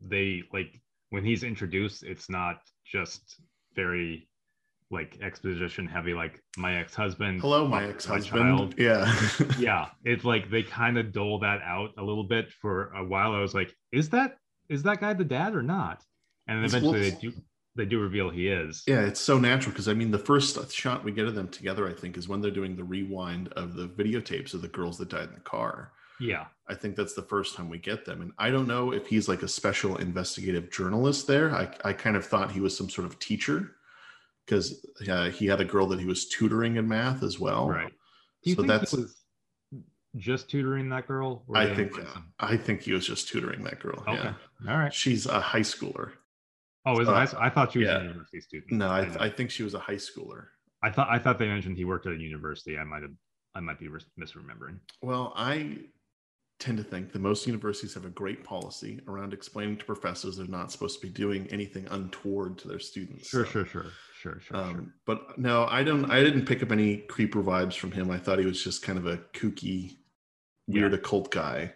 they 0.00 0.42
like 0.52 0.80
when 1.10 1.24
he's 1.24 1.44
introduced, 1.44 2.02
it's 2.02 2.28
not 2.28 2.62
just 2.84 3.40
very 3.74 4.28
like 4.90 5.18
exposition 5.22 5.86
heavy, 5.86 6.14
like 6.14 6.42
my 6.56 6.76
ex 6.76 6.94
husband. 6.94 7.40
Hello, 7.40 7.66
my 7.66 7.88
ex 7.88 8.04
husband. 8.04 8.74
Yeah. 8.76 9.12
yeah. 9.58 9.88
It's 10.04 10.24
like 10.24 10.50
they 10.50 10.62
kind 10.62 10.98
of 10.98 11.12
dole 11.12 11.38
that 11.40 11.62
out 11.62 11.90
a 11.98 12.02
little 12.02 12.24
bit 12.24 12.52
for 12.52 12.92
a 12.92 13.04
while. 13.04 13.32
I 13.32 13.40
was 13.40 13.54
like, 13.54 13.74
is 13.90 14.10
that 14.10 14.36
is 14.68 14.82
that 14.84 15.00
guy 15.00 15.14
the 15.14 15.24
dad 15.24 15.54
or 15.54 15.62
not? 15.62 16.02
And 16.46 16.64
eventually 16.64 17.10
they 17.10 17.16
do 17.16 17.32
they 17.74 17.86
do 17.86 18.00
reveal 18.00 18.28
he 18.28 18.48
is. 18.48 18.82
Yeah, 18.86 19.00
it's 19.00 19.20
so 19.20 19.38
natural 19.38 19.72
because 19.72 19.88
I 19.88 19.94
mean 19.94 20.10
the 20.10 20.18
first 20.18 20.72
shot 20.72 21.04
we 21.04 21.12
get 21.12 21.26
of 21.26 21.34
them 21.34 21.48
together, 21.48 21.88
I 21.88 21.94
think, 21.94 22.16
is 22.16 22.28
when 22.28 22.40
they're 22.40 22.50
doing 22.50 22.76
the 22.76 22.84
rewind 22.84 23.48
of 23.54 23.74
the 23.74 23.88
videotapes 23.88 24.52
of 24.54 24.62
the 24.62 24.68
girls 24.68 24.98
that 24.98 25.08
died 25.08 25.28
in 25.28 25.34
the 25.34 25.40
car. 25.40 25.92
Yeah. 26.22 26.46
I 26.68 26.74
think 26.74 26.96
that's 26.96 27.14
the 27.14 27.22
first 27.22 27.56
time 27.56 27.68
we 27.68 27.78
get 27.78 28.04
them. 28.04 28.22
And 28.22 28.32
I 28.38 28.50
don't 28.50 28.66
know 28.66 28.92
if 28.92 29.06
he's 29.06 29.28
like 29.28 29.42
a 29.42 29.48
special 29.48 29.96
investigative 29.96 30.70
journalist 30.70 31.26
there. 31.26 31.54
I, 31.54 31.68
I 31.84 31.92
kind 31.92 32.16
of 32.16 32.24
thought 32.24 32.50
he 32.50 32.60
was 32.60 32.76
some 32.76 32.88
sort 32.88 33.06
of 33.06 33.18
teacher 33.18 33.72
because 34.46 34.86
uh, 35.08 35.30
he 35.30 35.46
had 35.46 35.60
a 35.60 35.64
girl 35.64 35.86
that 35.88 36.00
he 36.00 36.06
was 36.06 36.28
tutoring 36.28 36.76
in 36.76 36.88
math 36.88 37.22
as 37.22 37.38
well. 37.38 37.68
Right. 37.68 37.92
So 38.44 38.54
think 38.56 38.68
that's 38.68 38.92
was 38.92 39.22
just 40.16 40.50
tutoring 40.50 40.88
that 40.90 41.06
girl? 41.06 41.44
I 41.54 41.74
think 41.74 41.98
uh, 41.98 42.20
I 42.40 42.56
think 42.56 42.82
he 42.82 42.92
was 42.92 43.06
just 43.06 43.28
tutoring 43.28 43.62
that 43.64 43.80
girl. 43.80 44.02
Okay. 44.06 44.14
Yeah. 44.14 44.34
All 44.68 44.78
right. 44.78 44.92
She's 44.92 45.26
a 45.26 45.40
high 45.40 45.60
schooler. 45.60 46.12
Oh, 46.84 46.98
is 46.98 47.08
uh, 47.08 47.26
I 47.38 47.48
thought 47.48 47.72
she 47.72 47.78
was 47.78 47.88
yeah. 47.88 47.98
a 47.98 48.02
university 48.02 48.40
student. 48.40 48.72
No, 48.72 48.88
I, 48.88 49.08
I, 49.20 49.30
think 49.30 49.52
she 49.52 49.62
was 49.62 49.74
a 49.74 49.78
high 49.78 49.94
schooler. 49.94 50.46
I 50.82 50.90
thought 50.90 51.08
I 51.08 51.18
thought 51.18 51.38
they 51.38 51.46
mentioned 51.46 51.76
he 51.76 51.84
worked 51.84 52.06
at 52.06 52.12
a 52.12 52.16
university. 52.16 52.76
I 52.76 52.82
might 52.82 53.02
have 53.02 53.12
I 53.54 53.60
might 53.60 53.78
be 53.78 53.88
misremembering. 54.18 54.78
Well, 55.00 55.32
I 55.36 55.78
tend 56.62 56.78
to 56.78 56.84
think 56.84 57.12
that 57.12 57.18
most 57.18 57.44
universities 57.44 57.92
have 57.94 58.04
a 58.04 58.10
great 58.10 58.44
policy 58.44 59.00
around 59.08 59.32
explaining 59.32 59.76
to 59.76 59.84
professors 59.84 60.36
they're 60.36 60.46
not 60.46 60.70
supposed 60.70 61.00
to 61.00 61.04
be 61.04 61.12
doing 61.12 61.48
anything 61.50 61.88
untoward 61.90 62.56
to 62.56 62.68
their 62.68 62.78
students. 62.78 63.28
Sure, 63.28 63.44
so, 63.44 63.50
sure, 63.50 63.66
sure, 63.66 63.86
sure, 64.20 64.40
sure, 64.40 64.56
um, 64.56 64.74
sure. 64.74 64.84
But 65.04 65.38
no, 65.38 65.66
I 65.66 65.82
don't. 65.82 66.08
I 66.08 66.22
didn't 66.22 66.46
pick 66.46 66.62
up 66.62 66.70
any 66.70 66.98
creeper 66.98 67.42
vibes 67.42 67.74
from 67.74 67.90
him. 67.90 68.12
I 68.12 68.18
thought 68.18 68.38
he 68.38 68.46
was 68.46 68.62
just 68.62 68.82
kind 68.82 68.96
of 68.96 69.06
a 69.06 69.16
kooky, 69.34 69.96
weird 70.68 70.92
yeah. 70.92 70.98
occult 70.98 71.32
guy. 71.32 71.74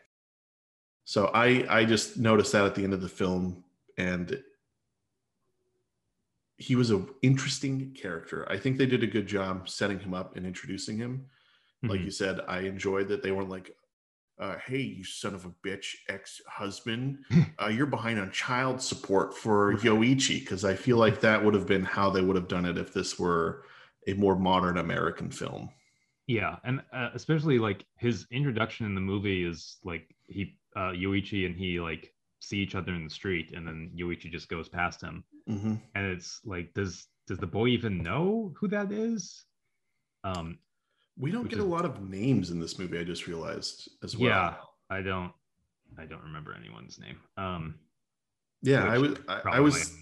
So 1.04 1.32
I 1.34 1.66
I 1.68 1.84
just 1.84 2.16
noticed 2.16 2.52
that 2.52 2.64
at 2.64 2.76
the 2.76 2.84
end 2.84 2.94
of 2.94 3.02
the 3.02 3.08
film, 3.08 3.64
and 3.98 4.40
he 6.58 6.76
was 6.76 6.90
an 6.90 7.08
interesting 7.22 7.92
character. 7.92 8.46
I 8.48 8.56
think 8.56 8.78
they 8.78 8.86
did 8.86 9.02
a 9.02 9.08
good 9.08 9.26
job 9.26 9.68
setting 9.68 9.98
him 9.98 10.14
up 10.14 10.36
and 10.36 10.46
introducing 10.46 10.96
him. 10.96 11.26
Mm-hmm. 11.82 11.90
Like 11.90 12.00
you 12.02 12.12
said, 12.12 12.40
I 12.46 12.60
enjoyed 12.60 13.08
that 13.08 13.24
they 13.24 13.32
weren't 13.32 13.50
like 13.50 13.74
uh, 14.38 14.56
hey, 14.66 14.80
you 14.80 15.04
son 15.04 15.34
of 15.34 15.44
a 15.44 15.50
bitch, 15.66 15.94
ex 16.08 16.40
husband, 16.48 17.18
uh, 17.62 17.68
you're 17.68 17.86
behind 17.86 18.18
on 18.18 18.30
child 18.30 18.80
support 18.82 19.36
for 19.36 19.74
Yoichi. 19.76 20.40
Because 20.40 20.64
I 20.64 20.74
feel 20.74 20.98
like 20.98 21.20
that 21.20 21.42
would 21.42 21.54
have 21.54 21.66
been 21.66 21.84
how 21.84 22.10
they 22.10 22.20
would 22.20 22.36
have 22.36 22.48
done 22.48 22.66
it 22.66 22.78
if 22.78 22.92
this 22.92 23.18
were 23.18 23.64
a 24.06 24.14
more 24.14 24.36
modern 24.36 24.78
American 24.78 25.30
film. 25.30 25.70
Yeah. 26.26 26.56
And 26.64 26.82
uh, 26.92 27.10
especially 27.14 27.58
like 27.58 27.84
his 27.98 28.26
introduction 28.30 28.86
in 28.86 28.94
the 28.94 29.00
movie 29.00 29.44
is 29.44 29.76
like 29.84 30.14
he, 30.26 30.58
uh, 30.74 30.90
Yoichi 30.90 31.46
and 31.46 31.56
he 31.56 31.80
like 31.80 32.12
see 32.40 32.58
each 32.58 32.74
other 32.74 32.92
in 32.92 33.04
the 33.04 33.10
street 33.10 33.52
and 33.54 33.66
then 33.66 33.90
Yoichi 33.96 34.30
just 34.30 34.48
goes 34.48 34.68
past 34.68 35.00
him. 35.00 35.24
Mm-hmm. 35.48 35.74
And 35.94 36.06
it's 36.06 36.40
like, 36.44 36.74
does, 36.74 37.06
does 37.26 37.38
the 37.38 37.46
boy 37.46 37.68
even 37.68 38.02
know 38.02 38.52
who 38.56 38.68
that 38.68 38.92
is? 38.92 39.44
Um, 40.24 40.58
we 41.18 41.30
don't 41.30 41.48
get 41.48 41.58
is, 41.58 41.64
a 41.64 41.66
lot 41.66 41.84
of 41.84 42.08
names 42.08 42.50
in 42.50 42.60
this 42.60 42.78
movie. 42.78 42.98
I 42.98 43.04
just 43.04 43.26
realized 43.26 43.88
as 44.02 44.16
well. 44.16 44.30
Yeah, 44.30 44.54
I 44.90 45.02
don't. 45.02 45.32
I 45.98 46.04
don't 46.04 46.22
remember 46.22 46.54
anyone's 46.54 46.98
name. 46.98 47.16
Um, 47.36 47.76
yeah, 48.62 48.84
I 48.84 48.98
was. 48.98 49.16
I, 49.28 49.40
I 49.44 49.60
was 49.60 49.94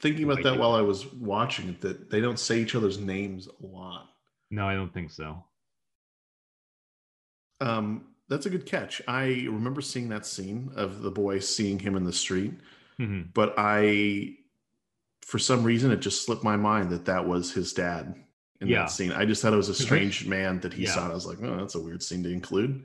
thinking 0.00 0.24
about 0.24 0.42
that 0.42 0.58
while 0.58 0.74
I 0.74 0.80
was 0.80 1.12
watching 1.12 1.68
it. 1.68 1.80
That 1.80 2.10
they 2.10 2.20
don't 2.20 2.38
say 2.38 2.60
each 2.60 2.74
other's 2.74 2.98
names 2.98 3.48
a 3.48 3.66
lot. 3.66 4.08
No, 4.50 4.66
I 4.66 4.74
don't 4.74 4.92
think 4.92 5.10
so. 5.10 5.44
Um, 7.60 8.06
that's 8.28 8.46
a 8.46 8.50
good 8.50 8.66
catch. 8.66 9.02
I 9.06 9.46
remember 9.48 9.80
seeing 9.80 10.08
that 10.08 10.26
scene 10.26 10.70
of 10.76 11.02
the 11.02 11.10
boy 11.10 11.40
seeing 11.40 11.78
him 11.78 11.96
in 11.96 12.04
the 12.04 12.12
street, 12.12 12.54
mm-hmm. 12.98 13.28
but 13.32 13.54
I, 13.58 14.36
for 15.22 15.38
some 15.38 15.62
reason, 15.62 15.90
it 15.90 16.00
just 16.00 16.24
slipped 16.24 16.44
my 16.44 16.56
mind 16.56 16.90
that 16.90 17.04
that 17.04 17.26
was 17.26 17.52
his 17.52 17.72
dad 17.72 18.14
in 18.64 18.70
yeah. 18.70 18.80
that 18.80 18.90
scene. 18.90 19.12
I 19.12 19.24
just 19.24 19.40
thought 19.42 19.52
it 19.52 19.56
was 19.56 19.68
a 19.68 19.74
strange 19.74 20.26
man 20.26 20.60
that 20.60 20.72
he 20.72 20.84
yeah. 20.84 20.90
saw. 20.90 21.10
I 21.10 21.14
was 21.14 21.26
like, 21.26 21.38
oh, 21.42 21.56
that's 21.56 21.74
a 21.74 21.80
weird 21.80 22.02
scene 22.02 22.22
to 22.24 22.32
include. 22.32 22.84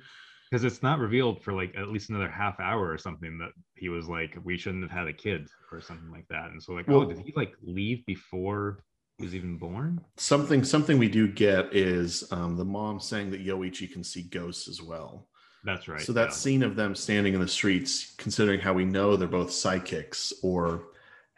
Because 0.49 0.63
it's 0.63 0.81
not 0.81 0.99
revealed 0.99 1.43
for 1.43 1.53
like 1.53 1.75
at 1.77 1.89
least 1.89 2.09
another 2.09 2.29
half 2.29 2.59
hour 2.59 2.89
or 2.89 2.97
something 2.97 3.37
that 3.37 3.51
he 3.75 3.89
was 3.89 4.07
like, 4.07 4.35
we 4.43 4.57
shouldn't 4.57 4.83
have 4.83 4.91
had 4.91 5.07
a 5.07 5.13
kid 5.13 5.47
or 5.71 5.79
something 5.79 6.11
like 6.11 6.27
that. 6.29 6.51
And 6.51 6.61
so 6.61 6.73
like, 6.73 6.87
well, 6.87 7.01
oh, 7.01 7.05
did 7.05 7.19
he 7.19 7.33
like 7.35 7.53
leave 7.61 8.03
before 8.05 8.83
he 9.17 9.25
was 9.25 9.35
even 9.35 9.57
born? 9.57 10.03
Something 10.17 10.63
something 10.63 10.97
we 10.97 11.07
do 11.07 11.27
get 11.27 11.75
is 11.75 12.23
um, 12.31 12.57
the 12.57 12.65
mom 12.65 12.99
saying 12.99 13.29
that 13.31 13.45
Yoichi 13.45 13.91
can 13.91 14.03
see 14.03 14.23
ghosts 14.23 14.67
as 14.67 14.81
well. 14.81 15.27
That's 15.63 15.87
right. 15.87 16.01
So 16.01 16.13
that 16.13 16.29
yeah. 16.29 16.35
scene 16.35 16.63
of 16.63 16.75
them 16.75 16.95
standing 16.95 17.33
in 17.35 17.41
the 17.41 17.47
streets, 17.47 18.15
considering 18.17 18.59
how 18.59 18.73
we 18.73 18.85
know 18.85 19.15
they're 19.15 19.27
both 19.27 19.51
psychics 19.51 20.33
or 20.41 20.88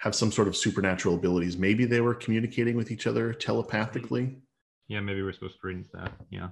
have 0.01 0.15
some 0.15 0.31
sort 0.31 0.47
of 0.47 0.57
supernatural 0.57 1.13
abilities. 1.13 1.57
Maybe 1.57 1.85
they 1.85 2.01
were 2.01 2.15
communicating 2.15 2.75
with 2.75 2.89
each 2.89 3.05
other 3.05 3.33
telepathically. 3.33 4.35
Yeah, 4.87 4.99
maybe 4.99 5.21
we're 5.21 5.31
supposed 5.31 5.61
to 5.61 5.67
read 5.67 5.77
into 5.77 5.91
that. 5.93 6.11
Yeah. 6.31 6.49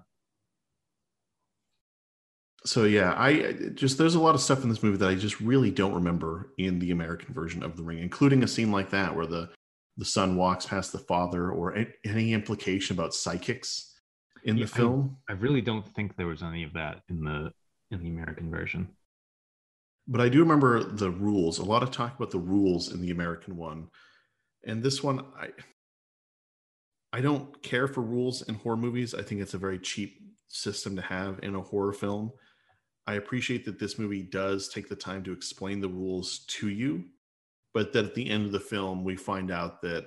So 2.63 2.83
yeah, 2.83 3.15
I 3.17 3.55
just 3.73 3.97
there's 3.97 4.13
a 4.13 4.19
lot 4.19 4.35
of 4.35 4.41
stuff 4.41 4.61
in 4.61 4.69
this 4.69 4.83
movie 4.83 4.97
that 4.97 5.09
I 5.09 5.15
just 5.15 5.41
really 5.41 5.71
don't 5.71 5.95
remember 5.95 6.53
in 6.59 6.77
the 6.77 6.91
American 6.91 7.33
version 7.33 7.63
of 7.63 7.75
The 7.75 7.81
Ring, 7.81 7.97
including 7.99 8.43
a 8.43 8.47
scene 8.47 8.71
like 8.71 8.91
that 8.91 9.15
where 9.15 9.25
the 9.25 9.49
the 9.97 10.05
son 10.05 10.35
walks 10.35 10.67
past 10.67 10.91
the 10.91 10.99
father, 10.99 11.49
or 11.49 11.75
any 12.05 12.33
implication 12.33 12.95
about 12.95 13.15
psychics 13.15 13.99
in 14.43 14.57
yeah, 14.57 14.65
the 14.65 14.71
film. 14.71 15.17
I, 15.27 15.33
I 15.33 15.35
really 15.37 15.61
don't 15.61 15.87
think 15.95 16.15
there 16.15 16.27
was 16.27 16.43
any 16.43 16.63
of 16.63 16.73
that 16.73 17.01
in 17.09 17.23
the 17.23 17.51
in 17.89 18.03
the 18.03 18.09
American 18.09 18.51
version 18.51 18.89
but 20.09 20.19
I 20.19 20.27
do 20.27 20.39
remember 20.39 20.83
the 20.83 21.11
rules. 21.11 21.59
A 21.59 21.63
lot 21.63 21.83
of 21.83 21.91
talk 21.91 22.17
about 22.17 22.31
the 22.31 22.39
rules 22.39 22.91
in 22.91 22.99
the 22.99 23.11
American 23.11 23.55
one, 23.55 23.89
and 24.65 24.81
this 24.81 25.03
one, 25.03 25.23
I 25.39 25.49
I 27.13 27.21
don't 27.21 27.61
care 27.61 27.87
for 27.87 28.01
rules 28.01 28.41
in 28.41 28.55
horror 28.55 28.77
movies. 28.77 29.13
I 29.13 29.21
think 29.21 29.41
it's 29.41 29.53
a 29.53 29.59
very 29.59 29.79
cheap 29.79 30.19
system 30.47 30.95
to 30.95 31.01
have 31.03 31.39
in 31.43 31.55
a 31.55 31.61
horror 31.61 31.93
film. 31.93 32.31
I 33.05 33.13
appreciate 33.13 33.65
that 33.65 33.79
this 33.79 33.97
movie 33.97 34.23
does 34.23 34.67
take 34.67 34.89
the 34.89 34.95
time 34.95 35.23
to 35.23 35.31
explain 35.31 35.79
the 35.79 35.87
rules 35.87 36.39
to 36.47 36.69
you, 36.69 37.05
but 37.73 37.93
that 37.93 38.05
at 38.05 38.15
the 38.15 38.29
end 38.29 38.45
of 38.45 38.51
the 38.51 38.59
film, 38.59 39.03
we 39.03 39.15
find 39.15 39.51
out 39.51 39.81
that 39.81 40.05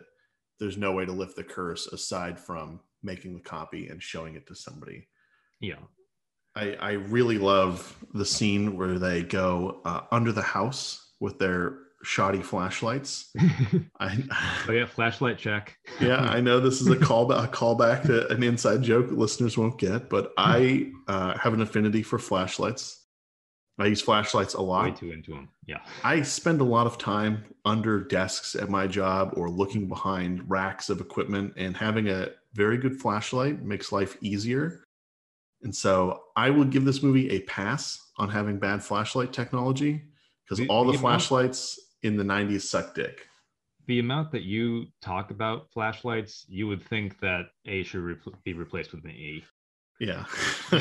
there's 0.59 0.77
no 0.77 0.93
way 0.93 1.05
to 1.05 1.13
lift 1.13 1.37
the 1.37 1.45
curse 1.45 1.87
aside 1.89 2.39
from 2.39 2.81
making 3.03 3.35
the 3.35 3.41
copy 3.41 3.89
and 3.89 4.03
showing 4.03 4.35
it 4.37 4.47
to 4.47 4.55
somebody. 4.55 5.09
Yeah. 5.61 5.81
I, 6.55 6.77
I 6.81 6.91
really 6.93 7.39
love 7.39 7.97
the 8.13 8.25
scene 8.25 8.77
where 8.77 8.99
they 8.99 9.23
go 9.23 9.81
uh, 9.85 10.03
under 10.11 10.33
the 10.33 10.43
house 10.43 11.13
with 11.21 11.39
their 11.39 11.79
shoddy 12.03 12.43
flashlights. 12.43 13.31
I, 14.01 14.23
oh 14.69 14.73
yeah, 14.73 14.87
flashlight 14.87 15.39
check. 15.39 15.77
yeah, 16.01 16.21
I 16.21 16.41
know 16.41 16.61
this 16.61 16.81
is 16.81 16.89
a 16.89 16.97
callback, 16.97 17.45
a 17.45 17.49
callback 17.49 18.03
to 18.05 18.29
an 18.29 18.43
inside 18.43 18.83
joke 18.83 19.11
listeners 19.11 19.57
won't 19.57 19.79
get, 19.79 20.11
but 20.11 20.33
I 20.37 20.91
uh, 21.09 21.39
have 21.39 21.55
an 21.55 21.63
affinity 21.63 22.03
for 22.03 22.19
flashlights. 22.19 22.99
I 23.79 23.87
use 23.87 24.03
flashlights 24.03 24.55
a 24.55 24.61
lot. 24.61 24.85
Way 24.85 24.91
too 24.93 25.13
into 25.13 25.31
them. 25.33 25.49
Yeah. 25.67 25.79
I 26.05 26.23
spend 26.23 26.61
a 26.61 26.65
lot 26.65 26.87
of 26.87 26.99
time 26.99 27.45
under 27.65 28.01
desks 28.01 28.55
at 28.55 28.69
my 28.69 28.87
job 28.87 29.33
or 29.37 29.49
looking 29.49 29.89
behind 29.89 30.49
racks 30.51 30.91
of 30.91 31.01
equipment, 31.01 31.55
and 31.57 31.77
having 31.77 32.09
a 32.09 32.29
very 32.53 32.77
good 32.77 33.01
flashlight 33.01 33.63
makes 33.63 33.91
life 33.91 34.19
easier 34.21 34.85
and 35.63 35.75
so 35.75 36.25
I 36.37 36.51
will 36.51 36.65
give 36.65 36.85
this 36.85 37.03
movie 37.03 37.31
a 37.31 37.41
pass 37.41 37.99
on 38.19 38.29
having 38.29 38.59
bad 38.59 38.83
flashlight 38.83 39.33
technology 39.33 40.03
because 40.45 40.67
all 40.69 40.85
the, 40.85 40.93
the 40.93 40.99
flashlights 40.99 41.79
amount, 42.03 42.21
in 42.21 42.29
the 42.29 42.35
90s 42.35 42.63
suck 42.63 42.95
dick. 42.95 43.27
The 43.87 43.99
amount 43.99 44.33
that 44.33 44.43
you 44.43 44.87
talk 45.01 45.31
about 45.31 45.71
flashlights, 45.73 46.45
you 46.49 46.67
would 46.69 46.85
think 46.85 47.19
that 47.21 47.47
A 47.67 47.83
should 47.83 48.01
re- 48.01 48.17
be 48.45 48.53
replaced 48.53 48.93
with 48.93 49.05
an 49.05 49.11
E. 49.11 49.45
Yeah. 50.01 50.25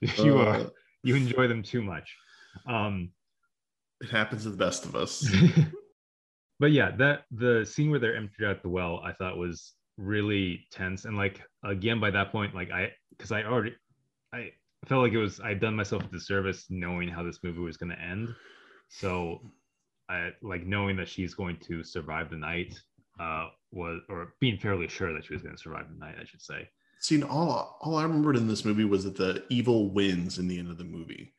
you 0.00 0.38
uh, 0.38 0.44
are 0.44 0.70
you 1.02 1.14
enjoy 1.14 1.46
them 1.46 1.62
too 1.62 1.82
much. 1.82 2.16
Um, 2.66 3.10
it 4.00 4.10
happens 4.10 4.44
to 4.44 4.50
the 4.50 4.56
best 4.56 4.84
of 4.84 4.94
us. 4.96 5.28
but 6.60 6.72
yeah, 6.72 6.92
that 6.96 7.24
the 7.30 7.64
scene 7.64 7.90
where 7.90 8.00
they're 8.00 8.16
emptied 8.16 8.44
out 8.44 8.62
the 8.62 8.68
well, 8.68 9.00
I 9.04 9.12
thought 9.12 9.36
was 9.36 9.74
really 9.98 10.64
tense. 10.70 11.04
And 11.04 11.16
like 11.16 11.42
again 11.64 12.00
by 12.00 12.10
that 12.10 12.30
point 12.32 12.54
like 12.54 12.70
i 12.70 12.90
because 13.10 13.32
i 13.32 13.42
already 13.42 13.74
i 14.32 14.50
felt 14.86 15.02
like 15.02 15.12
it 15.12 15.18
was 15.18 15.40
i'd 15.40 15.60
done 15.60 15.74
myself 15.74 16.04
a 16.04 16.06
disservice 16.06 16.66
knowing 16.70 17.08
how 17.08 17.22
this 17.22 17.40
movie 17.42 17.58
was 17.58 17.76
going 17.76 17.90
to 17.90 18.00
end. 18.00 18.34
So 18.88 19.40
i 20.08 20.30
like 20.40 20.64
knowing 20.64 20.96
that 20.96 21.08
she's 21.08 21.34
going 21.34 21.58
to 21.66 21.84
survive 21.84 22.30
the 22.30 22.36
night 22.36 22.80
uh 23.20 23.48
was 23.72 24.00
or 24.08 24.34
being 24.40 24.56
fairly 24.56 24.88
sure 24.88 25.12
that 25.12 25.24
she 25.24 25.34
was 25.34 25.42
going 25.42 25.54
to 25.54 25.60
survive 25.60 25.86
the 25.90 25.98
night 25.98 26.14
i 26.20 26.24
should 26.24 26.42
say. 26.42 26.68
See 27.00 27.22
all 27.22 27.78
all 27.80 27.96
i 27.96 28.02
remembered 28.02 28.36
in 28.36 28.48
this 28.48 28.64
movie 28.64 28.84
was 28.84 29.04
that 29.04 29.16
the 29.16 29.44
evil 29.50 29.90
wins 29.90 30.38
in 30.38 30.48
the 30.48 30.58
end 30.58 30.70
of 30.70 30.78
the 30.78 30.84
movie. 30.84 31.34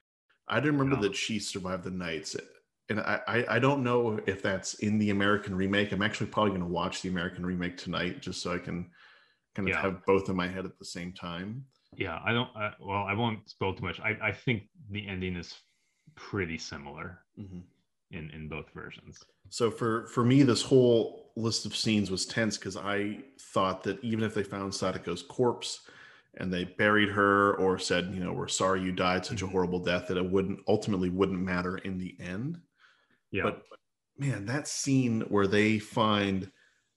I 0.47 0.59
didn't 0.59 0.79
remember 0.79 0.95
yeah. 1.03 1.09
that 1.09 1.15
she 1.15 1.39
survived 1.39 1.83
the 1.83 1.91
nights 1.91 2.35
and 2.89 2.99
I, 2.99 3.45
I 3.47 3.59
don't 3.59 3.83
know 3.83 4.19
if 4.25 4.41
that's 4.41 4.75
in 4.75 4.97
the 4.97 5.11
American 5.11 5.55
remake. 5.55 5.91
I'm 5.91 6.01
actually 6.01 6.27
probably 6.27 6.51
going 6.51 6.61
to 6.61 6.67
watch 6.67 7.01
the 7.01 7.09
American 7.09 7.45
remake 7.45 7.77
tonight 7.77 8.21
just 8.21 8.41
so 8.41 8.53
I 8.53 8.57
can 8.59 8.91
kind 9.55 9.67
of 9.69 9.75
Yeah. 9.75 9.81
have 9.81 10.05
both 10.05 10.29
in 10.29 10.35
my 10.35 10.47
head 10.47 10.65
at 10.65 10.77
the 10.79 10.85
same 10.85 11.13
time. 11.13 11.65
Yeah, 11.95 12.19
I 12.23 12.33
don't. 12.33 12.49
Uh, 12.55 12.71
well, 12.79 13.03
I 13.03 13.13
won't 13.13 13.49
spoil 13.49 13.73
too 13.75 13.83
much. 13.83 13.99
I, 13.99 14.17
I 14.21 14.31
think 14.31 14.69
the 14.89 15.07
ending 15.07 15.35
is 15.35 15.55
pretty 16.15 16.57
similar 16.57 17.25
Mhm. 17.37 17.63
in 18.11 18.29
in 18.31 18.47
both 18.49 18.69
versions. 18.73 19.19
So 19.49 19.71
for 19.71 20.07
for 20.07 20.23
me, 20.23 20.43
this 20.43 20.61
whole 20.61 21.31
list 21.35 21.65
of 21.65 21.75
scenes 21.75 22.11
was 22.11 22.25
tense 22.25 22.57
because 22.57 22.75
I 22.77 23.23
thought 23.39 23.83
that 23.83 24.03
even 24.03 24.23
if 24.23 24.33
they 24.33 24.43
found 24.43 24.73
Sadako's 24.73 25.23
corpse 25.23 25.87
and 26.35 26.53
they 26.53 26.63
buried 26.65 27.09
her 27.09 27.55
or 27.55 27.79
said, 27.79 28.13
you 28.13 28.23
know, 28.23 28.33
we're 28.33 28.47
sorry 28.47 28.81
you 28.83 28.91
died 28.91 29.25
such 29.25 29.41
a 29.41 29.47
Mhm. 29.47 29.51
horrible 29.51 29.79
death, 29.79 30.07
that 30.07 30.17
it 30.17 30.29
wouldn't 30.29 30.59
ultimately 30.67 31.09
wouldn't 31.09 31.39
matter 31.41 31.77
in 31.79 31.97
the 31.97 32.15
end. 32.19 32.61
Yeah, 33.31 33.43
But 33.43 33.63
man, 34.17 34.45
that 34.47 34.67
scene 34.67 35.21
where 35.29 35.47
they 35.47 35.79
find 35.79 36.51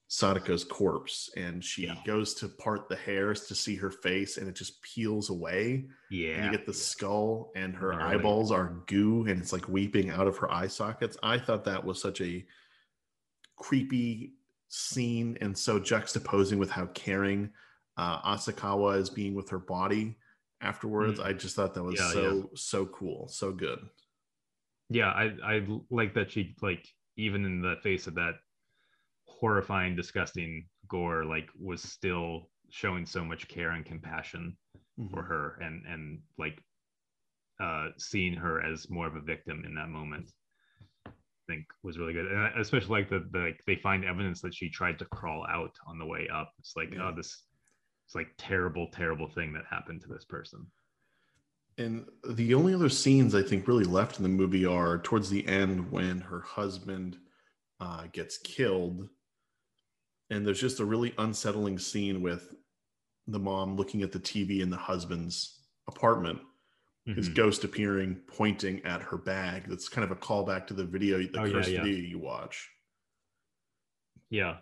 Sadako's 0.09 0.64
corpse 0.64 1.30
and 1.37 1.64
she 1.64 1.87
Yeah. 1.87 1.97
goes 2.05 2.35
to 2.35 2.49
part 2.49 2.89
the 2.89 2.97
hairs 2.97 3.47
to 3.47 3.55
see 3.55 3.76
her 3.76 3.91
face 3.91 4.37
and 4.37 4.47
it 4.49 4.55
just 4.55 4.83
peels 4.83 5.30
away 5.30 5.89
yeah, 6.11 6.35
and 6.37 6.45
you 6.45 6.51
get 6.51 6.66
the 6.66 6.74
skull 6.74 7.51
and 7.57 7.74
her 7.74 7.95
eyeballs 7.95 8.51
are 8.51 8.83
goo 8.87 9.24
and 9.26 9.41
it's 9.41 9.53
like 9.55 9.68
weeping 9.68 10.11
out 10.11 10.26
of 10.26 10.37
her 10.37 10.53
eye 10.53 10.66
sockets. 10.66 11.16
I 11.22 11.39
thought 11.39 11.64
that 11.64 11.83
was 11.83 12.01
such 12.01 12.20
a 12.20 12.45
creepy 13.57 14.35
scene 14.68 15.37
and 15.41 15.57
so 15.57 15.78
juxtaposing 15.78 16.59
with 16.59 16.70
how 16.70 16.87
caring 16.87 17.51
uh, 17.97 18.20
asakawa 18.35 18.99
is 18.99 19.11
being 19.11 19.35
with 19.35 19.49
her 19.51 19.59
body 19.59 20.16
afterwards 20.62 21.20
Mm. 21.20 21.24
i 21.26 21.33
just 21.33 21.55
thought 21.57 21.74
that 21.74 21.83
was 21.83 21.99
Yeah, 21.99 22.11
so 22.12 22.51
so 22.55 22.87
cool 22.87 23.28
so 23.28 23.53
good 23.53 23.80
yeah. 24.93 25.11
I 25.11 25.32
I 25.45 25.66
like 25.90 26.14
that 26.14 26.30
she 26.30 26.55
like 26.62 26.86
even 27.16 27.45
in 27.45 27.61
the 27.61 27.76
face 27.82 28.07
of 28.07 28.14
that 28.14 28.34
horrifying, 29.26 29.97
disgusting 29.97 30.66
gore, 30.88 31.24
like 31.24 31.49
was 31.59 31.82
still 31.82 32.51
showing 32.70 33.05
so 33.07 33.24
much 33.24 33.49
care 33.49 33.70
and 33.70 33.84
compassion 33.84 34.57
for 35.11 35.22
Mhm. 35.22 35.28
her 35.28 35.59
and 35.61 35.86
and 35.86 36.20
like 36.38 36.62
uh 37.61 37.88
seeing 37.99 38.34
her 38.34 38.62
as 38.62 38.88
more 38.90 39.07
of 39.07 39.16
a 39.16 39.20
victim 39.20 39.62
in 39.66 39.74
that 39.74 39.88
moment 39.88 40.30
i 41.07 41.11
think 41.47 41.64
was 41.82 41.99
really 41.99 42.12
good 42.12 42.26
and 42.26 42.40
I 42.40 42.51
especially 42.59 43.01
like 43.01 43.11
the, 43.11 43.26
the 43.30 43.38
like 43.38 43.61
they 43.66 43.76
find 43.76 44.05
evidence 44.05 44.40
that 44.43 44.55
she 44.55 44.68
tried 44.70 44.99
to 45.01 45.05
crawl 45.07 45.47
out 45.49 45.74
on 45.86 45.99
the 45.99 46.07
way 46.07 46.28
up 46.32 46.53
it's 46.59 46.74
like 46.76 46.93
Yeah. 46.93 47.09
oh 47.09 47.14
this 47.14 47.45
it's 48.07 48.14
like 48.14 48.28
terrible 48.38 48.88
terrible 48.93 49.28
thing 49.28 49.53
that 49.55 49.64
happened 49.68 50.01
to 50.03 50.09
this 50.09 50.24
person 50.24 50.66
And 51.79 52.07
the 52.29 52.55
only 52.55 52.75
other 52.75 52.89
scenes 52.89 53.35
I 53.35 53.43
think 53.43 53.66
really 53.66 53.85
left 53.85 54.18
in 54.18 54.23
the 54.23 54.29
movie 54.29 54.66
are 54.66 54.99
towards 54.99 55.31
the 55.31 55.47
end 55.47 55.91
when 55.91 56.20
her 56.20 56.41
husband 56.41 57.18
uh, 57.81 58.07
gets 58.12 58.39
killed. 58.39 59.09
And 60.31 60.47
there's 60.47 60.61
just 60.61 60.81
a 60.81 60.85
really 60.85 61.14
unsettling 61.18 61.79
scene 61.79 62.23
with 62.23 62.55
the 63.27 63.39
mom 63.39 63.77
looking 63.77 64.03
at 64.03 64.12
the 64.12 64.20
TV 64.20 64.61
in 64.61 64.70
the 64.70 64.77
husband's 64.77 65.68
apartment, 65.89 66.41
his 67.14 67.29
Mhm. 67.29 67.35
ghost 67.35 67.64
appearing, 67.64 68.16
pointing 68.27 68.85
at 68.85 69.03
her 69.03 69.18
bag. 69.18 69.64
That's 69.68 69.89
kind 69.89 70.05
of 70.05 70.11
a 70.11 70.20
callback 70.20 70.66
to 70.68 70.75
the 70.75 70.85
video, 70.87 71.18
the 71.23 71.41
Oh, 71.41 71.45
yeah, 71.45 71.53
cursed 71.53 71.70
yeah. 71.70 71.83
video 71.83 71.99
you 72.09 72.18
watch. 72.18 72.70
yeah 74.31 74.59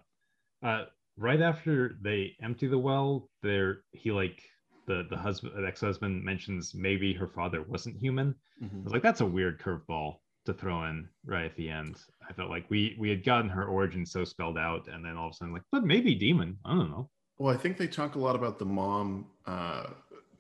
uh 0.63 0.85
right 1.17 1.41
after 1.41 1.97
they 2.03 2.37
empty 2.43 2.67
the 2.67 2.79
well 2.79 3.31
there 3.43 3.83
he 3.93 4.11
like 4.11 4.43
the 4.91 5.07
the 5.09 5.17
husband 5.17 5.53
the 5.57 5.67
ex-husband 5.67 6.25
mentions 6.25 6.75
maybe 6.75 7.09
her 7.15 7.29
father 7.29 7.61
wasn't 7.63 7.97
human 7.97 8.35
I 8.63 8.85
was 8.85 8.93
like, 8.93 9.03
that's 9.03 9.23
a 9.23 9.27
weird 9.37 9.59
curveball 9.59 10.17
to 10.47 10.53
throw 10.53 10.85
in 10.85 11.09
right 11.25 11.47
at 11.51 11.57
the 11.57 11.69
end. 11.71 11.95
I 12.29 12.33
felt 12.35 12.51
like 12.51 12.67
we 12.69 12.81
we 13.03 13.09
had 13.09 13.23
gotten 13.25 13.49
her 13.49 13.65
origin 13.65 14.05
so 14.05 14.25
spelled 14.25 14.59
out, 14.59 14.83
and 14.93 15.03
then 15.05 15.17
all 15.17 15.29
of 15.29 15.33
a 15.33 15.35
sudden, 15.37 15.55
like, 15.55 15.63
but 15.73 15.83
maybe 15.85 16.15
demon. 16.15 16.59
I 16.67 16.71
don't 16.77 16.91
know. 16.91 17.09
Well, 17.39 17.55
I 17.55 17.57
think 17.63 17.79
they 17.79 17.87
talk 17.87 18.17
a 18.17 18.19
lot 18.19 18.37
about 18.37 18.59
the 18.59 18.67
mom 18.67 19.27
uh, 19.47 19.87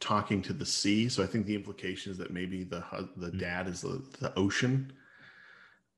talking 0.00 0.42
to 0.42 0.52
the 0.52 0.66
sea. 0.66 1.08
So 1.08 1.22
I 1.22 1.26
think 1.26 1.46
the 1.46 1.54
implication 1.54 2.12
is 2.12 2.18
that 2.18 2.30
maybe 2.30 2.62
the 2.64 2.82
the 3.16 3.30
Mm. 3.30 3.38
dad 3.40 3.66
is 3.68 3.80
the, 3.80 4.02
the 4.20 4.30
ocean, 4.38 4.92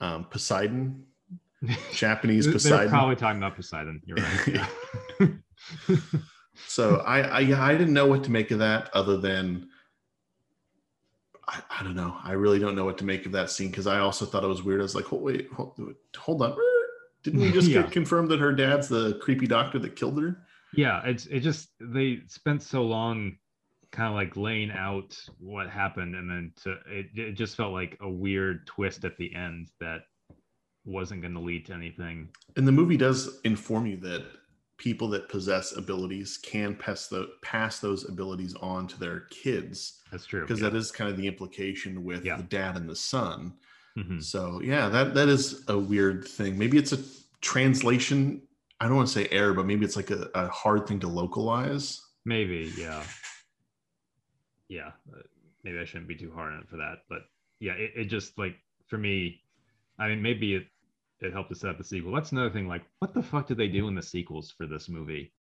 um, 0.01 0.25
Poseidon, 0.35 1.05
Japanese 1.93 2.45
They're 2.45 2.53
Poseidon. 2.55 2.89
probably 2.91 3.17
talking 3.17 3.39
about 3.43 3.57
Poseidon. 3.57 4.01
You're 4.07 4.19
right. 4.19 4.47
Yeah. 4.57 5.27
So 6.69 6.97
I, 7.07 7.21
I 7.21 7.71
I 7.71 7.73
didn't 7.73 7.93
know 7.95 8.07
what 8.07 8.25
to 8.25 8.31
make 8.31 8.51
of 8.51 8.59
that 8.61 8.91
other 8.95 9.17
than 9.19 9.69
I, 11.49 11.61
I 11.81 11.83
don't 11.83 11.97
know. 11.97 12.17
I 12.23 12.33
really 12.33 12.59
don't 12.59 12.75
know 12.77 12.85
what 12.85 12.99
to 12.99 13.05
make 13.05 13.27
of 13.27 13.33
that 13.33 13.51
scene 13.51 13.71
because 13.71 13.87
I 13.87 13.99
also 13.99 14.25
thought 14.25 14.45
it 14.45 14.49
was 14.49 14.63
weird. 14.63 14.81
I 14.81 14.85
was 14.85 14.95
like, 14.95 15.05
hold, 15.07 15.23
wait, 15.23 15.49
hold, 15.53 15.79
hold 16.17 16.43
on. 16.43 16.57
Didn't 17.23 17.41
we 17.41 17.53
just 17.53 17.69
Yeah. 17.71 17.83
get 17.83 17.91
confirmed 17.93 18.31
that 18.31 18.41
her 18.41 18.53
dad's 18.53 18.89
the 18.89 19.19
creepy 19.23 19.47
doctor 19.47 19.79
that 19.81 19.97
killed 19.97 20.21
her? 20.23 20.39
yeah, 20.75 21.03
it's 21.05 21.27
it 21.27 21.41
just 21.41 21.69
they 21.81 22.21
spent 22.29 22.63
so 22.63 22.83
long 22.83 23.37
kind 23.91 24.09
of 24.09 24.15
like 24.15 24.37
laying 24.39 24.71
out 24.71 25.15
what 25.39 25.69
happened, 25.69 26.15
and 26.15 26.31
then 26.31 26.53
to 26.63 26.79
it, 26.87 27.07
it 27.15 27.33
just 27.33 27.57
felt 27.57 27.73
like 27.75 27.99
a 28.01 28.09
weird 28.09 28.67
twist 28.67 29.05
at 29.05 29.17
the 29.19 29.35
end 29.35 29.69
that 29.81 30.03
wasn't 30.87 31.21
going 31.21 31.35
to 31.35 31.41
lead 31.41 31.67
to 31.67 31.75
anything. 31.75 32.29
And 32.57 32.67
the 32.67 32.73
movie 32.73 32.97
does 32.97 33.39
inform 33.45 33.87
you 33.87 33.99
that 33.99 34.25
people 34.79 35.09
that 35.09 35.29
possess 35.29 35.77
abilities 35.77 36.39
can 36.39 36.75
pass 36.75 37.07
the 37.07 37.29
pass 37.43 37.79
those 37.79 38.09
abilities 38.09 38.55
on 38.57 38.87
to 38.89 38.99
their 38.99 39.21
kids 39.31 40.01
That's 40.11 40.27
true. 40.27 40.41
because 40.43 40.61
yeah. 40.61 40.71
that 40.71 40.77
is 40.77 40.91
kind 40.91 41.11
of 41.11 41.17
the 41.17 41.27
implication 41.27 42.03
with 42.05 42.25
Yeah. 42.25 42.37
the 42.37 42.43
dad 42.45 42.77
and 42.77 42.89
the 42.89 42.97
son. 42.97 43.55
Mhm. 43.97 44.23
So 44.23 44.61
yeah, 44.63 44.89
that 44.89 45.15
that 45.15 45.29
is 45.29 45.65
a 45.69 45.79
weird 45.79 46.27
thing. 46.27 46.59
Maybe 46.59 46.79
it's 46.79 46.93
a 46.93 46.99
translation. 47.43 48.43
I 48.81 48.87
don't 48.87 48.97
want 48.97 49.09
to 49.09 49.15
say 49.15 49.29
error, 49.31 49.53
but 49.55 49.67
maybe 49.67 49.85
it's 49.85 49.97
like 49.97 50.11
a, 50.11 50.29
a 50.35 50.49
hard 50.49 50.87
thing 50.89 50.99
to 51.01 51.09
localize. 51.09 52.01
Maybe, 52.25 52.73
yeah. 52.77 53.05
Yeah, 54.69 54.93
uh, 55.15 55.21
maybe 55.65 55.79
I 55.79 55.85
shouldn't 55.85 56.09
be 56.09 56.17
too 56.17 56.33
hard 56.35 56.55
on 56.55 56.61
it 56.61 56.69
for 56.69 56.77
that, 56.79 57.01
but 57.09 57.23
yeah, 57.61 57.73
it, 57.75 57.93
it 57.95 58.05
just 58.07 58.39
like 58.39 58.57
for 58.89 58.97
me, 58.99 59.41
I 59.99 60.09
mean, 60.09 60.23
maybe 60.23 60.55
it 60.55 60.67
it 61.23 61.33
helped 61.33 61.51
to 61.51 61.55
set 61.57 61.71
up 61.71 61.79
the 61.79 61.85
sequel. 61.85 62.13
That's 62.13 62.33
another 62.33 62.51
thing. 62.51 62.67
Like, 62.69 62.83
what 62.99 63.15
the 63.15 63.23
fuck 63.23 63.47
did 63.47 63.57
they 63.59 63.69
do 63.69 63.89
in 63.89 63.95
the 63.95 64.03
sequels 64.03 64.51
for 64.51 64.67
this 64.67 64.89
movie? 64.89 65.33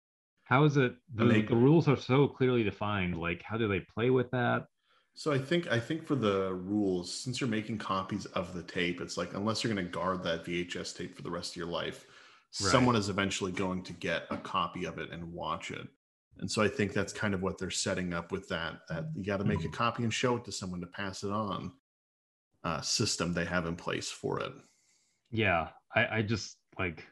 How 0.45 0.65
is 0.65 0.77
it? 0.77 0.95
The, 1.15 1.25
they- 1.25 1.43
the 1.43 1.55
rules 1.57 1.89
are 1.89 1.97
so 1.97 2.27
clearly 2.29 2.63
defined. 2.65 3.19
Like, 3.19 3.43
how 3.43 3.57
do 3.57 3.69
they 3.69 3.81
play 3.81 4.11
with 4.11 4.31
that? 4.33 4.67
So 5.15 5.33
I 5.33 5.39
think 5.39 5.71
I 5.71 5.79
think 5.81 6.07
for 6.07 6.15
the 6.15 6.53
rules, 6.55 7.13
since 7.13 7.41
you're 7.41 7.51
making 7.51 7.79
copies 7.79 8.27
of 8.27 8.55
the 8.55 8.63
tape, 8.63 9.01
it's 9.01 9.17
like 9.17 9.35
unless 9.35 9.63
you're 9.65 9.75
going 9.75 9.85
to 9.85 9.91
guard 9.91 10.23
that 10.23 10.45
VHS 10.45 10.97
tape 10.97 11.17
for 11.17 11.23
the 11.23 11.31
rest 11.31 11.53
of 11.53 11.57
your 11.57 11.67
life, 11.67 12.07
Right. 12.61 12.71
someone 12.73 12.97
is 12.97 13.09
eventually 13.09 13.53
going 13.53 13.83
to 13.85 13.93
get 13.93 14.25
a 14.31 14.37
copy 14.37 14.85
of 14.85 14.99
it 14.99 15.11
and 15.11 15.33
watch 15.33 15.71
it. 15.73 15.87
And 16.39 16.51
so 16.51 16.63
I 16.63 16.69
think 16.69 16.93
that's 16.93 17.13
kind 17.13 17.35
of 17.35 17.43
what 17.43 17.59
they're 17.59 17.71
setting 17.71 18.15
up 18.15 18.33
with 18.33 18.49
that. 18.49 18.81
That 18.89 19.07
you 19.15 19.25
got 19.25 19.39
to 19.39 19.45
make 19.45 19.65
a 19.65 19.69
Mhm. 19.69 19.73
copy 19.73 20.05
and 20.05 20.13
show 20.15 20.37
it 20.37 20.45
to 20.47 20.53
someone 20.53 20.81
to 20.81 20.87
pass 20.87 21.23
it 21.23 21.31
on. 21.31 21.73
Uh, 22.63 22.81
system 22.83 23.33
they 23.33 23.45
have 23.47 23.67
in 23.67 23.75
place 23.77 24.11
for 24.11 24.39
it. 24.41 24.53
Yeah, 25.31 25.69
I, 25.95 26.19
I 26.19 26.23
just 26.23 26.57
like, 26.79 27.07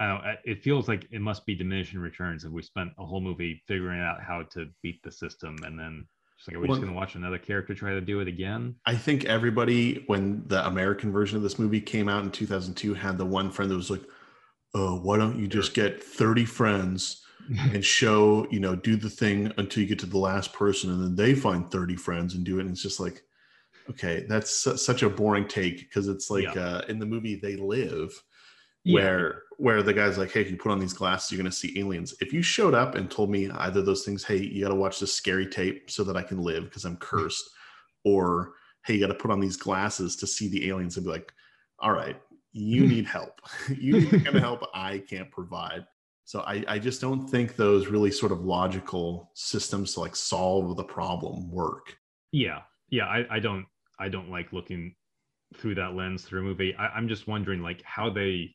I 0.00 0.06
don't. 0.08 0.22
It 0.44 0.62
feels 0.62 0.88
like 0.88 1.06
it 1.10 1.20
must 1.20 1.46
be 1.46 1.54
diminishing 1.54 2.00
returns 2.00 2.44
if 2.44 2.50
we 2.52 2.62
spent 2.62 2.90
a 2.98 3.04
whole 3.06 3.20
movie 3.20 3.62
figuring 3.66 4.00
out 4.00 4.22
how 4.22 4.42
to 4.52 4.66
beat 4.82 5.02
the 5.02 5.10
system, 5.12 5.56
and 5.64 5.78
then 5.78 6.06
just 6.36 6.48
like, 6.48 6.56
are 6.56 6.60
we 6.60 6.68
Well- 6.68 6.76
just 6.76 6.86
gonna 6.86 6.96
watch 6.96 7.14
another 7.14 7.38
character 7.38 7.74
try 7.74 7.92
to 7.92 8.00
do 8.00 8.20
it 8.20 8.28
again? 8.28 8.74
I 8.84 8.94
think 8.94 9.24
everybody, 9.24 10.04
when 10.06 10.46
the 10.48 10.66
American 10.66 11.12
version 11.12 11.36
of 11.36 11.42
this 11.42 11.58
movie 11.58 11.80
came 11.80 12.08
out 12.08 12.24
in 12.24 12.30
2002, 12.30 12.94
had 12.94 13.16
the 13.18 13.24
one 13.26 13.50
friend 13.50 13.70
that 13.70 13.76
was 13.76 13.90
like, 13.90 14.02
"Oh, 14.74 15.00
why 15.00 15.16
don't 15.16 15.38
you 15.38 15.46
just 15.46 15.72
get 15.74 16.02
30 16.02 16.44
friends 16.44 17.22
and 17.72 17.84
show, 17.84 18.46
you 18.50 18.60
know, 18.60 18.76
do 18.76 18.96
the 18.96 19.08
thing 19.10 19.52
until 19.56 19.82
you 19.82 19.88
get 19.88 19.98
to 20.00 20.06
the 20.06 20.18
last 20.18 20.52
person, 20.52 20.90
and 20.90 21.02
then 21.02 21.16
they 21.16 21.34
find 21.34 21.70
30 21.70 21.96
friends 21.96 22.34
and 22.34 22.44
do 22.44 22.58
it." 22.58 22.62
And 22.62 22.70
it's 22.70 22.82
just 22.82 23.00
like, 23.00 23.22
okay, 23.90 24.26
that's 24.28 24.50
such 24.84 25.02
a 25.02 25.10
boring 25.10 25.48
take 25.48 25.78
because 25.80 26.08
it's 26.08 26.30
like 26.30 26.44
Yeah. 26.44 26.56
uh, 26.56 26.82
in 26.88 26.98
the 26.98 27.06
movie 27.06 27.36
They 27.36 27.56
Live, 27.56 28.12
Yeah. 28.84 29.10
where 29.10 29.42
where 29.58 29.82
the 29.82 29.94
guy's 29.94 30.18
like, 30.18 30.30
"Hey, 30.32 30.42
if 30.42 30.50
you 30.50 30.56
put 30.56 30.72
on 30.72 30.78
these 30.80 30.92
glasses, 30.92 31.32
you're 31.32 31.42
going 31.42 31.50
to 31.50 31.56
see 31.56 31.78
aliens." 31.78 32.14
If 32.20 32.32
you 32.32 32.42
showed 32.42 32.74
up 32.74 32.94
and 32.94 33.10
told 33.10 33.30
me 33.30 33.50
either 33.50 33.82
those 33.82 34.04
things, 34.04 34.24
"Hey, 34.24 34.38
you 34.42 34.62
got 34.64 34.70
to 34.70 34.74
watch 34.76 35.00
this 35.00 35.14
scary 35.14 35.46
tape 35.46 35.90
so 35.90 36.04
that 36.04 36.16
I 36.16 36.22
can 36.22 36.38
live 36.38 36.64
because 36.64 36.84
I'm 36.84 36.96
cursed," 36.98 37.48
or 38.04 38.54
"Hey, 38.84 38.94
you 38.94 39.00
got 39.00 39.08
to 39.08 39.14
put 39.18 39.30
on 39.30 39.40
these 39.40 39.56
glasses 39.56 40.16
to 40.16 40.26
see 40.26 40.48
the 40.48 40.68
aliens," 40.68 40.96
I'd 40.98 41.04
be 41.04 41.10
like, 41.10 41.32
"All 41.80 41.92
right, 41.92 42.20
you 42.52 42.86
need 42.86 43.06
help. 43.06 43.40
you 43.78 43.96
need 43.96 44.16
kind 44.24 44.36
of 44.36 44.42
help 44.42 44.62
I 44.74 44.98
can't 45.00 45.30
provide." 45.30 45.86
So 46.24 46.40
I, 46.40 46.64
I 46.66 46.78
just 46.80 47.00
don't 47.00 47.28
think 47.28 47.54
those 47.56 47.86
really 47.86 48.10
sort 48.10 48.32
of 48.32 48.40
logical 48.40 49.30
systems 49.34 49.94
to 49.94 50.00
like 50.00 50.16
solve 50.16 50.76
the 50.76 50.84
problem 50.84 51.50
work. 51.50 51.98
yeah 52.32 52.62
yeah 52.90 53.06
I, 53.06 53.36
I 53.36 53.38
don't 53.40 53.66
i 53.98 54.08
don't 54.08 54.30
like 54.30 54.52
looking 54.52 54.94
through 55.56 55.74
that 55.74 55.94
lens 55.94 56.24
through 56.24 56.40
a 56.40 56.44
movie 56.44 56.74
I, 56.76 56.88
i'm 56.88 57.08
just 57.08 57.26
wondering 57.26 57.62
like 57.62 57.82
how 57.82 58.10
they 58.10 58.54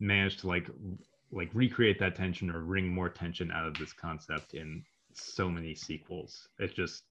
managed 0.00 0.40
to 0.40 0.48
like 0.48 0.68
like 1.32 1.50
recreate 1.54 1.98
that 2.00 2.14
tension 2.14 2.50
or 2.50 2.60
wring 2.60 2.88
more 2.88 3.08
tension 3.08 3.50
out 3.50 3.66
of 3.66 3.78
this 3.78 3.92
concept 3.92 4.54
in 4.54 4.84
so 5.12 5.48
many 5.48 5.74
sequels 5.74 6.48
it's 6.58 6.74
just 6.74 7.04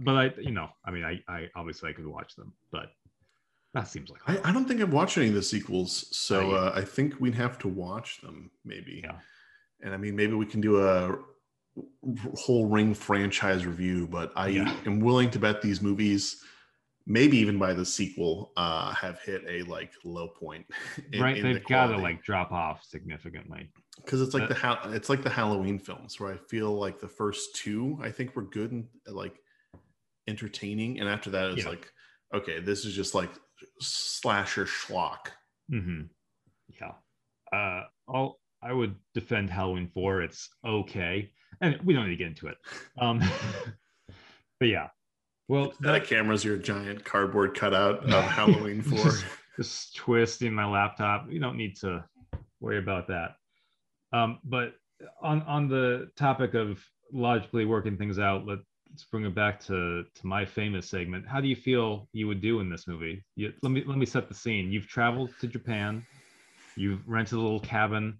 but 0.00 0.14
i 0.14 0.30
you 0.40 0.52
know 0.52 0.68
i 0.84 0.90
mean 0.90 1.04
i 1.04 1.20
i 1.28 1.48
obviously 1.56 1.90
i 1.90 1.92
could 1.92 2.06
watch 2.06 2.36
them 2.36 2.52
but 2.70 2.90
That 3.74 3.88
seems 3.88 4.10
like 4.10 4.20
I, 4.26 4.50
I 4.50 4.52
don't 4.52 4.66
think 4.66 4.80
I've 4.80 4.92
watched 4.92 5.16
any 5.16 5.28
of 5.28 5.34
the 5.34 5.42
sequels, 5.42 6.14
so 6.14 6.52
uh, 6.52 6.72
I 6.74 6.82
think 6.82 7.18
we'd 7.20 7.34
have 7.34 7.58
to 7.60 7.68
watch 7.68 8.20
them 8.20 8.50
maybe. 8.64 9.00
Yeah. 9.02 9.18
And 9.82 9.94
I 9.94 9.96
mean, 9.96 10.14
maybe 10.14 10.34
we 10.34 10.46
can 10.46 10.60
do 10.60 10.86
a 10.86 11.16
whole 12.36 12.66
Ring 12.66 12.94
franchise 12.94 13.64
review, 13.66 14.06
but 14.06 14.32
I 14.36 14.48
Yeah. 14.48 14.76
am 14.86 15.00
willing 15.00 15.30
to 15.30 15.38
bet 15.38 15.62
these 15.62 15.80
movies, 15.82 16.42
maybe 17.06 17.36
even 17.38 17.58
by 17.58 17.72
the 17.74 17.84
sequel, 17.84 18.52
uh, 18.56 18.92
have 18.94 19.20
hit 19.20 19.42
a 19.48 19.62
like 19.64 19.92
low 20.04 20.28
point. 20.28 20.66
in- 21.12 21.20
right. 21.20 21.36
in 21.36 21.42
They've 21.44 21.64
got 21.66 21.88
to 21.88 21.96
like 21.98 22.22
drop 22.22 22.52
off 22.52 22.84
significantly. 22.84 23.70
because 23.96 24.20
it's 24.20 24.34
like 24.34 24.44
Uh, 24.44 24.48
the 24.48 24.54
ha- 24.54 24.90
it's 24.92 25.08
like 25.08 25.22
the 25.22 25.30
Halloween 25.30 25.78
films 25.78 26.18
where 26.20 26.32
I 26.32 26.36
feel 26.48 26.72
like 26.78 27.00
the 27.00 27.08
first 27.08 27.56
two 27.56 27.98
I 28.02 28.10
think 28.10 28.34
were 28.36 28.42
good 28.44 28.70
and 28.72 28.88
like 29.06 29.36
entertaining, 30.28 31.00
and 31.00 31.08
after 31.08 31.30
that 31.30 31.50
it's 31.50 31.64
Yeah. 31.64 31.70
like 31.70 31.92
okay, 32.34 32.60
this 32.60 32.84
is 32.86 32.94
just 32.94 33.14
like 33.14 33.30
slasher 33.80 34.64
schlock. 34.64 35.26
mm-hmm. 35.70 36.02
Yeah. 36.80 36.92
Uh, 37.52 37.84
I'll, 38.08 38.40
I 38.62 38.72
would 38.72 38.94
defend 39.12 39.50
Halloween 39.50 39.90
4. 39.92 40.22
It's 40.22 40.48
okay. 40.64 41.30
And 41.60 41.78
we 41.84 41.92
don't 41.92 42.04
need 42.04 42.16
to 42.16 42.16
get 42.16 42.28
into 42.28 42.46
it. 42.46 42.56
Um, 42.98 43.20
but 44.58 44.68
yeah. 44.68 44.88
Well, 45.52 45.74
That 45.80 45.92
that, 45.92 46.06
camera's 46.06 46.46
your 46.46 46.56
giant 46.56 47.04
cardboard 47.04 47.54
cutout 47.54 48.10
of 48.10 48.24
Halloween 48.38 48.80
Four. 48.80 49.04
Just- 49.04 49.24
just 49.58 49.94
twisting 49.94 50.54
my 50.54 50.64
laptop. 50.64 51.26
You 51.30 51.38
don't 51.38 51.58
need 51.58 51.76
to 51.80 52.02
worry 52.60 52.78
about 52.78 53.06
that. 53.08 53.34
Um, 54.14 54.38
but 54.44 54.72
on 55.20 55.42
on 55.42 55.68
the 55.68 56.10
topic 56.16 56.54
of 56.54 56.82
logically 57.12 57.66
working 57.66 57.98
things 57.98 58.18
out, 58.18 58.46
let's 58.46 58.64
bring 59.10 59.26
it 59.26 59.34
back 59.34 59.60
to 59.66 60.04
to 60.14 60.26
my 60.26 60.46
famous 60.46 60.88
segment. 60.88 61.28
How 61.28 61.38
do 61.42 61.48
you 61.48 61.56
feel 61.56 62.08
you 62.14 62.26
would 62.28 62.40
do 62.40 62.60
in 62.60 62.70
this 62.70 62.88
movie? 62.88 63.22
You, 63.36 63.52
let 63.62 63.72
me 63.72 63.84
let 63.86 63.98
me 63.98 64.06
set 64.06 64.26
the 64.26 64.34
scene. 64.34 64.72
You've 64.72 64.86
traveled 64.88 65.34
to 65.42 65.46
Japan. 65.46 66.02
You've 66.76 67.06
rented 67.06 67.34
a 67.34 67.40
little 67.42 67.60
cabin. 67.60 68.18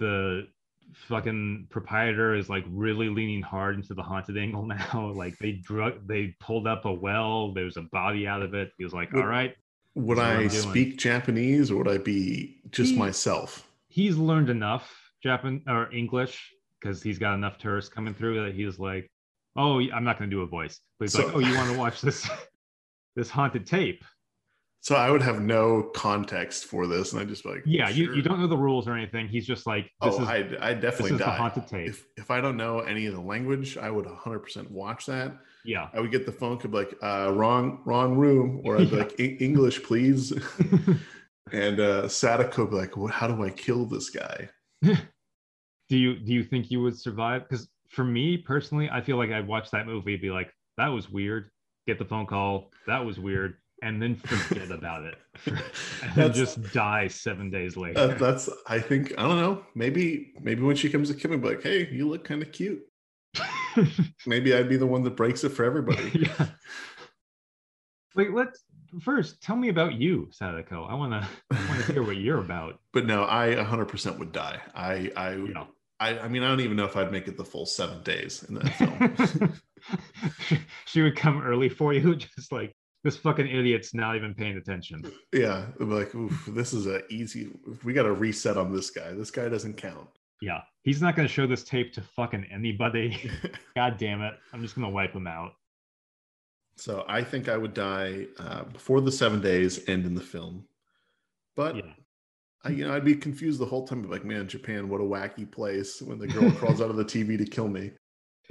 The 0.00 0.48
fucking 0.94 1.66
proprietor 1.70 2.34
is 2.34 2.48
like 2.48 2.64
really 2.68 3.08
leaning 3.08 3.42
hard 3.42 3.76
into 3.76 3.94
the 3.94 4.02
haunted 4.02 4.36
angle 4.38 4.66
now. 4.66 5.12
Like 5.14 5.36
they 5.38 5.52
drug, 5.52 6.06
they 6.06 6.34
pulled 6.40 6.66
up 6.66 6.84
a 6.84 6.92
well. 6.92 7.52
There's 7.52 7.76
a 7.76 7.82
body 7.82 8.26
out 8.26 8.42
of 8.42 8.54
it. 8.54 8.70
He 8.78 8.84
was 8.84 8.92
like, 8.92 9.12
Well, 9.12 9.22
"All 9.22 9.28
right, 9.28 9.54
Would 9.94 10.18
I 10.18 10.48
speak 10.48 10.98
Japanese 10.98 11.70
or 11.70 11.76
would 11.76 11.88
I 11.88 11.98
be 11.98 12.60
just 12.70 12.92
He- 12.92 12.98
myself? 12.98 13.68
he's 13.88 14.16
learned 14.16 14.50
enough 14.50 14.94
Japan 15.22 15.62
or 15.66 15.90
English 15.92 16.52
because 16.80 17.02
he's 17.02 17.18
got 17.18 17.32
enough 17.34 17.56
tourists 17.56 17.90
coming 17.92 18.12
through 18.12 18.44
that 18.44 18.54
he's 18.54 18.78
like, 18.78 19.10
oh, 19.56 19.80
I'm 19.80 20.04
not 20.04 20.18
going 20.18 20.28
to 20.30 20.36
do 20.36 20.42
a 20.42 20.46
voice, 20.46 20.80
but 20.98 21.04
he's 21.06 21.12
So- 21.14 21.26
like, 21.26 21.34
oh, 21.36 21.38
you 21.38 21.54
want 21.54 21.72
to 21.72 21.78
watch 21.78 22.00
this 22.02 22.28
this 23.16 23.30
haunted 23.30 23.66
tape? 23.66 24.04
So 24.80 24.94
I 24.94 25.10
would 25.10 25.22
have 25.22 25.40
no 25.40 25.82
context 25.94 26.66
for 26.66 26.86
this, 26.86 27.12
and 27.12 27.20
I 27.20 27.24
just 27.24 27.44
like, 27.44 27.62
Yeah, 27.66 27.88
you, 27.88 28.04
sure. 28.06 28.14
you 28.14 28.22
don't 28.22 28.40
know 28.40 28.46
the 28.46 28.56
rules 28.56 28.86
or 28.86 28.94
anything. 28.94 29.26
He's 29.26 29.44
just 29.46 29.66
like, 29.66 29.84
this 30.00 30.14
Oh, 30.16 30.22
is 30.22 30.28
I 30.28 30.36
I 30.60 30.74
this 30.74 30.82
definitely 30.82 31.12
is 31.12 31.18
the 31.18 31.24
die. 31.24 31.36
haunted 31.36 31.66
tape. 31.66 31.88
If 31.88 32.06
if 32.16 32.30
I 32.30 32.40
don't 32.40 32.56
know 32.56 32.80
any 32.80 33.06
of 33.06 33.14
the 33.14 33.20
language, 33.20 33.76
I 33.76 33.90
would 33.90 34.04
100% 34.06 34.70
watch 34.70 35.06
that. 35.06 35.36
yeah, 35.64 35.88
I 35.92 35.98
would 36.00 36.12
get 36.12 36.24
the 36.24 36.30
phone, 36.32 36.58
could 36.58 36.70
be 36.70 36.76
like, 36.78 36.94
uh, 37.02 37.32
wrong 37.34 37.82
wrong 37.84 38.14
room, 38.16 38.62
or 38.64 38.78
I'd 38.78 38.88
be 38.90 38.96
Yeah. 38.96 39.02
like, 39.02 39.18
"E- 39.20 39.36
English, 39.40 39.82
please. 39.82 40.32
and 41.52 41.80
uh, 41.80 42.06
Sadako 42.08 42.62
would 42.64 42.70
be 42.70 42.76
like, 42.76 42.96
well, 42.96 43.08
how 43.08 43.26
do 43.26 43.42
I 43.44 43.50
kill 43.50 43.86
this 43.86 44.10
guy? 44.10 44.48
do 44.82 44.96
you 45.90 46.16
do 46.18 46.32
you 46.32 46.44
think 46.44 46.70
you 46.70 46.80
would 46.82 46.96
survive? 46.98 47.42
Because 47.48 47.68
for 47.90 48.04
me 48.04 48.36
personally, 48.36 48.88
I 48.90 49.00
feel 49.00 49.16
like 49.16 49.30
I'd 49.30 49.48
watch 49.48 49.70
that 49.72 49.86
movie 49.86 50.12
and 50.14 50.22
be 50.22 50.30
like, 50.30 50.52
that 50.76 50.88
was 50.88 51.10
weird. 51.10 51.50
Get 51.88 51.98
the 51.98 52.04
phone 52.04 52.26
call, 52.26 52.70
that 52.86 53.04
was 53.04 53.18
weird, 53.18 53.56
and 53.82 54.00
then 54.00 54.16
forget 54.16 54.70
about 54.70 55.04
it, 55.04 55.16
and 55.46 56.14
then 56.14 56.32
just 56.32 56.72
die 56.72 57.08
seven 57.08 57.50
days 57.50 57.76
later. 57.76 57.98
Uh, 57.98 58.06
that's 58.08 58.48
I 58.66 58.78
think 58.78 59.12
I 59.18 59.22
don't 59.22 59.38
know. 59.38 59.64
Maybe 59.74 60.32
maybe 60.40 60.62
when 60.62 60.76
she 60.76 60.88
comes 60.88 61.10
to 61.10 61.14
Kim, 61.14 61.32
I'd 61.32 61.42
be 61.42 61.48
like, 61.48 61.62
hey, 61.62 61.88
you 61.90 62.08
look 62.08 62.24
kind 62.24 62.42
of 62.42 62.52
cute. 62.52 62.82
Maybe 64.26 64.54
I'd 64.54 64.68
be 64.68 64.76
the 64.76 64.86
one 64.86 65.02
that 65.04 65.16
breaks 65.16 65.44
it 65.44 65.50
for 65.50 65.64
everybody. 65.64 66.10
yeah. 66.14 66.46
Wait, 68.14 68.32
let's 68.32 68.64
first 69.02 69.42
tell 69.42 69.56
me 69.56 69.68
about 69.68 69.94
you, 69.94 70.28
Sadako. 70.32 70.84
I 70.84 70.94
wanna 70.94 71.28
I 71.52 71.68
wanna 71.68 71.82
hear 71.84 72.02
what 72.02 72.16
you're 72.16 72.38
about. 72.38 72.80
But 72.92 73.06
no, 73.06 73.24
I 73.24 73.54
100% 73.56 74.18
would 74.18 74.32
die. 74.32 74.60
I 74.74 75.10
I 75.16 75.34
Yeah. 75.34 75.64
I, 75.98 76.18
I 76.18 76.28
mean, 76.28 76.42
I 76.42 76.48
don't 76.48 76.60
even 76.60 76.76
know 76.76 76.84
if 76.84 76.94
I'd 76.94 77.10
make 77.10 77.26
it 77.26 77.38
the 77.38 77.44
full 77.44 77.64
seven 77.64 78.02
days 78.02 78.42
in 78.42 78.56
that 78.56 78.68
film. 78.74 80.58
she 80.84 81.00
would 81.00 81.16
come 81.16 81.40
early 81.40 81.70
for 81.70 81.94
you, 81.94 82.16
just 82.16 82.52
like 82.52 82.76
this 83.06 83.16
fucking 83.16 83.46
idiot's 83.46 83.94
not 83.94 84.16
even 84.16 84.34
paying 84.34 84.56
attention. 84.56 85.00
yeah, 85.32 85.66
like, 85.78 86.12
oof, 86.16 86.44
this 86.48 86.72
is 86.72 86.88
a 86.88 87.06
easy. 87.06 87.50
We 87.84 87.92
got 87.92 88.02
to 88.02 88.12
reset 88.12 88.56
on 88.56 88.74
this 88.74 88.90
guy. 88.90 89.12
This 89.12 89.30
guy 89.30 89.48
doesn't 89.48 89.76
count. 89.76 90.08
Yeah, 90.42 90.62
he's 90.82 91.00
not 91.00 91.14
gonna 91.14 91.28
show 91.28 91.46
this 91.46 91.62
tape 91.62 91.92
to 91.92 92.02
fucking 92.02 92.44
anybody. 92.52 93.30
God 93.76 93.96
damn 93.96 94.22
it! 94.22 94.34
I'm 94.52 94.60
just 94.60 94.74
gonna 94.74 94.90
wipe 94.90 95.12
him 95.12 95.28
out. 95.28 95.52
so 96.76 97.04
I 97.08 97.22
think 97.22 97.48
I 97.48 97.56
would 97.56 97.74
die 97.74 98.26
uh, 98.40 98.64
before 98.64 99.00
the 99.00 99.12
seven 99.12 99.40
days 99.40 99.88
end 99.88 100.04
in 100.04 100.16
the 100.16 100.20
film. 100.20 100.64
But 101.54 101.76
Yeah. 101.76 101.92
I, 102.64 102.70
you 102.70 102.86
know, 102.88 102.92
I'd 102.92 103.04
be 103.04 103.14
confused 103.14 103.60
the 103.60 103.66
whole 103.66 103.86
time. 103.86 104.02
Like, 104.10 104.24
man, 104.24 104.48
Japan, 104.48 104.88
what 104.88 105.00
a 105.00 105.04
wacky 105.04 105.48
place 105.48 106.02
when 106.02 106.18
the 106.18 106.26
girl 106.26 106.50
crawls 106.50 106.80
out 106.80 106.90
of 106.90 106.96
the 106.96 107.04
TV 107.04 107.38
to 107.38 107.44
kill 107.44 107.68
me. 107.68 107.92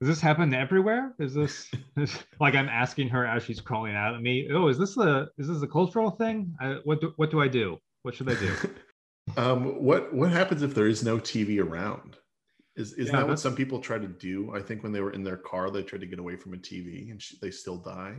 Does 0.00 0.08
this 0.08 0.20
happen 0.20 0.52
everywhere? 0.54 1.14
Is 1.18 1.34
this 1.34 1.70
is, 1.96 2.18
like 2.40 2.54
I'm 2.54 2.68
asking 2.68 3.08
her 3.10 3.26
as 3.26 3.42
she's 3.44 3.60
crawling 3.60 3.94
out 3.94 4.14
at 4.14 4.22
me? 4.22 4.48
Oh, 4.52 4.68
is 4.68 4.78
this 4.78 4.96
a 4.96 5.28
is 5.38 5.48
this 5.48 5.62
a 5.62 5.68
cultural 5.68 6.10
thing? 6.10 6.54
I, 6.60 6.76
what 6.84 7.00
do, 7.00 7.12
what 7.16 7.30
do 7.30 7.40
I 7.40 7.48
do? 7.48 7.78
What 8.02 8.14
should 8.14 8.28
I 8.28 8.34
do? 8.34 8.58
um, 9.36 9.82
what 9.82 10.12
what 10.14 10.30
happens 10.30 10.62
if 10.62 10.74
there 10.74 10.86
is 10.86 11.04
no 11.04 11.18
TV 11.18 11.58
around? 11.60 12.16
Is 12.76 12.92
is 12.94 13.10
Yeah, 13.10 13.12
that 13.12 13.28
what 13.28 13.38
some 13.40 13.54
people 13.56 13.80
try 13.80 13.98
to 13.98 14.08
do? 14.08 14.54
I 14.54 14.60
think 14.62 14.82
when 14.82 14.92
they 14.92 15.00
were 15.00 15.12
in 15.12 15.24
their 15.24 15.36
car, 15.38 15.70
they 15.70 15.82
tried 15.82 16.00
to 16.02 16.06
get 16.06 16.18
away 16.18 16.36
from 16.36 16.54
a 16.54 16.58
TV, 16.58 17.10
and 17.10 17.20
sh- 17.22 17.34
they 17.40 17.50
still 17.50 17.78
die. 17.78 18.16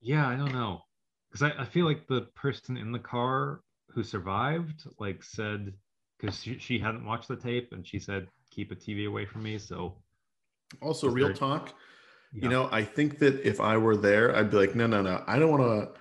Yeah, 0.00 0.28
I 0.28 0.36
don't 0.36 0.52
know. 0.52 0.82
Because 1.30 1.42
I, 1.56 1.62
I 1.62 1.64
feel 1.64 1.86
like 1.86 2.06
the 2.06 2.22
person 2.34 2.76
in 2.76 2.92
the 2.92 2.98
car 2.98 3.62
who 3.90 4.02
survived, 4.02 4.84
like, 4.98 5.22
said, 5.22 5.72
because 6.18 6.42
she, 6.42 6.58
she 6.58 6.78
hadn't 6.78 7.04
watched 7.06 7.28
the 7.28 7.36
tape 7.36 7.72
and 7.72 7.86
she 7.86 7.98
said, 7.98 8.28
keep 8.50 8.70
a 8.70 8.76
TV 8.76 9.06
away 9.06 9.24
from 9.26 9.42
me. 9.42 9.58
So, 9.58 10.02
Also, 10.80 11.08
real 11.08 11.32
talk. 11.34 11.74
yeah. 12.32 12.44
You 12.44 12.48
know, 12.48 12.68
I 12.72 12.82
think 12.84 13.18
that 13.18 13.46
if 13.46 13.60
I 13.60 13.76
were 13.76 13.96
there, 13.96 14.34
I'd 14.34 14.50
be 14.50 14.56
like, 14.56 14.74
no, 14.74 14.86
no, 14.86 15.02
no, 15.02 15.22
I 15.26 15.38
don't 15.38 15.50
want 15.50 15.62
to. 15.62 16.00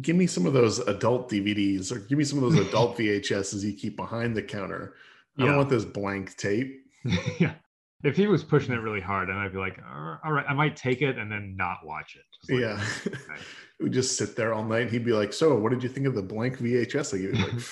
Give 0.00 0.16
me 0.16 0.26
some 0.26 0.44
of 0.44 0.52
those 0.52 0.80
adult 0.80 1.30
DVDs 1.30 1.92
or 1.92 2.00
give 2.00 2.18
me 2.18 2.24
some 2.24 2.42
of 2.42 2.50
those 2.52 2.66
adult 2.66 2.98
VHSs 2.98 3.62
you 3.62 3.74
keep 3.74 3.96
behind 3.96 4.36
the 4.36 4.42
counter. 4.42 4.94
I 5.38 5.42
Yeah. 5.42 5.48
don't 5.50 5.56
want 5.58 5.70
this 5.70 5.84
blank 5.84 6.36
tape. 6.36 6.80
yeah. 7.38 7.54
If 8.02 8.16
he 8.16 8.26
was 8.26 8.42
pushing 8.42 8.74
it 8.74 8.80
really 8.80 9.00
hard, 9.00 9.30
and 9.30 9.38
I'd 9.38 9.52
be 9.52 9.58
like, 9.58 9.78
all 10.24 10.32
right, 10.32 10.44
I 10.48 10.52
might 10.52 10.74
take 10.76 11.00
it 11.00 11.16
and 11.16 11.30
then 11.30 11.54
not 11.56 11.78
watch 11.84 12.16
it. 12.16 12.52
Like, 12.52 12.60
yeah. 12.60 12.84
okay. 13.06 13.40
we 13.80 13.88
just 13.88 14.18
sit 14.18 14.34
there 14.36 14.52
all 14.52 14.64
night. 14.64 14.82
And 14.82 14.90
he'd 14.90 15.04
be 15.04 15.12
like, 15.12 15.32
so 15.32 15.54
what 15.56 15.70
did 15.70 15.82
you 15.84 15.88
think 15.88 16.06
of 16.08 16.14
the 16.16 16.22
blank 16.22 16.58
VHS 16.58 17.14
I 17.14 17.18
gave 17.18 17.34
you? 17.38 17.44
Like, 17.46 17.64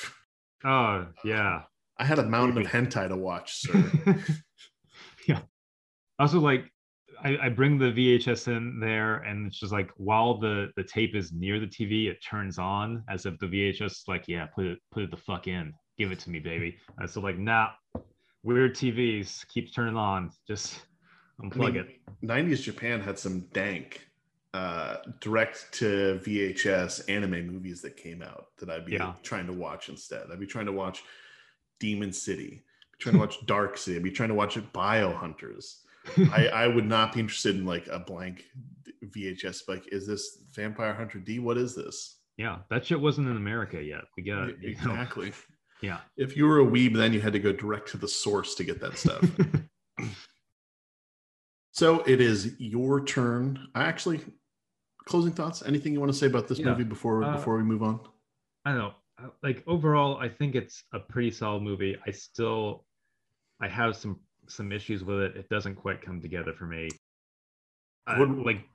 Oh, 0.64 1.06
yeah. 1.24 1.62
I 1.98 2.04
had 2.04 2.20
a 2.20 2.24
mountain 2.24 2.64
of 2.64 2.70
hentai 2.70 3.08
to 3.08 3.16
watch, 3.16 3.62
sir. 3.62 3.72
Also, 6.22 6.38
like, 6.38 6.70
I, 7.24 7.36
I 7.42 7.48
bring 7.48 7.78
the 7.78 7.86
VHS 7.86 8.46
in 8.46 8.78
there, 8.78 9.16
and 9.22 9.44
it's 9.48 9.58
just 9.58 9.72
like 9.72 9.90
while 9.96 10.38
the 10.38 10.70
the 10.76 10.84
tape 10.84 11.16
is 11.16 11.32
near 11.32 11.58
the 11.58 11.66
TV, 11.66 12.06
it 12.06 12.22
turns 12.22 12.60
on 12.60 13.02
as 13.08 13.26
if 13.26 13.36
the 13.40 13.46
VHS 13.46 13.86
is 13.86 14.04
like, 14.06 14.28
yeah, 14.28 14.46
put 14.46 14.66
it 14.66 14.78
put 14.92 15.02
it 15.02 15.10
the 15.10 15.16
fuck 15.16 15.48
in, 15.48 15.74
give 15.98 16.12
it 16.12 16.20
to 16.20 16.30
me, 16.30 16.38
baby. 16.38 16.76
And 16.98 17.10
so 17.10 17.20
like, 17.20 17.38
nah, 17.38 17.70
weird 18.44 18.76
TVs 18.76 19.44
keeps 19.48 19.72
turning 19.72 19.96
on, 19.96 20.30
just 20.46 20.82
unplug 21.42 21.74
it. 21.74 21.88
90s 22.22 22.62
Japan 22.62 23.00
had 23.00 23.18
some 23.18 23.40
dank 23.52 24.06
uh, 24.54 24.98
direct 25.18 25.72
to 25.72 26.20
VHS 26.24 27.10
anime 27.10 27.48
movies 27.48 27.82
that 27.82 27.96
came 27.96 28.22
out 28.22 28.46
that 28.58 28.70
I'd 28.70 28.86
be 28.86 28.92
Yeah. 28.92 29.14
trying 29.24 29.46
to 29.46 29.52
watch 29.52 29.88
instead. 29.88 30.28
I'd 30.30 30.38
be 30.38 30.46
trying 30.46 30.66
to 30.66 30.72
watch 30.72 31.02
Demon 31.80 32.12
City, 32.12 32.62
I'd 32.62 32.92
be 32.92 32.98
trying 33.00 33.14
to 33.14 33.18
watch 33.18 33.44
Dark 33.46 33.76
City, 33.76 33.96
I'd 33.96 34.04
be 34.04 34.12
trying 34.12 34.28
to 34.28 34.36
watch 34.36 34.54
Biohunters. 34.72 35.78
I, 36.32 36.48
I 36.48 36.66
would 36.66 36.86
not 36.86 37.12
be 37.12 37.20
interested 37.20 37.56
in 37.56 37.64
like 37.64 37.86
a 37.88 37.98
blank 37.98 38.44
VHS. 39.04 39.68
Like, 39.68 39.88
is 39.92 40.06
this 40.06 40.38
Vampire 40.54 40.94
Hunter 40.94 41.18
D? 41.18 41.38
What 41.38 41.58
is 41.58 41.74
this? 41.74 42.18
yeah, 42.38 42.58
that 42.70 42.84
shit 42.86 43.00
wasn't 43.00 43.28
in 43.28 43.36
America 43.36 43.82
yet. 43.82 44.04
We 44.16 44.22
got 44.22 44.48
know, 44.48 44.54
exactly. 44.62 45.32
yeah. 45.82 45.98
If 46.16 46.36
you 46.36 46.46
were 46.46 46.60
a 46.60 46.64
weeb, 46.64 46.94
then 46.96 47.12
you 47.12 47.20
had 47.20 47.34
to 47.34 47.38
go 47.38 47.52
direct 47.52 47.88
to 47.90 47.98
the 47.98 48.08
source 48.08 48.54
to 48.56 48.64
get 48.64 48.80
that 48.80 48.96
stuff. 48.98 49.22
so 51.72 52.00
it 52.06 52.20
is 52.20 52.54
your 52.58 53.04
turn. 53.04 53.68
I 53.74 53.84
actually 53.84 54.20
closing 55.04 55.32
thoughts. 55.32 55.62
Anything 55.62 55.92
you 55.92 56.00
want 56.00 56.10
to 56.12 56.18
say 56.18 56.26
about 56.26 56.48
this 56.48 56.58
Yeah. 56.58 56.66
movie 56.70 56.84
before 56.84 57.22
Uh, 57.22 57.36
before 57.36 57.56
we 57.56 57.62
move 57.64 57.82
on? 57.82 58.00
I 58.64 58.70
don't 58.72 58.78
know. 58.78 58.94
Like 59.42 59.62
overall, 59.66 60.16
I 60.16 60.28
think 60.28 60.54
it's 60.54 60.84
a 60.92 60.98
pretty 60.98 61.30
solid 61.30 61.62
movie. 61.62 61.96
I 62.06 62.10
still, 62.10 62.86
I 63.60 63.68
have 63.68 63.94
some 63.94 64.18
some 64.48 64.72
issues 64.72 65.04
with 65.04 65.20
it. 65.20 65.36
It 65.36 65.48
doesn't 65.48 65.76
quite 65.76 66.02
come 66.02 66.20
together 66.20 66.52
for 66.52 66.66
me. 66.66 66.88
What- 68.06 68.44
like 68.44 68.68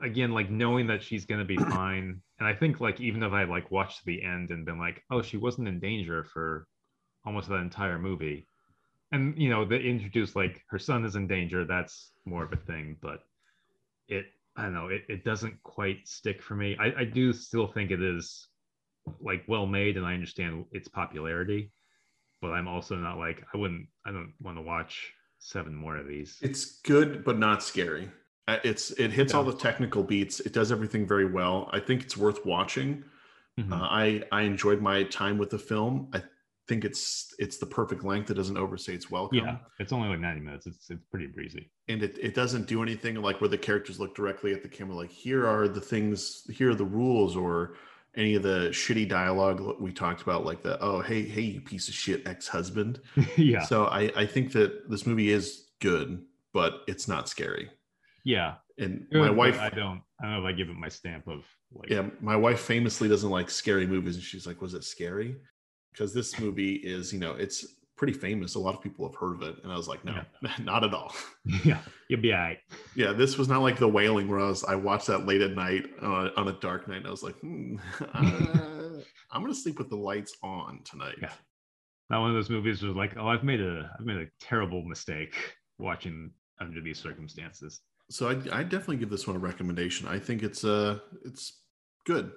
again 0.00 0.32
like 0.32 0.50
knowing 0.50 0.86
that 0.86 1.02
she's 1.02 1.26
gonna 1.26 1.44
be 1.44 1.56
fine, 1.76 2.22
and 2.38 2.48
I 2.48 2.54
think 2.54 2.80
like 2.80 3.00
even 3.00 3.22
if 3.22 3.32
I 3.32 3.44
like 3.44 3.70
watched 3.70 4.04
the 4.04 4.22
end 4.22 4.50
and 4.50 4.64
been 4.64 4.78
like, 4.78 5.02
oh, 5.10 5.22
she 5.22 5.36
wasn't 5.36 5.68
in 5.68 5.80
danger 5.80 6.24
for 6.24 6.66
almost 7.24 7.48
that 7.48 7.56
entire 7.56 7.98
movie, 7.98 8.46
and 9.12 9.36
you 9.36 9.50
know 9.50 9.64
they 9.64 9.80
introduced 9.80 10.36
like 10.36 10.62
her 10.68 10.78
son 10.78 11.04
is 11.04 11.16
in 11.16 11.26
danger. 11.26 11.64
That's 11.64 12.12
more 12.24 12.44
of 12.44 12.52
a 12.52 12.56
thing, 12.56 12.96
but 13.00 13.24
it 14.08 14.26
I 14.56 14.62
don't 14.62 14.74
know 14.74 14.88
it, 14.88 15.02
it 15.08 15.24
doesn't 15.24 15.62
quite 15.62 16.06
stick 16.08 16.42
for 16.42 16.54
me. 16.54 16.76
I, 16.78 17.00
I 17.00 17.04
do 17.04 17.32
still 17.32 17.66
think 17.66 17.90
it 17.90 18.02
is 18.02 18.48
like 19.20 19.44
well 19.48 19.66
made, 19.66 19.96
and 19.96 20.06
I 20.06 20.14
understand 20.14 20.66
its 20.72 20.88
popularity, 20.88 21.70
but 22.40 22.52
I'm 22.52 22.68
also 22.68 22.94
not 22.96 23.18
like 23.18 23.44
I 23.52 23.56
wouldn't 23.56 23.86
I 24.04 24.10
don't 24.12 24.32
want 24.40 24.56
to 24.56 24.62
watch 24.62 25.12
seven 25.38 25.74
more 25.74 25.96
of 25.96 26.06
these. 26.06 26.38
It's 26.42 26.80
good, 26.82 27.24
but 27.24 27.38
not 27.38 27.62
scary. 27.62 28.10
Uh, 28.46 28.58
It's 28.64 28.90
it 28.92 29.10
hits 29.12 29.34
all 29.34 29.44
the 29.44 29.52
technical 29.54 30.02
beats. 30.02 30.40
It 30.40 30.52
does 30.52 30.72
everything 30.72 31.06
very 31.06 31.26
well. 31.26 31.68
I 31.72 31.80
think 31.80 32.02
it's 32.02 32.16
worth 32.16 32.44
watching. 32.46 33.04
Mhm. 33.58 33.72
Uh, 33.72 33.76
I 33.84 34.22
I 34.32 34.42
enjoyed 34.42 34.80
my 34.80 35.02
time 35.04 35.38
with 35.38 35.50
the 35.50 35.58
film. 35.58 36.08
I 36.12 36.22
think 36.68 36.84
it's 36.84 37.34
it's 37.38 37.56
the 37.58 37.66
perfect 37.66 38.04
length. 38.04 38.30
It 38.30 38.34
doesn't 38.34 38.56
overstay 38.56 38.94
its 38.94 39.10
welcome. 39.10 39.38
yeah, 39.38 39.56
it's 39.80 39.92
only 39.92 40.08
like 40.08 40.20
90 40.20 40.40
minutes. 40.40 40.66
It's 40.66 40.90
it's 40.90 41.04
pretty 41.10 41.26
breezy. 41.26 41.70
and 41.88 42.02
it, 42.02 42.18
it 42.20 42.34
doesn't 42.34 42.66
do 42.66 42.82
anything 42.82 43.16
like 43.16 43.40
where 43.40 43.48
the 43.48 43.58
characters 43.58 43.98
look 43.98 44.14
directly 44.14 44.52
at 44.52 44.62
the 44.62 44.68
camera 44.68 44.94
like 44.94 45.10
here 45.10 45.46
are 45.46 45.66
the 45.66 45.80
things 45.80 46.46
here 46.50 46.70
are 46.70 46.74
the 46.74 46.84
rules 46.84 47.34
or 47.36 47.74
any 48.18 48.34
of 48.34 48.42
the 48.42 48.68
shitty 48.70 49.08
dialogue 49.08 49.80
we 49.80 49.92
talked 49.92 50.20
about 50.22 50.44
like 50.44 50.62
the 50.62 50.78
oh 50.82 51.00
hey 51.00 51.22
hey 51.22 51.40
you 51.42 51.60
piece 51.60 51.88
of 51.88 51.94
shit 51.94 52.26
ex-husband. 52.26 53.00
Yeah, 53.36 53.62
so 53.62 53.86
i 53.86 54.10
i 54.16 54.26
think 54.26 54.52
that 54.52 54.90
this 54.90 55.06
movie 55.06 55.30
is 55.30 55.68
good 55.80 56.22
but 56.52 56.80
it's 56.88 57.06
not 57.06 57.28
scary. 57.28 57.70
Yeah. 58.24 58.54
and 58.78 59.06
Good, 59.12 59.20
my 59.20 59.30
wife 59.30 59.58
I 59.60 59.70
don't 59.70 60.02
I 60.20 60.24
don't 60.24 60.32
know 60.32 60.40
if 60.40 60.44
I 60.44 60.52
give 60.52 60.68
it 60.68 60.76
my 60.76 60.88
stamp 60.88 61.28
of 61.28 61.44
like 61.72 61.88
yeah 61.88 62.08
my 62.20 62.36
wife 62.36 62.60
famously 62.60 63.08
doesn't 63.08 63.30
like 63.30 63.48
scary 63.48 63.86
movies 63.86 64.16
and 64.16 64.24
she's 64.24 64.46
like 64.46 64.60
was 64.60 64.74
it 64.74 64.84
scary? 64.84 65.36
Because 65.92 66.12
this 66.12 66.38
movie 66.38 66.74
is 66.74 67.12
you 67.12 67.20
know 67.20 67.32
it's 67.32 67.77
pretty 67.98 68.12
famous 68.12 68.54
a 68.54 68.58
lot 68.58 68.74
of 68.74 68.80
people 68.80 69.06
have 69.06 69.16
heard 69.16 69.34
of 69.34 69.42
it 69.42 69.56
and 69.62 69.72
i 69.72 69.76
was 69.76 69.88
like 69.88 70.02
no 70.04 70.14
not 70.62 70.84
at 70.84 70.94
all 70.94 71.12
yeah, 71.64 71.78
you'll 72.08 72.20
be 72.20 72.32
all 72.32 72.40
right. 72.40 72.58
Yeah, 72.94 73.12
this 73.12 73.38
was 73.38 73.48
not 73.48 73.62
like 73.62 73.78
the 73.78 73.88
wailing 73.88 74.28
where 74.28 74.40
I 74.40 74.48
was. 74.48 74.64
I 74.64 74.74
watched 74.74 75.06
that 75.06 75.26
late 75.26 75.40
at 75.40 75.52
night 75.52 75.86
on 76.02 76.26
a, 76.26 76.40
on 76.40 76.48
a 76.48 76.52
dark 76.60 76.86
night, 76.88 76.98
and 76.98 77.06
I 77.06 77.10
was 77.10 77.22
like, 77.22 77.36
hmm, 77.36 77.76
uh, 78.00 79.00
I'm 79.30 79.42
gonna 79.42 79.54
sleep 79.54 79.78
with 79.78 79.88
the 79.88 79.96
lights 79.96 80.36
on 80.42 80.80
tonight. 80.84 81.16
Yeah. 81.20 81.32
Not 82.10 82.20
one 82.20 82.30
of 82.30 82.36
those 82.36 82.50
movies 82.50 82.82
was 82.82 82.96
like, 82.96 83.16
oh, 83.16 83.28
I've 83.28 83.44
made 83.44 83.60
a 83.60 83.90
I've 83.98 84.04
made 84.04 84.18
a 84.18 84.26
terrible 84.40 84.82
mistake 84.82 85.34
watching 85.78 86.30
under 86.60 86.80
these 86.80 86.98
circumstances. 86.98 87.80
So 88.10 88.28
I 88.28 88.60
I 88.60 88.62
definitely 88.62 88.98
give 88.98 89.10
this 89.10 89.26
one 89.26 89.36
a 89.36 89.40
recommendation. 89.40 90.06
I 90.08 90.18
think 90.18 90.42
it's 90.42 90.64
uh 90.64 90.98
it's 91.24 91.62
good. 92.06 92.32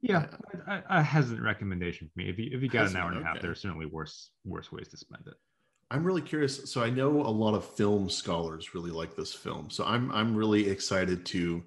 Yeah, 0.00 0.26
a, 0.66 0.82
a 0.88 1.02
hesitant 1.02 1.42
recommendation 1.42 2.08
for 2.12 2.20
me. 2.20 2.28
If 2.28 2.38
you 2.38 2.50
if 2.52 2.62
you 2.62 2.68
got 2.68 2.90
an 2.90 2.96
hour 2.96 3.10
and 3.10 3.20
a 3.20 3.24
half, 3.24 3.36
okay. 3.36 3.46
there's 3.46 3.60
certainly 3.60 3.86
worse 3.86 4.30
worse 4.44 4.70
ways 4.70 4.88
to 4.88 4.96
spend 4.96 5.26
it. 5.26 5.34
I'm 5.90 6.04
really 6.04 6.22
curious. 6.22 6.70
So 6.70 6.82
I 6.82 6.90
know 6.90 7.22
a 7.22 7.30
lot 7.30 7.54
of 7.54 7.64
film 7.64 8.10
scholars 8.10 8.74
really 8.74 8.90
like 8.90 9.16
this 9.16 9.32
film. 9.32 9.70
So 9.70 9.84
I'm 9.84 10.10
I'm 10.12 10.34
really 10.34 10.68
excited 10.68 11.24
to 11.26 11.62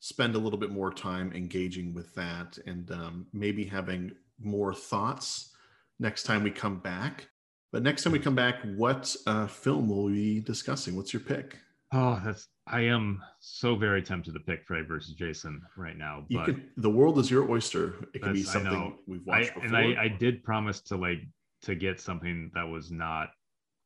spend 0.00 0.34
a 0.34 0.38
little 0.38 0.58
bit 0.58 0.70
more 0.70 0.92
time 0.92 1.32
engaging 1.34 1.92
with 1.92 2.14
that 2.14 2.58
and 2.66 2.90
um, 2.92 3.26
maybe 3.32 3.64
having 3.64 4.12
more 4.40 4.72
thoughts 4.72 5.52
next 5.98 6.22
time 6.22 6.42
we 6.42 6.50
come 6.50 6.78
back. 6.78 7.28
But 7.72 7.82
next 7.82 8.02
time 8.02 8.12
we 8.12 8.18
come 8.18 8.34
back, 8.34 8.62
what 8.76 9.14
uh, 9.26 9.46
film 9.46 9.88
will 9.88 10.04
we 10.04 10.12
be 10.12 10.40
discussing? 10.40 10.96
What's 10.96 11.12
your 11.12 11.20
pick? 11.20 11.58
Oh, 11.92 12.20
that's 12.24 12.48
I 12.66 12.82
am 12.82 13.22
so 13.40 13.74
very 13.76 14.02
tempted 14.02 14.34
to 14.34 14.40
pick 14.40 14.64
Freddy 14.66 14.84
versus 14.86 15.14
Jason 15.14 15.62
right 15.76 15.96
now, 15.96 16.24
You 16.28 16.38
but 16.38 16.46
can, 16.46 16.70
the 16.76 16.90
world 16.90 17.18
is 17.18 17.30
your 17.30 17.50
oyster. 17.50 17.94
It 18.14 18.22
can 18.22 18.34
be 18.34 18.40
I 18.40 18.44
something 18.44 18.98
we've 19.06 19.26
I, 19.26 19.38
watched 19.38 19.54
before. 19.54 19.66
and 19.66 19.76
I, 19.76 20.02
I 20.04 20.08
did 20.08 20.42
promise 20.44 20.82
to 20.82 20.96
like 20.96 21.20
to 21.62 21.74
get 21.74 21.98
something 22.00 22.50
that 22.54 22.68
was 22.68 22.90
not 22.90 23.30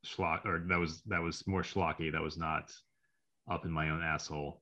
schlock 0.05 0.45
or 0.47 0.65
that 0.69 0.79
was 0.79 1.01
that 1.07 1.23
was 1.23 1.47
more 1.47 1.63
schlocky 1.63 2.11
that 2.11 2.21
was 2.21 2.37
not 2.37 2.73
up 3.49 3.65
in 3.65 3.71
my 3.71 3.91
own 3.91 4.03
asshole 4.03 4.61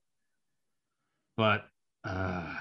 but 1.39 1.65
uh 2.05 2.55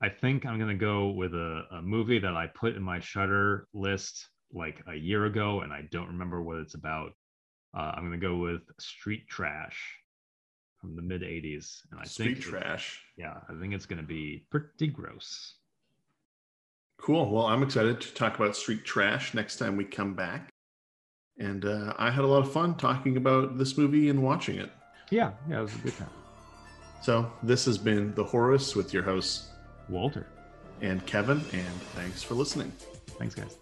i 0.00 0.08
think 0.08 0.46
i'm 0.46 0.58
gonna 0.58 0.74
go 0.74 1.10
with 1.10 1.34
a, 1.34 1.62
a 1.72 1.82
movie 1.82 2.18
that 2.18 2.34
i 2.34 2.46
put 2.46 2.74
in 2.74 2.82
my 2.82 3.00
Shudder 3.00 3.66
list 3.74 4.30
like 4.50 4.82
a 4.88 4.94
year 4.94 5.26
ago 5.26 5.60
and 5.60 5.74
i 5.74 5.82
don't 5.92 6.08
remember 6.08 6.42
what 6.42 6.56
it's 6.56 6.74
about 6.74 7.10
uh, 7.74 7.92
i'm 7.94 8.04
gonna 8.04 8.16
go 8.18 8.36
with 8.36 8.62
street 8.78 9.28
trash 9.28 9.96
from 10.80 10.96
the 10.96 11.02
mid 11.02 11.22
80s 11.22 11.82
and 11.90 12.00
i 12.00 12.04
Street 12.04 12.34
think 12.34 12.40
trash. 12.40 13.00
yeah 13.16 13.38
i 13.48 13.60
think 13.60 13.74
it's 13.74 13.86
gonna 13.86 14.02
be 14.02 14.44
pretty 14.50 14.86
gross 14.88 15.54
Cool. 17.02 17.30
Well, 17.32 17.46
I'm 17.46 17.62
excited 17.62 17.98
to 18.02 18.12
talk 18.12 18.36
about 18.38 18.54
street 18.54 18.84
trash 18.84 19.32
next 19.32 19.56
time 19.56 19.74
we 19.78 19.86
come 19.86 20.12
back. 20.12 20.50
And 21.38 21.64
uh, 21.64 21.94
I 21.98 22.10
had 22.10 22.24
a 22.24 22.26
lot 22.26 22.42
of 22.42 22.52
fun 22.52 22.74
talking 22.76 23.16
about 23.16 23.56
this 23.56 23.78
movie 23.78 24.10
and 24.10 24.22
watching 24.22 24.58
it. 24.58 24.70
yeah 25.10 25.30
yeah 25.48 25.60
it 25.60 25.62
was 25.62 25.74
a 25.76 25.78
good 25.78 25.96
time 25.96 26.10
So 27.02 27.32
this 27.42 27.64
has 27.64 27.78
been 27.78 28.14
the 28.16 28.22
Horus 28.24 28.76
with 28.76 28.92
your 28.92 29.02
hosts 29.02 29.48
walter 29.88 30.26
and 30.82 31.04
Kevin, 31.06 31.38
and 31.54 31.74
thanks 31.96 32.22
for 32.22 32.34
listening. 32.34 32.70
thanks 33.18 33.34
guys 33.34 33.56